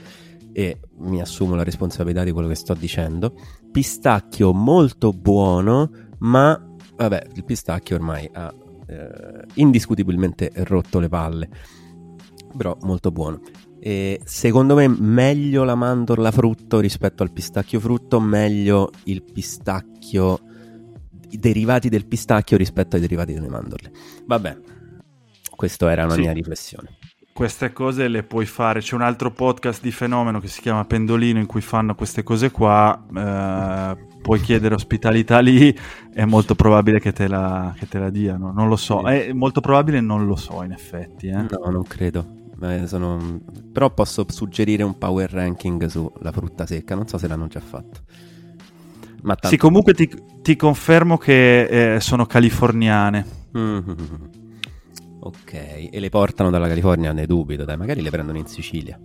e 0.52 0.78
mi 0.98 1.20
assumo 1.20 1.56
la 1.56 1.64
responsabilità 1.64 2.22
di 2.22 2.30
quello 2.30 2.46
che 2.46 2.54
sto 2.54 2.74
dicendo. 2.74 3.34
Pistacchio 3.72 4.52
molto 4.52 5.12
buono, 5.12 5.90
ma 6.18 6.64
vabbè, 6.94 7.30
il 7.34 7.44
pistacchio 7.44 7.96
ormai 7.96 8.30
ha 8.32 8.54
eh, 8.86 9.44
indiscutibilmente 9.54 10.52
rotto 10.58 11.00
le 11.00 11.08
palle, 11.08 11.48
però 12.56 12.78
molto 12.82 13.10
buono. 13.10 13.40
E 13.86 14.20
secondo 14.24 14.74
me 14.74 14.88
meglio 14.88 15.62
la 15.62 15.76
mandorla 15.76 16.32
frutto 16.32 16.80
rispetto 16.80 17.22
al 17.22 17.30
pistacchio 17.30 17.78
frutto, 17.78 18.18
meglio 18.18 18.90
il 19.04 19.22
pistacchio, 19.22 20.40
i 21.30 21.38
derivati 21.38 21.88
del 21.88 22.04
pistacchio 22.04 22.56
rispetto 22.56 22.96
ai 22.96 23.02
derivati 23.02 23.32
delle 23.32 23.48
mandorle. 23.48 23.92
Vabbè, 24.24 24.58
questa 25.54 25.88
era 25.88 26.02
una 26.02 26.14
sì. 26.14 26.20
mia 26.22 26.32
riflessione 26.32 26.96
queste 27.32 27.70
cose 27.74 28.08
le 28.08 28.22
puoi 28.22 28.46
fare. 28.46 28.80
C'è 28.80 28.94
un 28.94 29.02
altro 29.02 29.30
podcast 29.30 29.82
di 29.82 29.90
fenomeno 29.90 30.40
che 30.40 30.48
si 30.48 30.62
chiama 30.62 30.86
Pendolino 30.86 31.38
in 31.38 31.44
cui 31.44 31.60
fanno 31.60 31.94
queste 31.94 32.22
cose 32.22 32.50
qua. 32.50 33.06
Eh, 33.14 34.06
puoi 34.22 34.40
chiedere 34.40 34.74
ospitalità 34.74 35.40
lì, 35.40 35.72
è 36.14 36.24
molto 36.24 36.54
probabile 36.54 36.98
che 36.98 37.12
te 37.12 37.28
la, 37.28 37.74
che 37.78 37.86
te 37.86 37.98
la 37.98 38.08
diano. 38.08 38.52
Non 38.52 38.68
lo 38.68 38.76
so, 38.76 39.02
è 39.02 39.32
molto 39.34 39.60
probabile 39.60 40.00
non 40.00 40.26
lo 40.26 40.34
so 40.34 40.62
in 40.62 40.72
effetti. 40.72 41.28
Eh. 41.28 41.42
No, 41.42 41.70
non 41.70 41.82
credo. 41.82 42.45
Beh, 42.56 42.86
sono... 42.86 43.40
Però 43.72 43.92
posso 43.92 44.24
suggerire 44.28 44.82
un 44.82 44.96
power 44.96 45.30
ranking 45.30 45.86
sulla 45.86 46.32
frutta 46.32 46.66
secca. 46.66 46.94
Non 46.94 47.06
so 47.06 47.18
se 47.18 47.28
l'hanno 47.28 47.46
già 47.48 47.60
fatto. 47.60 48.00
Ma 49.22 49.34
tanto... 49.34 49.48
Sì, 49.48 49.56
comunque 49.56 49.92
ti, 49.92 50.08
ti 50.42 50.56
confermo 50.56 51.18
che 51.18 51.94
eh, 51.94 52.00
sono 52.00 52.26
californiane. 52.26 53.26
Mm-hmm. 53.56 53.90
Ok, 55.20 55.52
e 55.90 56.00
le 56.00 56.08
portano 56.08 56.50
dalla 56.50 56.68
California? 56.68 57.12
Ne 57.12 57.26
dubito, 57.26 57.64
dai, 57.64 57.76
magari 57.76 58.00
le 58.00 58.10
prendono 58.10 58.38
in 58.38 58.46
Sicilia. 58.46 58.98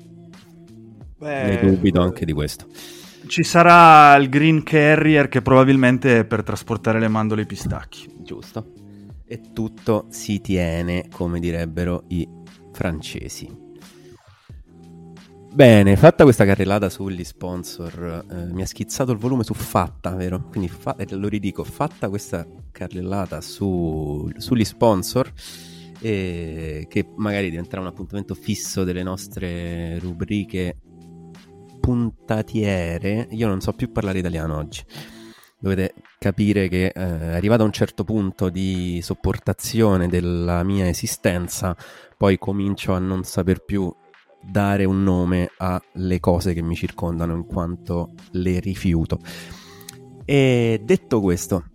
Beh, 1.17 1.43
ne 1.43 1.59
dubito 1.59 2.01
anche 2.01 2.25
di 2.25 2.33
questo. 2.33 2.67
Ci 3.25 3.43
sarà 3.43 4.15
il 4.15 4.29
Green 4.29 4.63
Carrier 4.63 5.29
che 5.29 5.41
probabilmente 5.41 6.19
è 6.19 6.25
per 6.25 6.43
trasportare 6.43 6.99
le 6.99 7.07
mandorle 7.07 7.43
e 7.43 7.45
i 7.45 7.47
pistacchi. 7.47 8.13
Giusto. 8.19 8.73
E 9.25 9.41
tutto 9.53 10.07
si 10.09 10.41
tiene, 10.41 11.07
come 11.11 11.39
direbbero 11.39 12.03
i 12.09 12.27
francesi. 12.81 13.47
Bene, 15.53 15.95
fatta 15.97 16.23
questa 16.23 16.45
carrellata 16.45 16.89
sugli 16.89 17.23
sponsor, 17.23 18.25
eh, 18.27 18.45
mi 18.51 18.63
ha 18.63 18.65
schizzato 18.65 19.11
il 19.11 19.19
volume 19.19 19.43
su 19.43 19.53
Fatta, 19.53 20.15
vero? 20.15 20.47
Quindi 20.49 20.67
fa- 20.67 20.95
lo 21.09 21.27
ridico, 21.27 21.63
fatta 21.63 22.09
questa 22.09 22.47
carrellata 22.71 23.39
su, 23.39 24.27
sugli 24.37 24.65
sponsor, 24.65 25.31
e 25.99 26.87
che 26.89 27.05
magari 27.17 27.51
diventerà 27.51 27.81
un 27.81 27.87
appuntamento 27.87 28.33
fisso 28.33 28.83
delle 28.83 29.03
nostre 29.03 29.99
rubriche 29.99 30.77
puntatiere. 31.79 33.27
Io 33.29 33.47
non 33.47 33.61
so 33.61 33.73
più 33.73 33.91
parlare 33.91 34.17
italiano 34.17 34.57
oggi. 34.57 34.83
Dovete 35.61 35.93
capire 36.17 36.67
che 36.67 36.87
eh, 36.87 37.01
arrivato 37.01 37.61
a 37.61 37.65
un 37.65 37.71
certo 37.71 38.03
punto 38.03 38.49
di 38.49 38.99
sopportazione 39.03 40.07
della 40.07 40.63
mia 40.63 40.87
esistenza, 40.87 41.77
poi 42.17 42.39
comincio 42.39 42.93
a 42.93 42.99
non 42.99 43.23
saper 43.23 43.63
più 43.63 43.93
dare 44.41 44.85
un 44.85 45.03
nome 45.03 45.51
alle 45.57 46.19
cose 46.19 46.55
che 46.55 46.63
mi 46.63 46.73
circondano 46.75 47.35
in 47.35 47.45
quanto 47.45 48.13
le 48.31 48.59
rifiuto. 48.59 49.19
E 50.25 50.81
detto 50.83 51.21
questo, 51.21 51.65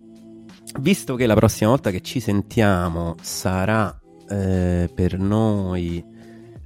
visto 0.81 1.15
che 1.15 1.25
la 1.25 1.35
prossima 1.35 1.69
volta 1.69 1.89
che 1.89 2.01
ci 2.01 2.19
sentiamo 2.19 3.15
sarà 3.21 3.97
eh, 4.27 4.91
per 4.93 5.17
noi 5.17 6.03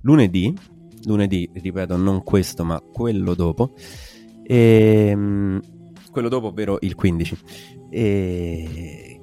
lunedì, 0.02 0.58
lunedì, 1.04 1.48
ripeto, 1.54 1.98
non 1.98 2.24
questo, 2.24 2.64
ma 2.64 2.82
quello 2.82 3.36
dopo, 3.36 3.76
e, 4.44 5.10
ehm, 5.12 5.62
quello 6.12 6.30
dopo, 6.30 6.48
ovvero 6.48 6.78
il 6.82 6.96
15. 6.96 7.38
E 7.90 9.20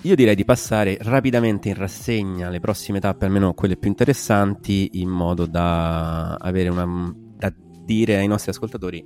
io 0.00 0.14
direi 0.14 0.34
di 0.34 0.44
passare 0.44 0.96
rapidamente 1.00 1.68
in 1.68 1.74
rassegna 1.74 2.48
le 2.48 2.60
prossime 2.60 3.00
tappe, 3.00 3.24
almeno 3.24 3.52
quelle 3.54 3.76
più 3.76 3.88
interessanti, 3.88 4.90
in 4.94 5.08
modo 5.08 5.46
da 5.46 6.38
una 6.40 7.14
da 7.36 7.52
dire 7.84 8.16
ai 8.16 8.26
nostri 8.26 8.50
ascoltatori 8.50 9.04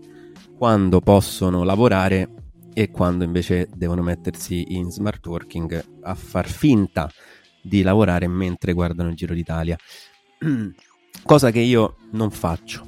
quando 0.56 1.00
possono 1.00 1.64
lavorare 1.64 2.34
e 2.72 2.90
quando 2.90 3.24
invece 3.24 3.68
devono 3.74 4.02
mettersi 4.02 4.76
in 4.76 4.90
smart 4.90 5.26
working 5.26 5.84
a 6.02 6.14
far 6.14 6.48
finta 6.48 7.10
di 7.62 7.82
lavorare 7.82 8.26
mentre 8.28 8.72
guardano 8.72 9.10
il 9.10 9.16
Giro 9.16 9.34
d'Italia. 9.34 9.76
Cosa 11.24 11.50
che 11.50 11.60
io 11.60 11.96
non 12.12 12.30
faccio. 12.30 12.86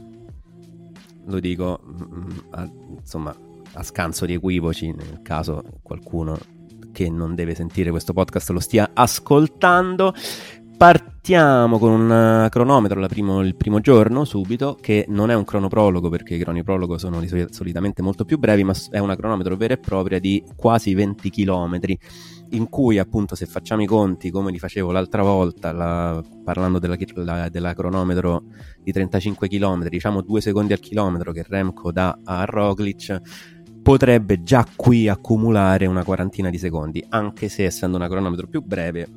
Lo 1.27 1.41
dico 1.41 1.81
mm, 1.85 2.31
a, 2.51 2.71
insomma 2.99 3.35
a 3.75 3.83
scanso 3.83 4.27
di 4.27 4.35
equivoci 4.35 4.93
nel 4.93 5.21
caso 5.23 5.63
qualcuno 5.83 6.39
che 6.93 7.11
non 7.11 7.35
deve 7.35 7.55
sentire 7.55 7.91
questo 7.91 8.13
podcast 8.13 8.51
lo 8.51 8.61
stia 8.61 8.91
ascoltando. 8.95 10.15
Partiamo 10.77 11.79
con 11.79 11.91
un 11.93 12.49
cronometro 12.51 13.07
primo, 13.07 13.41
il 13.41 13.55
primo 13.57 13.81
giorno, 13.81 14.25
subito, 14.25 14.77
che 14.81 15.05
non 15.09 15.31
è 15.31 15.35
un 15.35 15.45
cronoprologo 15.45 16.09
perché 16.09 16.35
i 16.35 16.39
cronoprologo 16.39 16.99
sono 16.99 17.23
solitamente 17.51 18.03
molto 18.03 18.25
più 18.25 18.39
brevi, 18.39 18.65
ma 18.65 18.75
è 18.91 18.99
una 18.99 19.17
cronometro 19.17 19.57
vera 19.57 19.75
e 19.75 19.79
propria 19.79 20.19
di 20.19 20.45
quasi 20.57 20.95
20 20.95 21.31
km 21.31 21.79
in 22.51 22.69
cui 22.69 22.99
appunto 22.99 23.35
se 23.35 23.47
facciamo 23.47 23.83
i 23.83 23.87
conti 23.87 24.31
come 24.31 24.51
li 24.51 24.59
facevo 24.59 24.93
l'altra 24.93 25.23
volta 25.23 25.73
la, 25.73 26.23
parlando 26.45 26.79
della, 26.79 26.97
la, 27.15 27.49
della, 27.49 27.75
cronometro 27.75 28.45
di 28.81 28.93
35 28.93 29.49
km 29.49 29.89
diciamo 29.89 30.21
due 30.21 30.41
secondi 30.41 30.73
al 30.73 30.79
chilometro 30.79 31.33
che 31.33 31.45
Remco 31.47 31.91
dà 31.91 32.19
a 32.23 32.45
Roglic 32.45 33.21
potrebbe 33.85 34.43
già 34.43 34.67
qui 34.75 35.09
accumulare 35.09 35.87
una 35.87 36.03
quarantina 36.03 36.51
di 36.51 36.59
secondi 36.59 37.05
anche 37.11 37.49
se 37.49 37.65
essendo 37.65 37.97
una 37.97 38.09
cronometro 38.09 38.49
più 38.49 38.63
breve 38.63 39.09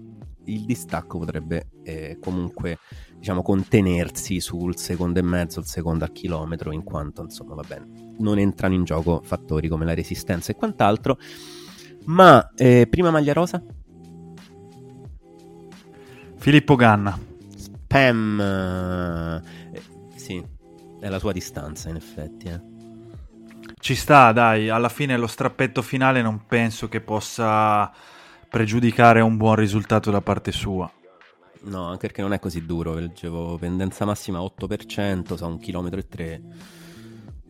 il 0.45 0.65
distacco 0.65 1.17
potrebbe 1.17 1.69
eh, 1.83 2.17
comunque 2.21 2.77
diciamo 3.17 3.41
contenersi 3.41 4.39
sul 4.39 4.77
secondo 4.77 5.17
e 5.17 5.23
mezzo 5.23 5.59
il 5.59 5.65
secondo 5.65 6.03
al 6.03 6.11
chilometro 6.11 6.71
in 6.71 6.83
quanto 6.83 7.23
insomma 7.23 7.55
va 7.55 7.63
bene 7.67 8.13
non 8.19 8.37
entrano 8.37 8.75
in 8.75 8.83
gioco 8.83 9.21
fattori 9.23 9.67
come 9.67 9.85
la 9.85 9.93
resistenza 9.95 10.51
e 10.51 10.55
quant'altro 10.55 11.17
ma 12.07 12.53
eh, 12.55 12.87
prima 12.89 13.11
maglia 13.11 13.33
rosa? 13.33 13.61
Filippo 16.37 16.75
Ganna. 16.75 17.19
Spam. 17.55 18.39
Eh, 18.39 19.81
sì, 20.15 20.41
è 21.01 21.09
la 21.09 21.19
sua 21.19 21.33
distanza 21.33 21.89
in 21.89 21.97
effetti. 21.97 22.47
Eh. 22.47 22.61
Ci 23.79 23.95
sta, 23.95 24.31
dai, 24.31 24.69
alla 24.69 24.89
fine 24.89 25.17
lo 25.17 25.27
strappetto 25.27 25.81
finale 25.81 26.21
non 26.21 26.45
penso 26.45 26.89
che 26.89 26.99
possa 26.99 27.91
pregiudicare 28.49 29.21
un 29.21 29.37
buon 29.37 29.55
risultato 29.55 30.11
da 30.11 30.21
parte 30.21 30.51
sua. 30.51 30.91
No, 31.63 31.87
anche 31.87 32.07
perché 32.07 32.21
non 32.21 32.33
è 32.33 32.39
così 32.39 32.65
duro, 32.65 32.93
leggevo 32.93 33.57
pendenza 33.57 34.05
massima 34.05 34.39
8%, 34.39 35.35
sa 35.35 35.45
un 35.45 35.59
chilometro 35.59 35.99
e 35.99 36.07
3 36.07 36.41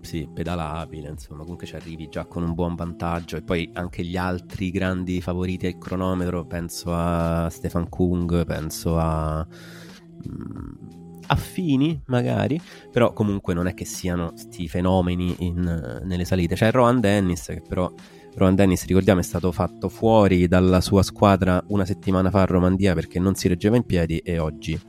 sì, 0.01 0.30
pedalabile, 0.34 1.09
insomma, 1.09 1.41
comunque 1.41 1.67
ci 1.67 1.75
arrivi 1.75 2.07
già 2.07 2.25
con 2.25 2.43
un 2.43 2.53
buon 2.53 2.75
vantaggio 2.75 3.36
e 3.36 3.41
poi 3.41 3.69
anche 3.73 4.03
gli 4.03 4.15
altri 4.15 4.71
grandi 4.71 5.21
favoriti 5.21 5.65
al 5.65 5.78
cronometro, 5.78 6.45
penso 6.45 6.93
a 6.93 7.49
Stefan 7.49 7.89
Kung, 7.89 8.45
penso 8.45 8.97
a 8.97 9.45
mm, 9.45 10.97
affini 11.28 12.01
magari, 12.07 12.59
però 12.91 13.13
comunque 13.13 13.53
non 13.53 13.67
è 13.67 13.73
che 13.73 13.86
siano 13.86 14.32
questi 14.32 14.67
fenomeni 14.67 15.36
in, 15.39 16.01
nelle 16.03 16.25
salite. 16.25 16.55
C'è 16.55 16.71
Rohan 16.71 16.99
Dennis 16.99 17.45
che 17.45 17.61
però 17.67 17.91
Rohan 18.38 18.53
Dennis, 18.53 18.86
ricordiamo, 18.86 19.19
è 19.19 19.23
stato 19.23 19.51
fatto 19.51 19.89
fuori 19.89 20.47
dalla 20.47 20.80
sua 20.80 21.01
squadra 21.01 21.63
una 21.69 21.86
settimana 21.86 22.30
fa 22.30 22.41
a 22.41 22.45
Romandia 22.45 22.93
perché 22.93 23.19
non 23.19 23.34
si 23.34 23.47
reggeva 23.47 23.75
in 23.78 23.84
piedi 23.84 24.19
e 24.19 24.38
oggi 24.38 24.80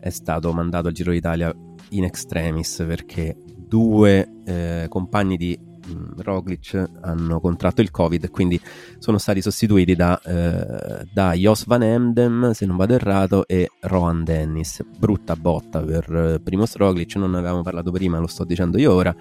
è 0.00 0.10
stato 0.10 0.52
mandato 0.52 0.88
al 0.88 0.92
Giro 0.92 1.12
d'Italia 1.12 1.54
in 1.90 2.04
extremis 2.04 2.84
perché 2.86 3.36
due 3.56 4.42
eh, 4.44 4.86
compagni 4.88 5.36
di 5.36 5.58
Roglic 6.16 6.90
hanno 7.00 7.40
contratto 7.40 7.80
il 7.80 7.90
Covid 7.90 8.30
quindi 8.30 8.60
sono 8.98 9.18
stati 9.18 9.40
sostituiti 9.40 9.94
da, 9.94 10.20
eh, 10.22 11.06
da 11.12 11.32
Jos 11.34 11.66
Van 11.66 11.82
Emden, 11.82 12.50
se 12.54 12.66
non 12.66 12.76
vado 12.76 12.94
errato, 12.94 13.46
e 13.46 13.70
Rohan 13.80 14.24
Dennis. 14.24 14.82
Brutta 14.98 15.36
botta 15.36 15.80
per 15.80 16.12
eh, 16.12 16.40
Primoz 16.40 16.76
Roglic, 16.76 17.14
non 17.16 17.30
ne 17.32 17.38
avevamo 17.38 17.62
parlato 17.62 17.90
prima, 17.90 18.18
lo 18.18 18.26
sto 18.26 18.44
dicendo 18.44 18.78
io 18.78 18.92
ora 18.92 19.14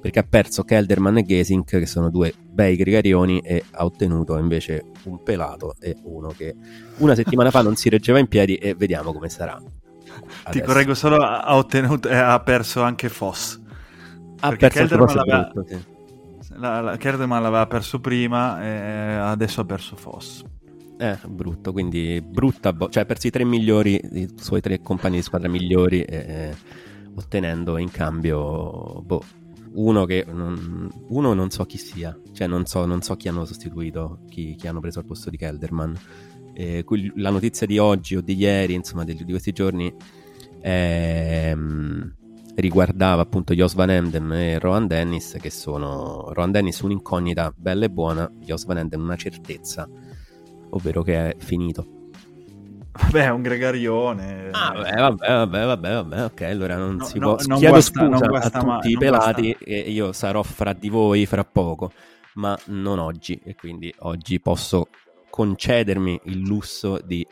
perché 0.00 0.20
ha 0.20 0.26
perso 0.28 0.62
Kelderman 0.62 1.18
e 1.18 1.24
Gesink 1.24 1.70
che 1.70 1.86
sono 1.86 2.08
due 2.08 2.32
bei 2.38 2.76
gregarioni 2.76 3.40
e 3.40 3.64
ha 3.72 3.84
ottenuto 3.84 4.38
invece 4.38 4.84
un 5.04 5.22
pelato 5.22 5.74
e 5.80 5.96
uno 6.04 6.28
che 6.28 6.54
una 6.98 7.16
settimana 7.16 7.50
fa 7.50 7.62
non 7.62 7.74
si 7.74 7.88
reggeva 7.88 8.20
in 8.20 8.28
piedi 8.28 8.54
e 8.56 8.74
vediamo 8.74 9.12
come 9.12 9.28
sarà. 9.28 9.54
Adesso. 9.54 10.50
Ti 10.50 10.60
correggo 10.60 10.94
solo, 10.94 11.16
ha, 11.16 11.56
ottenuto, 11.56 12.08
eh, 12.08 12.16
ha 12.16 12.38
perso 12.40 12.82
anche 12.82 13.08
Foss. 13.08 13.60
Ha 14.40 14.50
perso 14.54 14.78
Kelderman 14.78 15.14
l'aveva, 15.14 15.50
brutto, 15.52 15.68
sì. 15.68 15.96
La, 16.58 16.80
la, 16.80 16.96
Kelderman 16.96 17.42
l'aveva 17.42 17.66
perso 17.66 18.00
prima 18.00 18.62
e 18.62 19.14
adesso 19.14 19.60
ha 19.60 19.64
perso 19.64 19.96
Foss. 19.96 20.44
Eh, 20.98 21.16
brutto, 21.28 21.72
quindi 21.72 22.20
brutta, 22.20 22.72
bo- 22.72 22.88
cioè 22.88 23.04
ha 23.04 23.06
perso 23.06 23.28
i 23.28 23.30
tre 23.30 23.44
migliori, 23.44 24.00
i 24.12 24.28
suoi 24.36 24.60
tre 24.60 24.80
compagni 24.80 25.16
di 25.16 25.22
squadra 25.22 25.48
migliori, 25.48 26.02
eh, 26.02 26.54
ottenendo 27.14 27.78
in 27.78 27.90
cambio, 27.90 29.00
boh, 29.04 29.22
uno 29.74 30.04
che 30.06 30.26
non, 30.28 30.88
uno 31.08 31.34
non 31.34 31.50
so 31.50 31.64
chi 31.64 31.78
sia, 31.78 32.18
cioè 32.32 32.48
non 32.48 32.66
so, 32.66 32.84
non 32.84 33.00
so 33.02 33.14
chi 33.16 33.28
hanno 33.28 33.44
sostituito, 33.44 34.20
chi, 34.28 34.56
chi, 34.56 34.66
hanno 34.66 34.80
preso 34.80 34.98
al 34.98 35.04
posto 35.04 35.30
di 35.30 35.36
Kelderman. 35.36 35.96
Eh, 36.52 36.84
la 37.14 37.30
notizia 37.30 37.66
di 37.66 37.78
oggi 37.78 38.16
o 38.16 38.20
di 38.20 38.34
ieri, 38.34 38.74
insomma, 38.74 39.04
di, 39.04 39.14
di 39.14 39.30
questi 39.30 39.52
giorni, 39.52 39.94
è, 40.60 41.54
riguardava 42.60 43.22
appunto 43.22 43.54
Jos 43.54 43.74
Van 43.74 43.90
Emden 43.90 44.32
e 44.32 44.58
Rohan 44.58 44.86
Dennis 44.86 45.36
che 45.40 45.50
sono 45.50 46.30
Rohan 46.32 46.50
Dennis 46.50 46.80
un'incognita 46.80 47.52
bella 47.56 47.84
e 47.84 47.90
buona 47.90 48.30
Jos 48.40 48.64
Van 48.64 48.78
Emden 48.78 49.00
una 49.00 49.16
certezza 49.16 49.88
ovvero 50.70 51.02
che 51.02 51.30
è 51.30 51.36
finito 51.38 51.86
Vabbè, 53.00 53.26
è 53.26 53.30
un 53.30 53.42
gregarione. 53.42 54.48
Ah, 54.50 54.72
vabbè, 54.72 54.94
vabbè, 54.96 55.28
vabbè, 55.28 55.64
vabbè, 55.66 55.92
vabbè, 55.92 56.24
ok, 56.24 56.40
allora 56.42 56.76
non 56.76 56.96
No, 56.96 57.04
si 57.04 57.18
no, 57.20 57.36
può... 57.36 57.44
non 57.46 57.58
Chiedo 57.58 57.72
guasta- 57.74 58.02
non 58.02 58.12
scusa 58.18 58.26
guasta 58.26 58.58
a 58.58 58.64
mai, 58.64 58.74
tutti 58.80 58.88
i 58.88 58.92
non 58.94 59.00
pelati 59.02 59.42
guasta- 59.52 59.64
e 59.64 59.78
io 59.78 60.12
sarò 60.12 60.42
fra 60.42 60.72
di 60.72 60.88
voi 60.88 61.24
fra 61.26 61.44
poco, 61.44 61.92
ma 62.34 62.58
non 62.66 62.98
oggi 62.98 63.40
e 63.44 63.54
quindi 63.54 63.94
oggi 64.00 64.40
posso 64.40 64.88
concedermi 65.30 66.22
il 66.24 66.40
lusso 66.40 66.98
di 67.04 67.24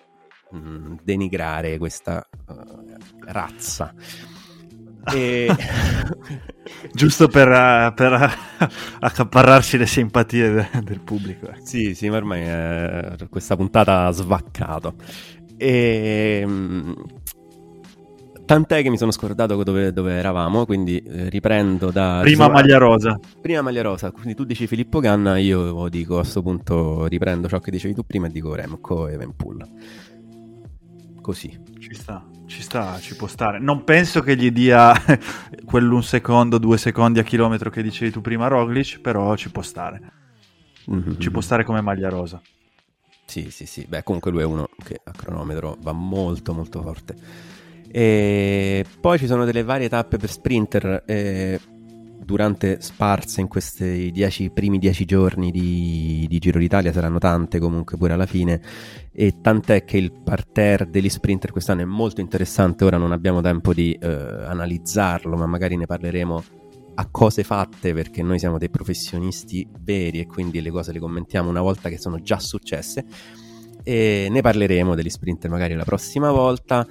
mm, 0.54 0.98
denigrare 1.02 1.78
questa 1.78 2.24
eh, 2.48 2.96
razza. 3.24 3.92
E... 5.12 5.48
Giusto 6.92 7.28
per, 7.28 7.48
eh, 7.48 7.92
per 7.94 8.12
eh, 8.12 8.68
accaparrarsi 9.00 9.76
le 9.76 9.86
simpatie 9.86 10.50
de- 10.50 10.68
del 10.82 11.00
pubblico. 11.00 11.48
eh. 11.48 11.60
Sì, 11.62 11.94
sì, 11.94 12.08
ma 12.08 12.16
ormai 12.16 12.42
eh, 12.42 13.28
questa 13.28 13.56
puntata 13.56 14.06
ha 14.06 14.10
svaccato. 14.10 14.94
E, 15.56 16.42
mm, 16.46 16.92
tant'è 18.44 18.82
che 18.82 18.90
mi 18.90 18.98
sono 18.98 19.10
scordato 19.10 19.62
dove, 19.62 19.92
dove 19.92 20.12
eravamo, 20.14 20.64
quindi 20.66 21.02
riprendo 21.04 21.90
da... 21.90 22.20
Prima 22.22 22.48
maglia 22.48 22.78
rosa. 22.78 23.18
Prima 23.40 23.62
maglia 23.62 23.82
rosa, 23.82 24.10
quindi 24.10 24.34
tu 24.34 24.44
dici 24.44 24.66
Filippo 24.66 25.00
Ganna, 25.00 25.38
io 25.38 25.88
dico 25.88 26.16
a 26.16 26.20
questo 26.20 26.42
punto 26.42 27.06
riprendo 27.06 27.48
ciò 27.48 27.58
che 27.60 27.70
dicevi 27.70 27.94
tu 27.94 28.04
prima 28.04 28.26
e 28.26 28.30
dico 28.30 28.54
Remco 28.54 29.08
e 29.08 29.16
Venpull. 29.16 29.64
Così. 31.20 31.58
Ci 31.78 31.94
sta, 31.94 32.24
ci 32.46 32.62
sta, 32.62 32.98
ci 33.00 33.16
può 33.16 33.26
stare. 33.26 33.58
Non 33.58 33.84
penso 33.84 34.20
che 34.22 34.36
gli 34.36 34.50
dia 34.50 34.92
quell'un 35.64 36.02
secondo, 36.02 36.58
due 36.58 36.78
secondi 36.78 37.18
a 37.18 37.22
chilometro 37.22 37.70
che 37.70 37.82
dicevi 37.82 38.10
tu 38.10 38.20
prima 38.20 38.46
Roglic, 38.46 39.00
però 39.00 39.36
ci 39.36 39.50
può 39.50 39.62
stare. 39.62 40.00
Mhm. 40.86 41.18
Ci 41.18 41.30
può 41.30 41.40
stare 41.40 41.64
come 41.64 41.80
maglia 41.80 42.08
rosa. 42.08 42.40
Sì, 43.24 43.50
sì, 43.50 43.66
sì. 43.66 43.84
Beh, 43.88 44.02
comunque 44.04 44.30
lui 44.30 44.42
è 44.42 44.44
uno 44.44 44.68
che 44.84 45.00
a 45.02 45.10
cronometro 45.10 45.76
va 45.80 45.92
molto, 45.92 46.54
molto 46.54 46.80
forte. 46.80 47.14
E 47.90 48.84
poi 49.00 49.18
ci 49.18 49.26
sono 49.26 49.44
delle 49.44 49.62
varie 49.62 49.88
tappe 49.88 50.16
per 50.16 50.30
sprinter 50.30 51.02
eh, 51.06 51.60
durante 52.26 52.80
sparse 52.80 53.40
in 53.40 53.46
questi 53.46 54.10
dieci, 54.10 54.50
primi 54.50 54.78
dieci 54.78 55.04
giorni 55.04 55.52
di, 55.52 56.26
di 56.28 56.38
Giro 56.38 56.58
d'Italia, 56.58 56.92
saranno 56.92 57.18
tante 57.18 57.60
comunque 57.60 57.96
pure 57.96 58.12
alla 58.12 58.26
fine. 58.26 58.60
E 59.12 59.36
tant'è 59.40 59.84
che 59.84 59.96
il 59.96 60.12
parterre 60.12 60.90
degli 60.90 61.08
sprinter 61.08 61.52
quest'anno 61.52 61.82
è 61.82 61.84
molto 61.84 62.20
interessante. 62.20 62.84
Ora 62.84 62.98
non 62.98 63.12
abbiamo 63.12 63.40
tempo 63.40 63.72
di 63.72 63.92
eh, 63.92 64.06
analizzarlo, 64.08 65.36
ma 65.36 65.46
magari 65.46 65.76
ne 65.76 65.86
parleremo 65.86 66.44
a 66.98 67.06
cose 67.10 67.44
fatte 67.44 67.94
perché 67.94 68.22
noi 68.22 68.38
siamo 68.38 68.58
dei 68.58 68.70
professionisti 68.70 69.66
veri 69.80 70.18
e 70.18 70.26
quindi 70.26 70.60
le 70.60 70.70
cose 70.70 70.92
le 70.92 70.98
commentiamo 70.98 71.48
una 71.48 71.60
volta 71.60 71.88
che 71.88 71.98
sono 71.98 72.20
già 72.20 72.38
successe 72.38 73.04
e 73.82 74.28
ne 74.30 74.40
parleremo 74.40 74.94
degli 74.94 75.10
sprinter 75.10 75.50
magari 75.50 75.74
la 75.74 75.84
prossima 75.84 76.30
volta 76.32 76.86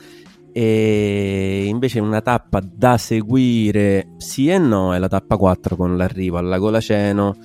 e 0.57 1.65
invece 1.67 1.99
una 1.99 2.21
tappa 2.21 2.61
da 2.65 2.97
seguire 2.97 4.13
sì 4.15 4.47
e 4.47 4.57
no 4.57 4.93
è 4.93 4.99
la 4.99 5.09
tappa 5.09 5.35
4 5.35 5.75
con 5.75 5.97
l'arrivo 5.97 6.37
al 6.37 6.45
lago 6.45 6.69
Laceno 6.69 7.35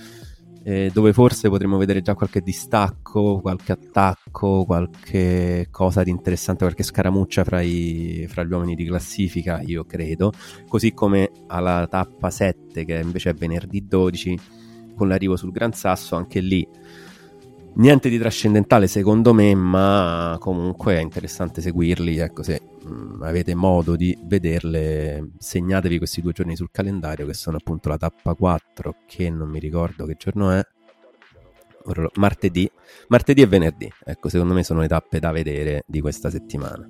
eh, 0.62 0.92
dove 0.94 1.12
forse 1.12 1.48
potremo 1.48 1.76
vedere 1.76 2.02
già 2.02 2.14
qualche 2.14 2.40
distacco, 2.40 3.40
qualche 3.40 3.72
attacco, 3.72 4.64
qualche 4.64 5.66
cosa 5.72 6.04
di 6.04 6.10
interessante, 6.10 6.62
qualche 6.64 6.84
scaramuccia 6.84 7.42
fra, 7.42 7.60
i- 7.62 8.26
fra 8.28 8.44
gli 8.44 8.52
uomini 8.52 8.74
di 8.76 8.84
classifica, 8.84 9.60
io 9.62 9.84
credo. 9.84 10.32
Così 10.68 10.92
come 10.92 11.30
alla 11.48 11.88
tappa 11.90 12.30
7 12.30 12.84
che 12.84 13.00
invece 13.02 13.30
è 13.30 13.34
venerdì 13.34 13.86
12 13.88 14.38
con 14.94 15.08
l'arrivo 15.08 15.34
sul 15.34 15.50
Gran 15.50 15.72
Sasso 15.72 16.14
anche 16.14 16.38
lì 16.40 16.64
niente 17.74 18.08
di 18.08 18.18
trascendentale 18.18 18.86
secondo 18.86 19.32
me 19.32 19.54
ma 19.54 20.36
comunque 20.40 20.96
è 20.96 21.00
interessante 21.00 21.60
seguirli 21.60 22.18
ecco 22.18 22.42
se 22.42 22.60
mm, 22.86 23.22
avete 23.22 23.54
modo 23.54 23.96
di 23.96 24.16
vederle 24.24 25.30
segnatevi 25.38 25.98
questi 25.98 26.20
due 26.20 26.32
giorni 26.32 26.56
sul 26.56 26.70
calendario 26.70 27.26
che 27.26 27.34
sono 27.34 27.56
appunto 27.56 27.88
la 27.88 27.96
tappa 27.96 28.34
4 28.34 28.94
che 29.06 29.30
non 29.30 29.48
mi 29.48 29.58
ricordo 29.58 30.04
che 30.06 30.16
giorno 30.18 30.50
è 30.50 30.62
martedì 32.16 32.70
martedì 33.08 33.40
e 33.42 33.46
venerdì 33.46 33.90
ecco 34.04 34.28
secondo 34.28 34.52
me 34.52 34.62
sono 34.62 34.80
le 34.80 34.88
tappe 34.88 35.18
da 35.18 35.30
vedere 35.30 35.84
di 35.86 36.00
questa 36.00 36.30
settimana 36.30 36.88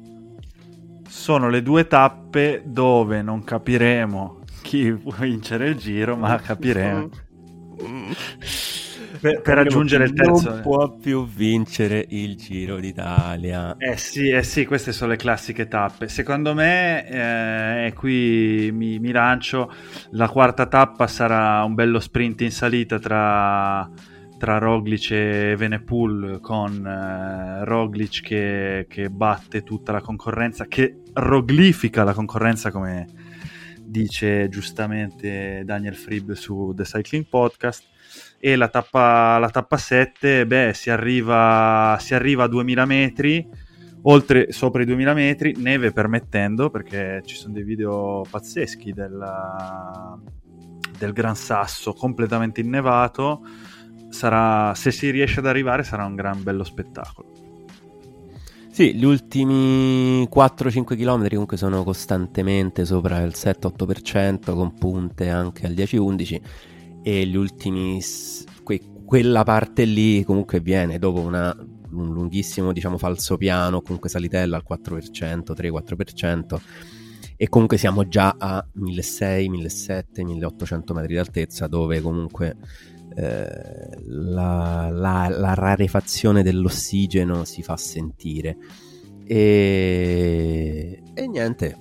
Sono 1.08 1.48
le 1.48 1.62
due 1.62 1.86
tappe 1.86 2.62
dove 2.64 3.22
non 3.22 3.44
capiremo 3.44 4.40
chi 4.62 4.92
può 4.92 5.12
vincere 5.18 5.68
il 5.68 5.76
giro, 5.76 6.16
ma 6.16 6.38
capiremo. 6.38 7.08
Per, 9.18 9.40
per 9.40 9.54
raggiungere 9.56 10.04
il 10.04 10.12
terzo. 10.12 10.50
non 10.50 10.60
può 10.60 10.96
più 10.96 11.26
vincere 11.26 12.06
il 12.10 12.36
Giro 12.36 12.78
d'Italia 12.78 13.74
Eh 13.76 13.96
sì, 13.96 14.28
eh 14.28 14.42
sì, 14.42 14.64
queste 14.64 14.92
sono 14.92 15.10
le 15.10 15.16
classiche 15.16 15.66
tappe. 15.66 16.08
Secondo 16.08 16.54
me, 16.54 17.08
eh, 17.08 17.86
e 17.86 17.92
qui 17.92 18.70
mi, 18.72 18.98
mi 18.98 19.10
lancio, 19.10 19.72
la 20.10 20.28
quarta 20.28 20.66
tappa 20.66 21.06
sarà 21.06 21.62
un 21.64 21.74
bello 21.74 21.98
sprint 21.98 22.42
in 22.42 22.52
salita 22.52 22.98
tra, 22.98 23.90
tra 24.38 24.58
Roglic 24.58 25.10
e 25.10 25.54
Venepool, 25.56 26.38
con 26.40 26.86
eh, 26.86 27.64
Roglic 27.64 28.22
che, 28.22 28.86
che 28.88 29.10
batte 29.10 29.62
tutta 29.62 29.92
la 29.92 30.00
concorrenza, 30.00 30.66
che 30.66 31.00
roglifica 31.12 32.04
la 32.04 32.14
concorrenza 32.14 32.70
come 32.70 33.06
dice 33.90 34.48
giustamente 34.48 35.62
Daniel 35.64 35.96
Fribb 35.96 36.30
su 36.32 36.72
The 36.76 36.84
Cycling 36.84 37.26
Podcast 37.28 37.84
e 38.40 38.56
la 38.56 38.68
tappa, 38.68 39.36
la 39.38 39.50
tappa 39.50 39.76
7 39.76 40.46
beh, 40.46 40.72
si, 40.72 40.88
arriva, 40.88 41.98
si 42.00 42.14
arriva 42.14 42.44
a 42.44 42.48
2000 42.48 42.84
metri 42.86 43.46
oltre 44.02 44.50
sopra 44.50 44.80
i 44.80 44.86
2000 44.86 45.12
metri 45.12 45.54
neve 45.58 45.92
permettendo 45.92 46.70
perché 46.70 47.22
ci 47.26 47.36
sono 47.36 47.52
dei 47.52 47.64
video 47.64 48.24
pazzeschi 48.28 48.94
della- 48.94 50.18
del 50.98 51.12
Gran 51.12 51.36
Sasso 51.36 51.92
completamente 51.92 52.60
innevato. 52.60 53.42
Sarà, 54.08 54.74
se 54.74 54.90
si 54.90 55.10
riesce 55.10 55.40
ad 55.40 55.46
arrivare 55.46 55.82
sarà 55.82 56.04
un 56.04 56.14
gran 56.14 56.42
bello 56.42 56.64
spettacolo. 56.64 57.28
Sì, 58.70 58.94
gli 58.94 59.04
ultimi 59.04 60.26
4-5 60.28 60.96
km 60.96 61.28
comunque 61.28 61.56
sono 61.56 61.82
costantemente 61.82 62.84
sopra 62.86 63.20
il 63.20 63.34
7-8% 63.34 64.54
con 64.54 64.74
punte 64.74 65.28
anche 65.28 65.66
al 65.66 65.72
10-11 65.72 66.40
e 67.02 67.26
gli 67.26 67.36
ultimi 67.36 68.00
que- 68.62 68.80
quella 69.04 69.42
parte 69.42 69.84
lì 69.84 70.22
comunque 70.24 70.60
viene 70.60 70.98
dopo 70.98 71.20
una- 71.20 71.54
un 71.92 72.12
lunghissimo 72.12 72.72
diciamo 72.72 72.98
falsopiano 72.98 73.80
comunque 73.82 74.08
salitella 74.08 74.56
al 74.56 74.62
4% 74.62 75.52
3-4% 75.54 76.60
e 77.36 77.48
comunque 77.48 77.78
siamo 77.78 78.06
già 78.06 78.36
a 78.38 78.64
1600 78.74 79.50
1700 79.50 80.22
1800 80.24 80.94
metri 80.94 81.14
di 81.14 81.18
altezza 81.18 81.66
dove 81.66 82.00
comunque 82.00 82.56
eh, 83.16 83.88
la, 84.06 84.88
la- 84.92 85.28
la 85.28 85.54
rarefazione 85.54 86.42
dell'ossigeno 86.44 87.44
si 87.44 87.60
fa 87.62 87.76
sentire. 87.76 88.56
E, 89.26 91.02
e 91.14 91.26
niente 91.26 91.76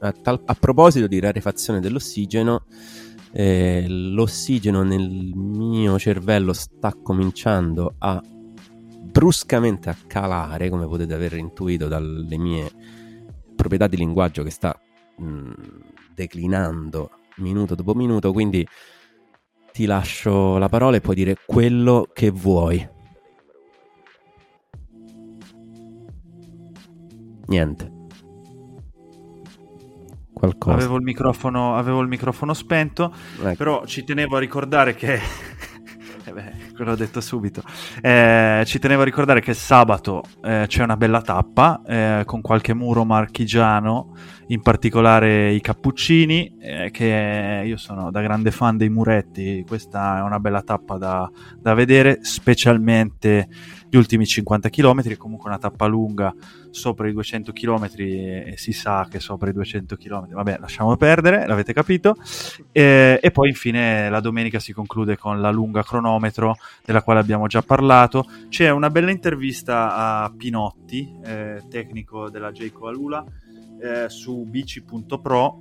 a, 0.00 0.12
tal- 0.12 0.42
a 0.44 0.54
proposito 0.54 1.06
di 1.06 1.20
rarefazione 1.20 1.80
dell'ossigeno 1.80 2.64
eh, 3.34 3.84
l'ossigeno 3.88 4.82
nel 4.84 5.32
mio 5.34 5.98
cervello 5.98 6.52
sta 6.52 6.94
cominciando 6.94 7.94
a 7.98 8.22
bruscamente 8.22 9.90
a 9.90 9.96
calare 10.06 10.70
come 10.70 10.86
potete 10.86 11.14
aver 11.14 11.34
intuito 11.34 11.88
dalle 11.88 12.38
mie 12.38 12.70
proprietà 13.56 13.88
di 13.88 13.96
linguaggio 13.96 14.42
che 14.44 14.50
sta 14.50 14.78
mh, 15.16 15.52
declinando 16.14 17.10
minuto 17.36 17.74
dopo 17.74 17.94
minuto 17.94 18.32
quindi 18.32 18.66
ti 19.74 19.86
lascio 19.86 20.56
la 20.56 20.68
parola 20.68 20.96
e 20.96 21.00
puoi 21.00 21.16
dire 21.16 21.36
quello 21.44 22.08
che 22.12 22.30
vuoi. 22.30 22.88
Niente. 27.46 27.93
Qualcosa. 30.44 30.76
avevo 30.76 30.96
il, 30.96 31.02
microfono, 31.02 31.76
avevo 31.76 32.00
il 32.00 32.08
microfono 32.08 32.54
spento 32.54 33.12
Ecco. 33.42 33.56
Però 33.56 33.86
ci 33.86 34.04
tenevo 34.04 34.36
a 34.36 34.38
ricordare 34.38 34.94
che. 34.94 35.20
eh 36.24 36.32
beh, 36.32 36.52
quello 36.74 36.90
l'ho 36.90 36.96
detto 36.96 37.20
subito. 37.20 37.62
Eh, 38.00 38.62
ci 38.66 38.78
tenevo 38.78 39.02
a 39.02 39.04
ricordare 39.04 39.40
che 39.40 39.54
sabato 39.54 40.22
eh, 40.42 40.64
c'è 40.66 40.82
una 40.82 40.96
bella 40.96 41.20
tappa 41.20 41.82
eh, 41.86 42.22
con 42.24 42.40
qualche 42.40 42.74
muro 42.74 43.04
marchigiano, 43.04 44.14
in 44.48 44.62
particolare 44.62 45.52
i 45.52 45.60
cappuccini, 45.60 46.56
eh, 46.60 46.90
che 46.90 47.62
io 47.64 47.76
sono 47.76 48.10
da 48.10 48.20
grande 48.20 48.50
fan 48.50 48.76
dei 48.76 48.88
muretti. 48.88 49.64
Questa 49.66 50.18
è 50.18 50.22
una 50.22 50.40
bella 50.40 50.62
tappa 50.62 50.96
da, 50.96 51.30
da 51.58 51.74
vedere, 51.74 52.20
specialmente 52.22 53.48
gli 53.94 53.96
ultimi 53.96 54.26
50 54.26 54.70
km, 54.70 55.16
comunque 55.16 55.48
una 55.48 55.58
tappa 55.58 55.86
lunga 55.86 56.34
sopra 56.70 57.06
i 57.08 57.12
200 57.12 57.52
km 57.52 57.88
e 57.96 58.54
si 58.56 58.72
sa 58.72 59.06
che 59.08 59.20
sopra 59.20 59.50
i 59.50 59.52
200 59.52 59.96
km, 59.96 60.32
vabbè 60.32 60.56
lasciamo 60.58 60.96
perdere, 60.96 61.46
l'avete 61.46 61.72
capito, 61.72 62.16
e, 62.72 63.20
e 63.22 63.30
poi 63.30 63.50
infine 63.50 64.10
la 64.10 64.18
domenica 64.18 64.58
si 64.58 64.72
conclude 64.72 65.16
con 65.16 65.40
la 65.40 65.52
lunga 65.52 65.84
cronometro 65.84 66.56
della 66.84 67.02
quale 67.02 67.20
abbiamo 67.20 67.46
già 67.46 67.62
parlato, 67.62 68.28
c'è 68.48 68.68
una 68.70 68.90
bella 68.90 69.12
intervista 69.12 69.94
a 69.94 70.32
Pinotti, 70.36 71.14
eh, 71.24 71.62
tecnico 71.70 72.28
della 72.30 72.50
Jayco 72.50 72.88
Alula, 72.88 73.24
eh, 73.80 74.08
su 74.08 74.44
bici.pro 74.44 75.60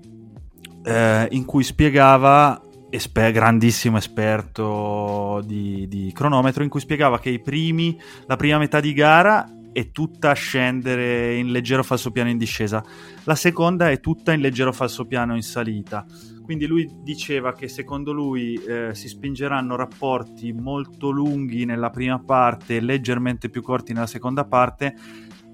eh, 0.84 1.28
in 1.30 1.46
cui 1.46 1.64
spiegava 1.64 2.60
esper- 2.94 3.32
grandissimo 3.32 3.98
esperto 3.98 5.42
di, 5.46 5.88
di, 5.88 6.12
cronometro 6.14 6.62
in 6.62 6.70
cui 6.70 6.80
spiegava 6.80 7.20
che 7.20 7.40
primi, 7.40 8.00
la 8.28 8.36
prima 8.36 8.60
metà 8.60 8.80
di 8.80 8.94
gara 8.94 9.50
è 9.72 9.90
tutta 9.90 10.30
a 10.30 10.34
scendere 10.36 11.36
in 11.36 11.52
leggero 11.52 11.84
falsopiano 11.84 12.30
in 12.30 12.38
discesa, 12.38 12.86
la 13.24 13.34
seconda 13.34 13.90
è 13.90 14.00
tutta 14.00 14.32
in 14.34 14.42
leggero 14.42 14.72
falsopiano 14.72 15.36
in 15.36 15.42
salita. 15.42 16.06
Quindi 16.44 16.68
lui 16.68 16.88
diceva 17.02 17.54
che 17.54 17.68
secondo 17.68 18.12
lui 18.12 18.54
eh, 18.56 18.94
si 18.94 19.08
spingeranno 19.08 19.76
rapporti 19.76 20.52
molto 20.52 21.10
lunghi 21.10 21.66
nella 21.66 21.90
prima 21.90 22.20
parte 22.20 22.76
e 22.76 22.82
leggermente 22.82 23.50
più 23.50 23.64
corti 23.64 23.94
nella 23.94 24.08
seconda 24.08 24.44
parte, 24.44 24.94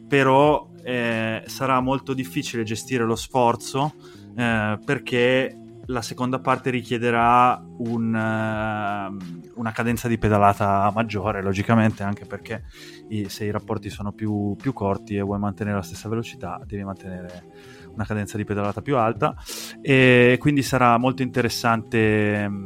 però 0.07 0.67
eh, 0.83 1.43
sarà 1.45 1.79
molto 1.79 2.13
difficile 2.13 2.63
gestire 2.63 3.05
lo 3.05 3.15
sforzo 3.15 3.93
eh, 4.35 4.79
perché 4.83 5.55
la 5.89 6.01
seconda 6.01 6.39
parte 6.39 6.69
richiederà 6.69 7.61
un, 7.79 8.13
uh, 8.13 9.59
una 9.59 9.71
cadenza 9.71 10.07
di 10.07 10.17
pedalata 10.17 10.91
maggiore, 10.93 11.41
logicamente, 11.41 12.03
anche 12.03 12.25
perché 12.25 12.63
i, 13.09 13.27
se 13.27 13.45
i 13.45 13.51
rapporti 13.51 13.89
sono 13.89 14.11
più, 14.11 14.55
più, 14.55 14.71
corti 14.71 15.15
e 15.15 15.21
vuoi 15.21 15.39
mantenere 15.39 15.77
la 15.77 15.81
stessa 15.81 16.07
velocità, 16.07 16.61
devi 16.65 16.83
mantenere 16.83 17.45
una 17.93 18.05
cadenza 18.05 18.37
di 18.37 18.45
pedalata 18.45 18.81
più 18.81 18.97
alta. 18.97 19.35
E 19.81 20.37
quindi 20.39 20.61
sarà 20.61 20.97
molto 20.97 21.23
interessante 21.23 22.45
um, 22.47 22.65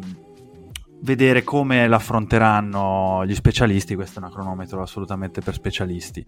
vedere 1.01 1.43
come 1.43 1.88
l'affronteranno 1.88 3.26
gli 3.26 3.36
specialisti. 3.36 3.95
Questo 3.95 4.19
è 4.19 4.24
un 4.24 4.32
cronometro 4.32 4.82
assolutamente 4.82 5.39
per 5.39 5.53
specialisti 5.53 6.26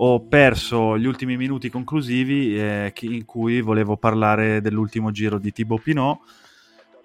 ho 0.00 0.20
perso 0.20 0.96
gli 0.96 1.06
ultimi 1.06 1.36
minuti 1.36 1.70
conclusivi 1.70 2.56
eh, 2.56 2.92
in 3.00 3.24
cui 3.24 3.60
volevo 3.60 3.96
parlare 3.96 4.60
dell'ultimo 4.60 5.10
giro 5.10 5.38
di 5.38 5.50
Thibaut 5.50 5.82
Pinot. 5.82 6.18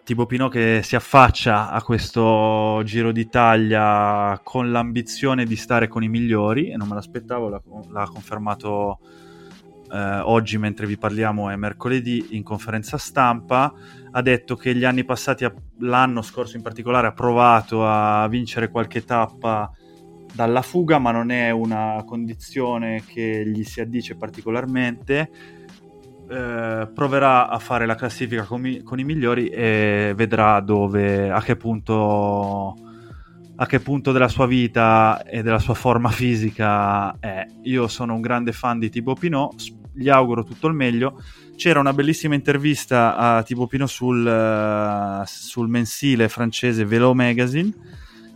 Thibaut 0.04 0.28
Pinot 0.28 0.52
che 0.52 0.82
si 0.84 0.96
affaccia 0.96 1.72
a 1.72 1.82
questo 1.82 2.82
Giro 2.84 3.12
d'Italia 3.12 4.40
con 4.44 4.72
l'ambizione 4.72 5.46
di 5.46 5.56
stare 5.56 5.88
con 5.88 6.04
i 6.04 6.10
migliori 6.10 6.70
e 6.70 6.78
non 6.78 6.88
me 6.88 6.96
l'aspettavo, 6.96 7.50
l'ha, 7.50 7.62
l'ha 7.90 8.06
confermato 8.06 9.00
eh, 9.92 10.20
oggi 10.20 10.60
mentre 10.60 10.86
vi 10.86 10.98
parliamo, 10.98 11.50
è 11.50 11.56
mercoledì 11.56 12.36
in 12.36 12.44
conferenza 12.44 12.98
stampa. 12.98 13.74
Ha 14.12 14.22
detto 14.22 14.56
che 14.56 14.76
gli 14.76 14.84
anni 14.84 15.04
passati, 15.04 15.50
l'anno 15.80 16.22
scorso 16.22 16.58
in 16.58 16.62
particolare, 16.62 17.08
ha 17.08 17.14
provato 17.14 17.88
a 17.88 18.28
vincere 18.28 18.70
qualche 18.70 19.04
tappa 19.04 19.72
dalla 20.34 20.62
fuga, 20.62 20.98
ma 20.98 21.12
non 21.12 21.30
è 21.30 21.52
una 21.52 22.04
condizione 22.06 23.04
che 23.06 23.44
gli 23.46 23.64
si 23.64 23.80
addice 23.82 24.16
particolarmente. 24.16 25.30
Eh, 26.28 26.90
proverà 26.94 27.50
a 27.50 27.60
fare 27.60 27.86
la 27.86 27.96
classifica 27.96 28.44
con, 28.44 28.62
mi- 28.62 28.82
con, 28.82 29.00
i 29.00 29.04
migliori 29.04 29.50
e 29.50 30.14
vedrà 30.16 30.60
dove, 30.62 31.30
a 31.30 31.42
che 31.42 31.56
punto 31.56 32.76
a 33.56 33.68
che 33.68 33.80
punto 33.80 34.12
della 34.12 34.30
sua 34.30 34.48
vita 34.48 35.22
e 35.24 35.44
della 35.44 35.60
sua 35.60 35.76
forma 35.76 36.10
fisica 36.12 37.20
è. 37.20 37.46
Io 37.64 37.88
sono 37.88 38.16
un 38.16 38.22
grande 38.22 38.52
fan 38.52 38.80
di 38.80 38.90
Thibaut 38.90 39.20
Pinot, 39.20 39.56
gli 39.94 40.10
auguro 40.10 40.44
tutto 40.44 40.68
il 40.68 40.74
meglio. 40.74 41.22
C'era 41.56 41.80
una 41.80 41.94
bellissima 41.94 42.34
intervista 42.34 43.16
a 43.16 43.44
Thibaut 43.44 43.70
Pinot 43.70 43.88
sul, 43.88 44.26
uh, 44.26 45.24
sul 45.26 45.68
mensile 45.68 46.28
francese 46.28 46.84
Velo 46.84 47.14
Magazine 47.14 47.72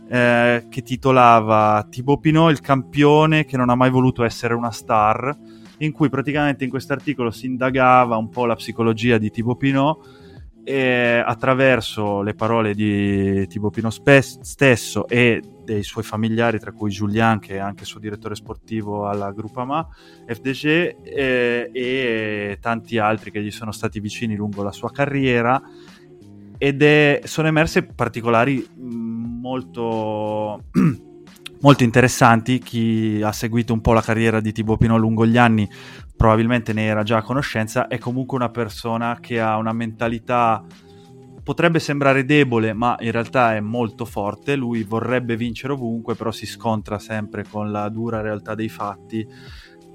eh, 0.08 0.66
che 0.68 0.82
titolava 0.82 1.86
Thibaut 1.88 2.20
Pinot, 2.20 2.50
il 2.50 2.60
campione 2.60 3.44
che 3.44 3.56
non 3.56 3.68
ha 3.68 3.74
mai 3.74 3.90
voluto 3.90 4.24
essere 4.24 4.54
una 4.54 4.70
star, 4.70 5.36
in 5.78 5.92
cui 5.92 6.08
praticamente 6.08 6.64
in 6.64 6.70
questo 6.70 6.92
articolo 6.92 7.30
si 7.30 7.46
indagava 7.46 8.16
un 8.16 8.28
po' 8.30 8.46
la 8.46 8.56
psicologia 8.56 9.18
di 9.18 9.30
Thibaut 9.30 9.58
Pinot 9.58 10.26
e 10.64 11.22
attraverso 11.24 12.20
le 12.20 12.34
parole 12.34 12.74
di 12.74 13.46
Thibaut 13.46 13.72
Pinot 13.72 13.92
spe- 13.92 14.20
stesso 14.20 15.08
e 15.08 15.42
dei 15.64 15.82
suoi 15.82 16.04
familiari, 16.04 16.58
tra 16.58 16.72
cui 16.72 16.90
Julien, 16.90 17.38
che 17.38 17.54
è 17.54 17.58
anche 17.58 17.84
suo 17.84 18.00
direttore 18.00 18.34
sportivo 18.34 19.06
alla 19.06 19.32
Groupama 19.32 19.86
FDG, 20.26 20.96
eh, 21.04 21.70
e 21.72 22.58
tanti 22.60 22.98
altri 22.98 23.30
che 23.30 23.42
gli 23.42 23.50
sono 23.50 23.72
stati 23.72 24.00
vicini 24.00 24.34
lungo 24.34 24.62
la 24.62 24.72
sua 24.72 24.90
carriera, 24.90 25.62
ed 26.58 26.82
è, 26.82 27.20
sono 27.24 27.48
emerse 27.48 27.84
particolari 27.84 28.68
molto, 28.76 30.64
molto 31.60 31.84
interessanti. 31.84 32.58
Chi 32.58 33.20
ha 33.22 33.32
seguito 33.32 33.72
un 33.72 33.80
po' 33.80 33.92
la 33.92 34.02
carriera 34.02 34.40
di 34.40 34.52
Thibaut 34.52 34.78
Pinot 34.78 34.98
lungo 34.98 35.24
gli 35.24 35.38
anni 35.38 35.68
probabilmente 36.16 36.72
ne 36.72 36.84
era 36.84 37.04
già 37.04 37.18
a 37.18 37.22
conoscenza. 37.22 37.86
È 37.86 37.98
comunque 37.98 38.36
una 38.36 38.50
persona 38.50 39.18
che 39.20 39.40
ha 39.40 39.56
una 39.56 39.72
mentalità 39.72 40.64
potrebbe 41.44 41.78
sembrare 41.78 42.26
debole, 42.26 42.74
ma 42.74 42.96
in 42.98 43.12
realtà 43.12 43.54
è 43.54 43.60
molto 43.60 44.04
forte. 44.04 44.56
Lui 44.56 44.82
vorrebbe 44.82 45.36
vincere 45.36 45.72
ovunque, 45.72 46.14
però 46.14 46.32
si 46.32 46.44
scontra 46.44 46.98
sempre 46.98 47.46
con 47.48 47.70
la 47.70 47.88
dura 47.88 48.20
realtà 48.20 48.54
dei 48.54 48.68
fatti 48.68 49.26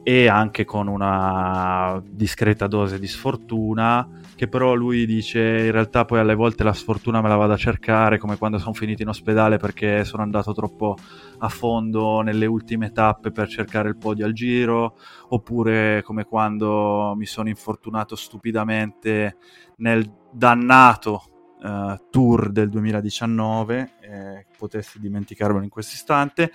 e 0.04 0.28
anche 0.28 0.66
con 0.66 0.88
una 0.88 2.02
discreta 2.06 2.68
dose 2.68 3.00
di 3.00 3.08
sfortuna 3.08 4.22
che 4.36 4.50
però 4.50 4.74
lui 4.74 5.06
dice 5.06 5.40
in 5.40 5.72
realtà 5.72 6.04
poi 6.04 6.20
alle 6.20 6.36
volte 6.36 6.64
la 6.64 6.74
sfortuna 6.74 7.22
me 7.22 7.30
la 7.30 7.36
vado 7.36 7.54
a 7.54 7.58
cercare 7.58 8.18
come 8.18 8.38
quando 8.38 8.58
sono 8.58 8.74
finito 8.74 9.02
in 9.02 9.08
ospedale 9.08 9.58
perché 9.58 10.04
sono 10.04 10.22
andato 10.22 10.52
troppo 10.54 10.98
a 11.38 11.48
fondo 11.48 12.20
nelle 12.22 12.46
ultime 12.46 12.92
tappe 12.92 13.32
per 13.32 13.48
cercare 13.48 13.88
il 13.88 13.98
podio 13.98 14.26
al 14.26 14.34
giro 14.34 14.98
oppure 15.30 16.02
come 16.04 16.26
quando 16.26 17.14
mi 17.16 17.26
sono 17.26 17.48
infortunato 17.48 18.18
stupidamente 18.18 19.38
nel 19.78 20.12
dannato 20.32 21.24
uh, 21.62 22.10
tour 22.10 22.52
del 22.52 22.70
2019 22.70 23.92
eh, 24.02 24.46
potessi 24.58 25.00
dimenticarmelo 25.00 25.64
in 25.64 25.70
questo 25.70 25.96
istante. 25.96 26.52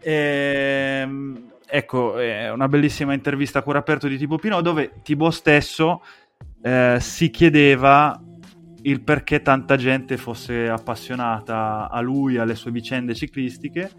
Ehm, 0.00 1.52
ecco, 1.70 2.18
è 2.18 2.50
una 2.50 2.68
bellissima 2.68 3.14
intervista 3.14 3.60
a 3.60 3.62
cuore 3.62 3.78
aperto 3.78 4.08
di 4.08 4.18
Tipo 4.18 4.36
Pino 4.36 4.60
dove 4.60 4.92
Tibo 5.02 5.30
stesso 5.30 6.02
eh, 6.62 6.96
si 7.00 7.30
chiedeva 7.30 8.20
il 8.82 9.02
perché 9.02 9.42
tanta 9.42 9.76
gente 9.76 10.16
fosse 10.16 10.68
appassionata 10.68 11.88
a 11.90 12.00
lui, 12.00 12.38
alle 12.38 12.54
sue 12.54 12.70
vicende 12.70 13.14
ciclistiche 13.14 13.90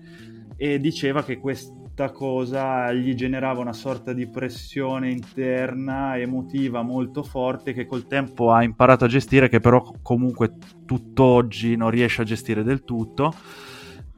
e 0.58 0.80
diceva 0.80 1.24
che 1.24 1.40
questa 1.40 2.12
cosa 2.12 2.92
gli 2.92 3.14
generava 3.14 3.62
una 3.62 3.74
sorta 3.74 4.14
di 4.14 4.28
pressione 4.28 5.12
interna, 5.12 6.18
emotiva 6.18 6.82
molto 6.82 7.24
forte 7.24 7.74
che 7.74 7.86
col 7.86 8.08
tempo 8.08 8.52
ha 8.52 8.64
imparato 8.64 9.06
a 9.06 9.08
gestire, 9.08 9.50
che 9.50 9.60
però 9.60 9.84
comunque 10.02 10.58
tutt'oggi 10.86 11.76
non 11.76 11.90
riesce 11.90 12.22
a 12.22 12.26
gestire 12.26 12.64
del 12.64 12.84
tutto 12.84 13.34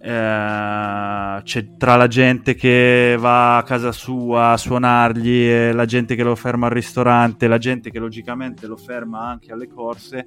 eh, 0.05 1.41
c'è 1.43 1.77
tra 1.77 1.95
la 1.95 2.07
gente 2.07 2.55
che 2.55 3.15
va 3.17 3.55
a 3.55 3.63
casa 3.63 3.93
sua 3.93 4.51
a 4.51 4.57
suonargli 4.57 5.71
la 5.71 5.85
gente 5.85 6.15
che 6.15 6.23
lo 6.23 6.35
ferma 6.35 6.65
al 6.65 6.73
ristorante, 6.73 7.47
la 7.47 7.57
gente 7.57 7.89
che 7.89 7.99
logicamente 7.99 8.67
lo 8.67 8.75
ferma 8.75 9.21
anche 9.21 9.53
alle 9.53 9.69
corse, 9.69 10.25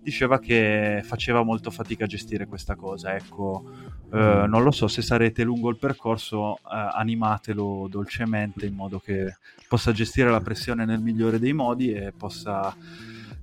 diceva 0.00 0.38
che 0.38 1.00
faceva 1.02 1.42
molto 1.42 1.72
fatica 1.72 2.04
a 2.04 2.06
gestire 2.06 2.46
questa 2.46 2.76
cosa. 2.76 3.16
Ecco, 3.16 3.64
eh, 4.12 4.44
non 4.46 4.62
lo 4.62 4.70
so 4.70 4.86
se 4.86 5.02
sarete 5.02 5.42
lungo 5.42 5.70
il 5.70 5.76
percorso, 5.76 6.58
eh, 6.58 6.60
animatelo 6.94 7.88
dolcemente 7.90 8.64
in 8.64 8.74
modo 8.74 9.00
che 9.00 9.38
possa 9.66 9.90
gestire 9.90 10.30
la 10.30 10.40
pressione 10.40 10.84
nel 10.84 11.00
migliore 11.00 11.40
dei 11.40 11.52
modi 11.52 11.92
e 11.92 12.12
possa 12.16 12.72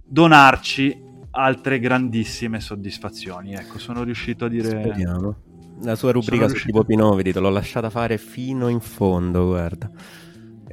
donarci 0.06 1.12
altre 1.32 1.80
grandissime 1.80 2.62
soddisfazioni. 2.62 3.54
Ecco, 3.54 3.80
sono 3.80 4.04
riuscito 4.04 4.46
a 4.46 4.48
dire. 4.48 4.70
Speriamo 4.70 5.52
la 5.82 5.96
sua 5.96 6.12
rubrica 6.12 6.48
su 6.48 6.66
tipo 6.66 6.84
Pinoveri, 6.84 7.32
te 7.34 7.40
l'ho 7.40 7.50
lasciata 7.50 7.90
fare 7.90 8.18
fino 8.18 8.68
in 8.68 8.80
fondo, 8.80 9.48
guarda. 9.48 9.90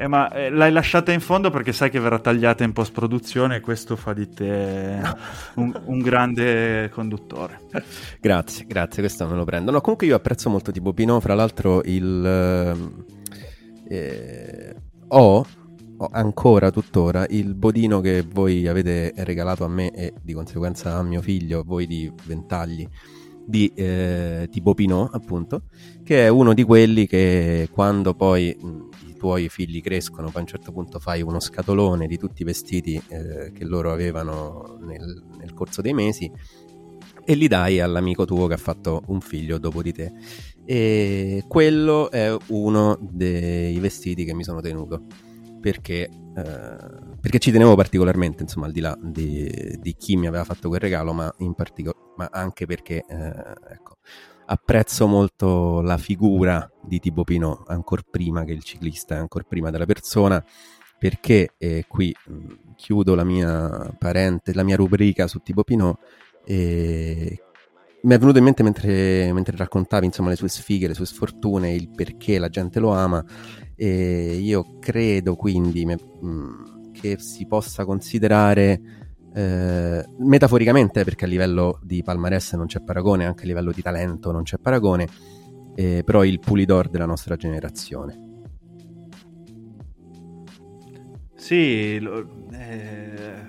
Eh, 0.01 0.07
ma 0.07 0.31
eh, 0.33 0.49
l'hai 0.49 0.73
lasciata 0.73 1.13
in 1.13 1.21
fondo 1.21 1.51
perché 1.51 1.73
sai 1.73 1.91
che 1.91 2.01
verrà 2.01 2.19
tagliata 2.19 2.65
in 2.65 2.73
post-produzione 2.73 3.57
e 3.57 3.61
questo 3.61 3.97
fa 3.97 4.15
di 4.15 4.29
te 4.31 4.99
un, 5.57 5.79
un 5.85 5.99
grande 5.99 6.89
conduttore. 6.91 7.67
grazie, 8.19 8.65
grazie, 8.67 9.03
questo 9.03 9.27
me 9.27 9.37
lo 9.37 9.45
prendo. 9.45 9.71
No, 9.71 9.81
comunque 9.83 10.07
io 10.07 10.17
apprezzo 10.17 10.49
molto 10.49 10.73
tipo 10.73 10.95
Pino, 10.95 11.21
fra 11.21 11.35
l'altro 11.35 11.83
il... 11.85 13.05
Eh, 13.89 13.95
eh 13.95 14.75
ho, 15.09 15.45
ho 15.99 16.09
ancora 16.13 16.71
tuttora 16.71 17.27
il 17.29 17.55
bodino 17.55 18.01
che 18.01 18.25
voi 18.27 18.69
avete 18.69 19.13
regalato 19.17 19.65
a 19.65 19.69
me 19.69 19.91
e 19.91 20.15
di 20.23 20.33
conseguenza 20.33 20.97
a 20.97 21.03
mio 21.03 21.21
figlio, 21.21 21.63
voi 21.67 21.87
di 21.87 22.11
ventagli 22.25 22.89
di 23.51 23.71
eh, 23.75 24.49
tipo 24.51 24.73
Pinot, 24.75 25.15
appunto, 25.15 25.65
che 26.03 26.25
è 26.25 26.29
uno 26.29 26.55
di 26.55 26.63
quelli 26.63 27.07
che 27.07 27.69
quando 27.71 28.15
poi 28.15 28.57
mh, 28.59 29.09
i 29.09 29.15
tuoi 29.19 29.49
figli 29.49 29.83
crescono, 29.83 30.29
poi 30.29 30.37
a 30.37 30.41
un 30.41 30.47
certo 30.47 30.73
punto 30.73 30.99
fai 30.99 31.21
uno 31.21 31.41
scatolone 31.41 32.07
di 32.07 32.17
tutti 32.17 32.43
i 32.43 32.45
vestiti 32.45 33.01
eh, 33.09 33.53
che 33.53 33.65
loro 33.65 33.93
avevano 33.93 34.79
nel, 34.81 35.23
nel 35.37 35.53
corso 35.53 35.83
dei 35.83 35.93
mesi 35.93 36.31
e 37.23 37.35
li 37.35 37.49
dai 37.49 37.81
all'amico 37.81 38.25
tuo 38.25 38.47
che 38.47 38.55
ha 38.55 38.59
fatto 38.59 39.03
un 39.09 39.21
figlio 39.21 39.59
dopo 39.59 39.83
di 39.83 39.93
te. 39.93 40.13
E 40.65 41.45
quello 41.49 42.11
è 42.11 42.35
uno 42.49 42.97
dei 43.01 43.79
vestiti 43.79 44.25
che 44.25 44.35
mi 44.35 44.45
sono 44.45 44.61
tenuto 44.61 45.05
perché, 45.61 46.09
eh, 46.35 46.77
perché 47.21 47.39
ci 47.39 47.51
tenevo 47.51 47.75
particolarmente, 47.75 48.43
insomma, 48.43 48.67
al 48.67 48.73
di 48.73 48.81
là 48.81 48.97
di, 49.01 49.79
di 49.81 49.95
chi 49.97 50.17
mi 50.17 50.27
aveva 50.27 50.45
fatto 50.45 50.69
quel 50.69 50.81
regalo, 50.81 51.13
ma, 51.13 51.33
partico- 51.55 52.00
ma 52.21 52.29
anche 52.31 52.67
perché 52.67 53.05
eh, 53.09 53.33
ecco, 53.73 53.97
apprezzo 54.45 55.07
molto 55.07 55.81
la 55.81 55.97
figura 55.97 56.71
di 56.83 56.99
Tipo 57.01 57.25
Pinot, 57.25 57.69
ancora 57.69 58.03
prima 58.09 58.45
che 58.45 58.53
il 58.53 58.63
ciclista, 58.63 59.17
ancora 59.17 59.45
prima 59.49 59.71
della 59.71 59.87
persona, 59.87 60.45
perché 60.99 61.55
eh, 61.57 61.87
qui 61.89 62.15
mh, 62.27 62.75
chiudo 62.77 63.15
la 63.15 63.25
mia 63.25 63.95
parente, 63.99 64.53
la 64.53 64.65
mia 64.65 64.77
rubrica 64.77 65.27
su 65.27 65.39
Tipo 65.39 65.65
Pinot. 65.65 65.99
E 66.45 67.43
mi 68.03 68.15
è 68.15 68.19
venuto 68.19 68.39
in 68.39 68.45
mente 68.45 68.63
mentre, 68.63 69.33
mentre, 69.33 69.57
raccontavi 69.57 70.05
insomma, 70.05 70.29
le 70.29 70.37
sue 70.37 70.49
sfighe, 70.49 70.89
le 70.89 70.95
sue 70.95 71.07
sfortune, 71.07 71.73
il 71.73 71.89
perché 71.89 72.39
la 72.39 72.49
gente 72.51 72.81
lo 72.81 72.93
ama. 72.93 73.25
E 73.77 74.35
io 74.35 74.79
credo 74.79 75.37
quindi 75.37 75.87
mh, 75.87 75.97
mm, 76.23 76.93
che 76.93 77.19
si 77.19 77.47
possa 77.47 77.87
considerare 77.87 79.00
eh, 79.33 80.05
metaforicamente, 80.19 81.05
perché 81.05 81.25
a 81.25 81.29
livello 81.29 81.79
di 81.83 82.03
palmarès 82.03 82.55
non 82.55 82.67
c'è 82.67 82.81
paragone, 82.81 83.27
anche 83.27 83.45
a 83.45 83.47
livello 83.47 83.73
di 83.73 83.83
talento 83.83 84.33
non 84.33 84.43
c'è 84.43 84.59
paragone, 84.59 85.09
eh, 85.75 86.03
però 86.05 86.25
il 86.25 86.41
pulidor 86.41 86.89
della 86.89 87.07
nostra 87.07 87.37
generazione. 87.37 88.29
Sì, 91.35 91.99
lo, 91.99 92.47
eh, 92.53 93.47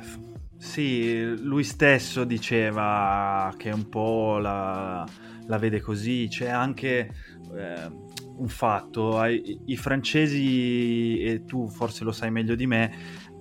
sì, 0.58 1.36
lui 1.38 1.64
stesso 1.64 2.24
diceva 2.24 3.54
che 3.58 3.70
un 3.72 3.90
po' 3.90 4.38
la, 4.38 5.06
la 5.46 5.58
vede 5.58 5.82
così, 5.82 6.28
c'è 6.30 6.50
anche 6.50 7.14
eh, 7.54 8.10
un 8.38 8.48
fatto, 8.48 9.24
i, 9.26 9.60
i, 9.66 9.78
francesi, 9.78 11.20
e 11.20 11.44
tu 11.46 11.68
forse 11.68 12.04
lo 12.04 12.12
sai 12.12 12.32
meglio 12.32 12.56
di 12.56 12.66
me, 12.66 12.92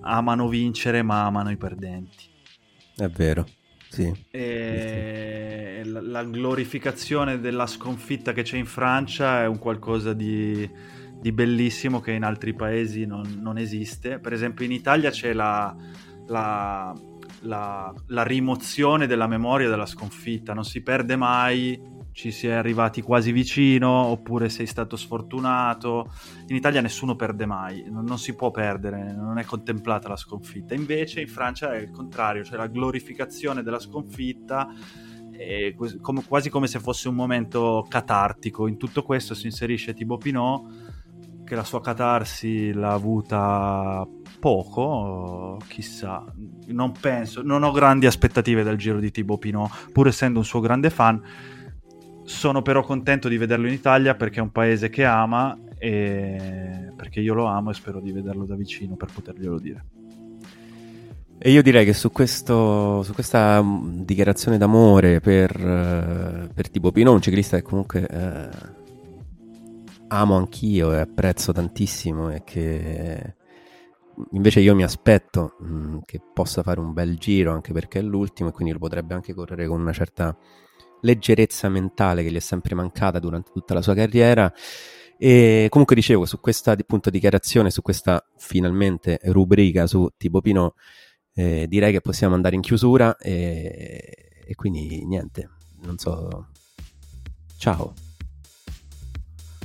amano 0.01 0.47
vincere 0.47 1.01
ma 1.01 1.25
amano 1.25 1.51
i 1.51 1.57
perdenti. 1.57 2.30
È 3.01 3.09
vero, 3.09 3.47
sì. 3.89 4.13
E 4.29 5.81
la, 5.85 6.01
la 6.01 6.23
glorificazione 6.23 7.39
della 7.39 7.65
sconfitta 7.65 8.31
che 8.31 8.43
c'è 8.43 8.57
in 8.57 8.67
Francia 8.67 9.41
è 9.41 9.47
un 9.47 9.57
qualcosa 9.57 10.13
di, 10.13 10.69
di 11.19 11.31
bellissimo 11.31 11.99
che 11.99 12.11
in 12.11 12.23
altri 12.23 12.53
paesi 12.53 13.07
non, 13.07 13.39
non, 13.41 13.57
esiste. 13.57 14.19
Per 14.19 14.33
esempio 14.33 14.65
in 14.65 14.71
Italia 14.71 15.09
c'è 15.09 15.33
la... 15.33 15.75
la 16.27 16.95
la, 17.43 17.91
la, 18.09 18.21
rimozione 18.21 19.07
della 19.07 19.25
memoria 19.25 19.67
della 19.67 19.87
sconfitta, 19.87 20.53
non 20.53 20.63
si 20.63 20.83
perde 20.83 21.15
mai, 21.15 21.81
ci 22.11 22.31
si 22.31 22.47
è 22.47 22.51
arrivati 22.51 23.01
quasi 23.01 23.31
vicino 23.31 23.89
oppure 23.89 24.49
sei 24.49 24.65
stato 24.65 24.95
sfortunato. 24.95 26.11
In 26.47 26.55
Italia 26.55 26.81
nessuno 26.81 27.15
perde 27.15 27.45
mai, 27.45 27.85
non, 27.89 28.05
non 28.05 28.19
si 28.19 28.35
può 28.35 28.51
perdere, 28.51 29.13
non 29.13 29.37
è 29.37 29.45
contemplata 29.45 30.07
la 30.07 30.17
sconfitta. 30.17 30.73
Invece 30.73 31.21
in 31.21 31.27
Francia 31.27 31.73
è 31.73 31.77
il 31.77 31.91
contrario, 31.91 32.43
c'è 32.43 32.55
la 32.55 32.67
glorificazione 32.67 33.63
della 33.63 33.79
sconfitta. 33.79 34.67
Come, 36.01 36.23
quasi 36.27 36.51
come 36.51 36.67
se 36.67 36.79
fosse 36.79 37.07
un 37.07 37.15
momento 37.15 37.83
catartico. 37.89 38.67
In 38.67 38.77
tutto 38.77 39.01
questo 39.01 39.33
si 39.33 39.47
inserisce 39.47 39.95
Thibaut 39.95 40.21
Pinot, 40.21 41.43
che 41.43 41.55
la 41.55 41.63
sua 41.63 41.81
catarsi 41.81 42.71
l'ha 42.73 42.91
avuta 42.91 44.07
poco, 44.39 45.57
chissà, 45.67 46.23
non 46.67 46.91
penso, 46.91 47.41
non 47.41 47.63
ho 47.63 47.71
grandi 47.71 48.05
aspettative 48.05 48.61
dal 48.61 48.75
giro 48.75 48.99
di 48.99 49.09
Thibaut 49.09 49.39
Pinot, 49.39 49.91
pur 49.91 50.07
essendo 50.07 50.37
un 50.37 50.45
suo 50.45 50.59
grande 50.59 50.91
fan. 50.91 51.19
Sono 52.23 52.61
però 52.61 52.83
contento 52.83 53.27
di 53.27 53.37
vederlo 53.37 53.67
in 53.67 53.73
Italia 53.73 54.15
perché 54.15 54.39
è 54.39 54.43
un 54.43 54.51
paese 54.51 54.89
che 54.89 55.03
ama 55.03 55.57
e 55.77 56.91
perché 56.95 57.19
io 57.19 57.33
lo 57.33 57.45
amo 57.45 57.71
e 57.71 57.73
spero 57.73 57.99
di 57.99 58.11
vederlo 58.11 58.45
da 58.45 58.55
vicino 58.55 58.95
per 58.95 59.09
poterglielo 59.13 59.59
dire. 59.59 59.85
E 61.43 61.49
io 61.49 61.63
direi 61.63 61.85
che 61.85 61.93
su, 61.93 62.11
questo, 62.11 63.01
su 63.01 63.13
questa 63.13 63.63
mm, 63.63 64.01
dichiarazione 64.01 64.59
d'amore 64.59 65.19
per, 65.21 65.57
uh, 65.57 66.53
per 66.53 66.69
Tipo 66.69 66.91
Pino, 66.91 67.11
un 67.11 67.19
ciclista 67.19 67.57
che 67.57 67.63
comunque 67.63 68.07
uh, 68.07 68.49
amo 70.09 70.35
anch'io 70.35 70.93
e 70.93 70.99
apprezzo 70.99 71.51
tantissimo 71.51 72.29
e 72.29 72.43
che 72.43 73.35
invece 74.33 74.59
io 74.59 74.75
mi 74.75 74.83
aspetto 74.83 75.55
mh, 75.59 75.65
mm, 75.65 75.97
che 76.05 76.21
possa 76.31 76.61
fare 76.61 76.79
un 76.79 76.93
bel 76.93 77.17
giro 77.17 77.53
anche 77.53 77.73
perché 77.73 77.97
è 77.97 78.03
l'ultimo 78.03 78.49
e 78.49 78.51
quindi 78.51 78.73
lo 78.73 78.79
potrebbe 78.79 79.15
anche 79.15 79.33
correre 79.33 79.67
con 79.67 79.81
una 79.81 79.93
certa 79.93 80.37
leggerezza 81.01 81.69
mentale 81.69 82.23
che 82.23 82.31
gli 82.31 82.35
è 82.35 82.39
sempre 82.39 82.75
mancata 82.75 83.19
durante 83.19 83.51
tutta 83.51 83.73
la 83.73 83.81
sua 83.81 83.93
carriera. 83.93 84.51
E 85.17 85.67
comunque 85.69 85.95
dicevo, 85.95 86.25
su 86.25 86.39
questa 86.39 86.71
appunto 86.71 87.09
dichiarazione, 87.09 87.69
su 87.69 87.81
questa 87.81 88.25
finalmente 88.37 89.19
rubrica 89.25 89.85
su 89.85 90.09
Tipo 90.17 90.41
Pino, 90.41 90.73
eh, 91.33 91.67
direi 91.67 91.91
che 91.91 92.01
possiamo 92.01 92.33
andare 92.33 92.55
in 92.55 92.61
chiusura 92.61 93.15
e, 93.17 94.43
e 94.45 94.55
quindi 94.55 95.05
niente, 95.05 95.49
non 95.83 95.97
so. 95.97 96.47
Ciao. 97.57 97.93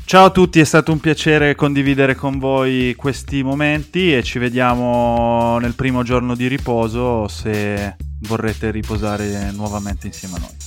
Ciao 0.04 0.26
a 0.26 0.30
tutti, 0.30 0.60
è 0.60 0.64
stato 0.64 0.92
un 0.92 1.00
piacere 1.00 1.56
condividere 1.56 2.14
con 2.14 2.38
voi 2.38 2.94
questi 2.94 3.42
momenti 3.42 4.14
e 4.14 4.22
ci 4.22 4.38
vediamo 4.38 5.58
nel 5.58 5.74
primo 5.74 6.04
giorno 6.04 6.36
di 6.36 6.46
riposo 6.46 7.26
se 7.26 7.96
vorrete 8.20 8.70
riposare 8.70 9.50
nuovamente 9.50 10.06
insieme 10.06 10.36
a 10.36 10.38
noi. 10.38 10.65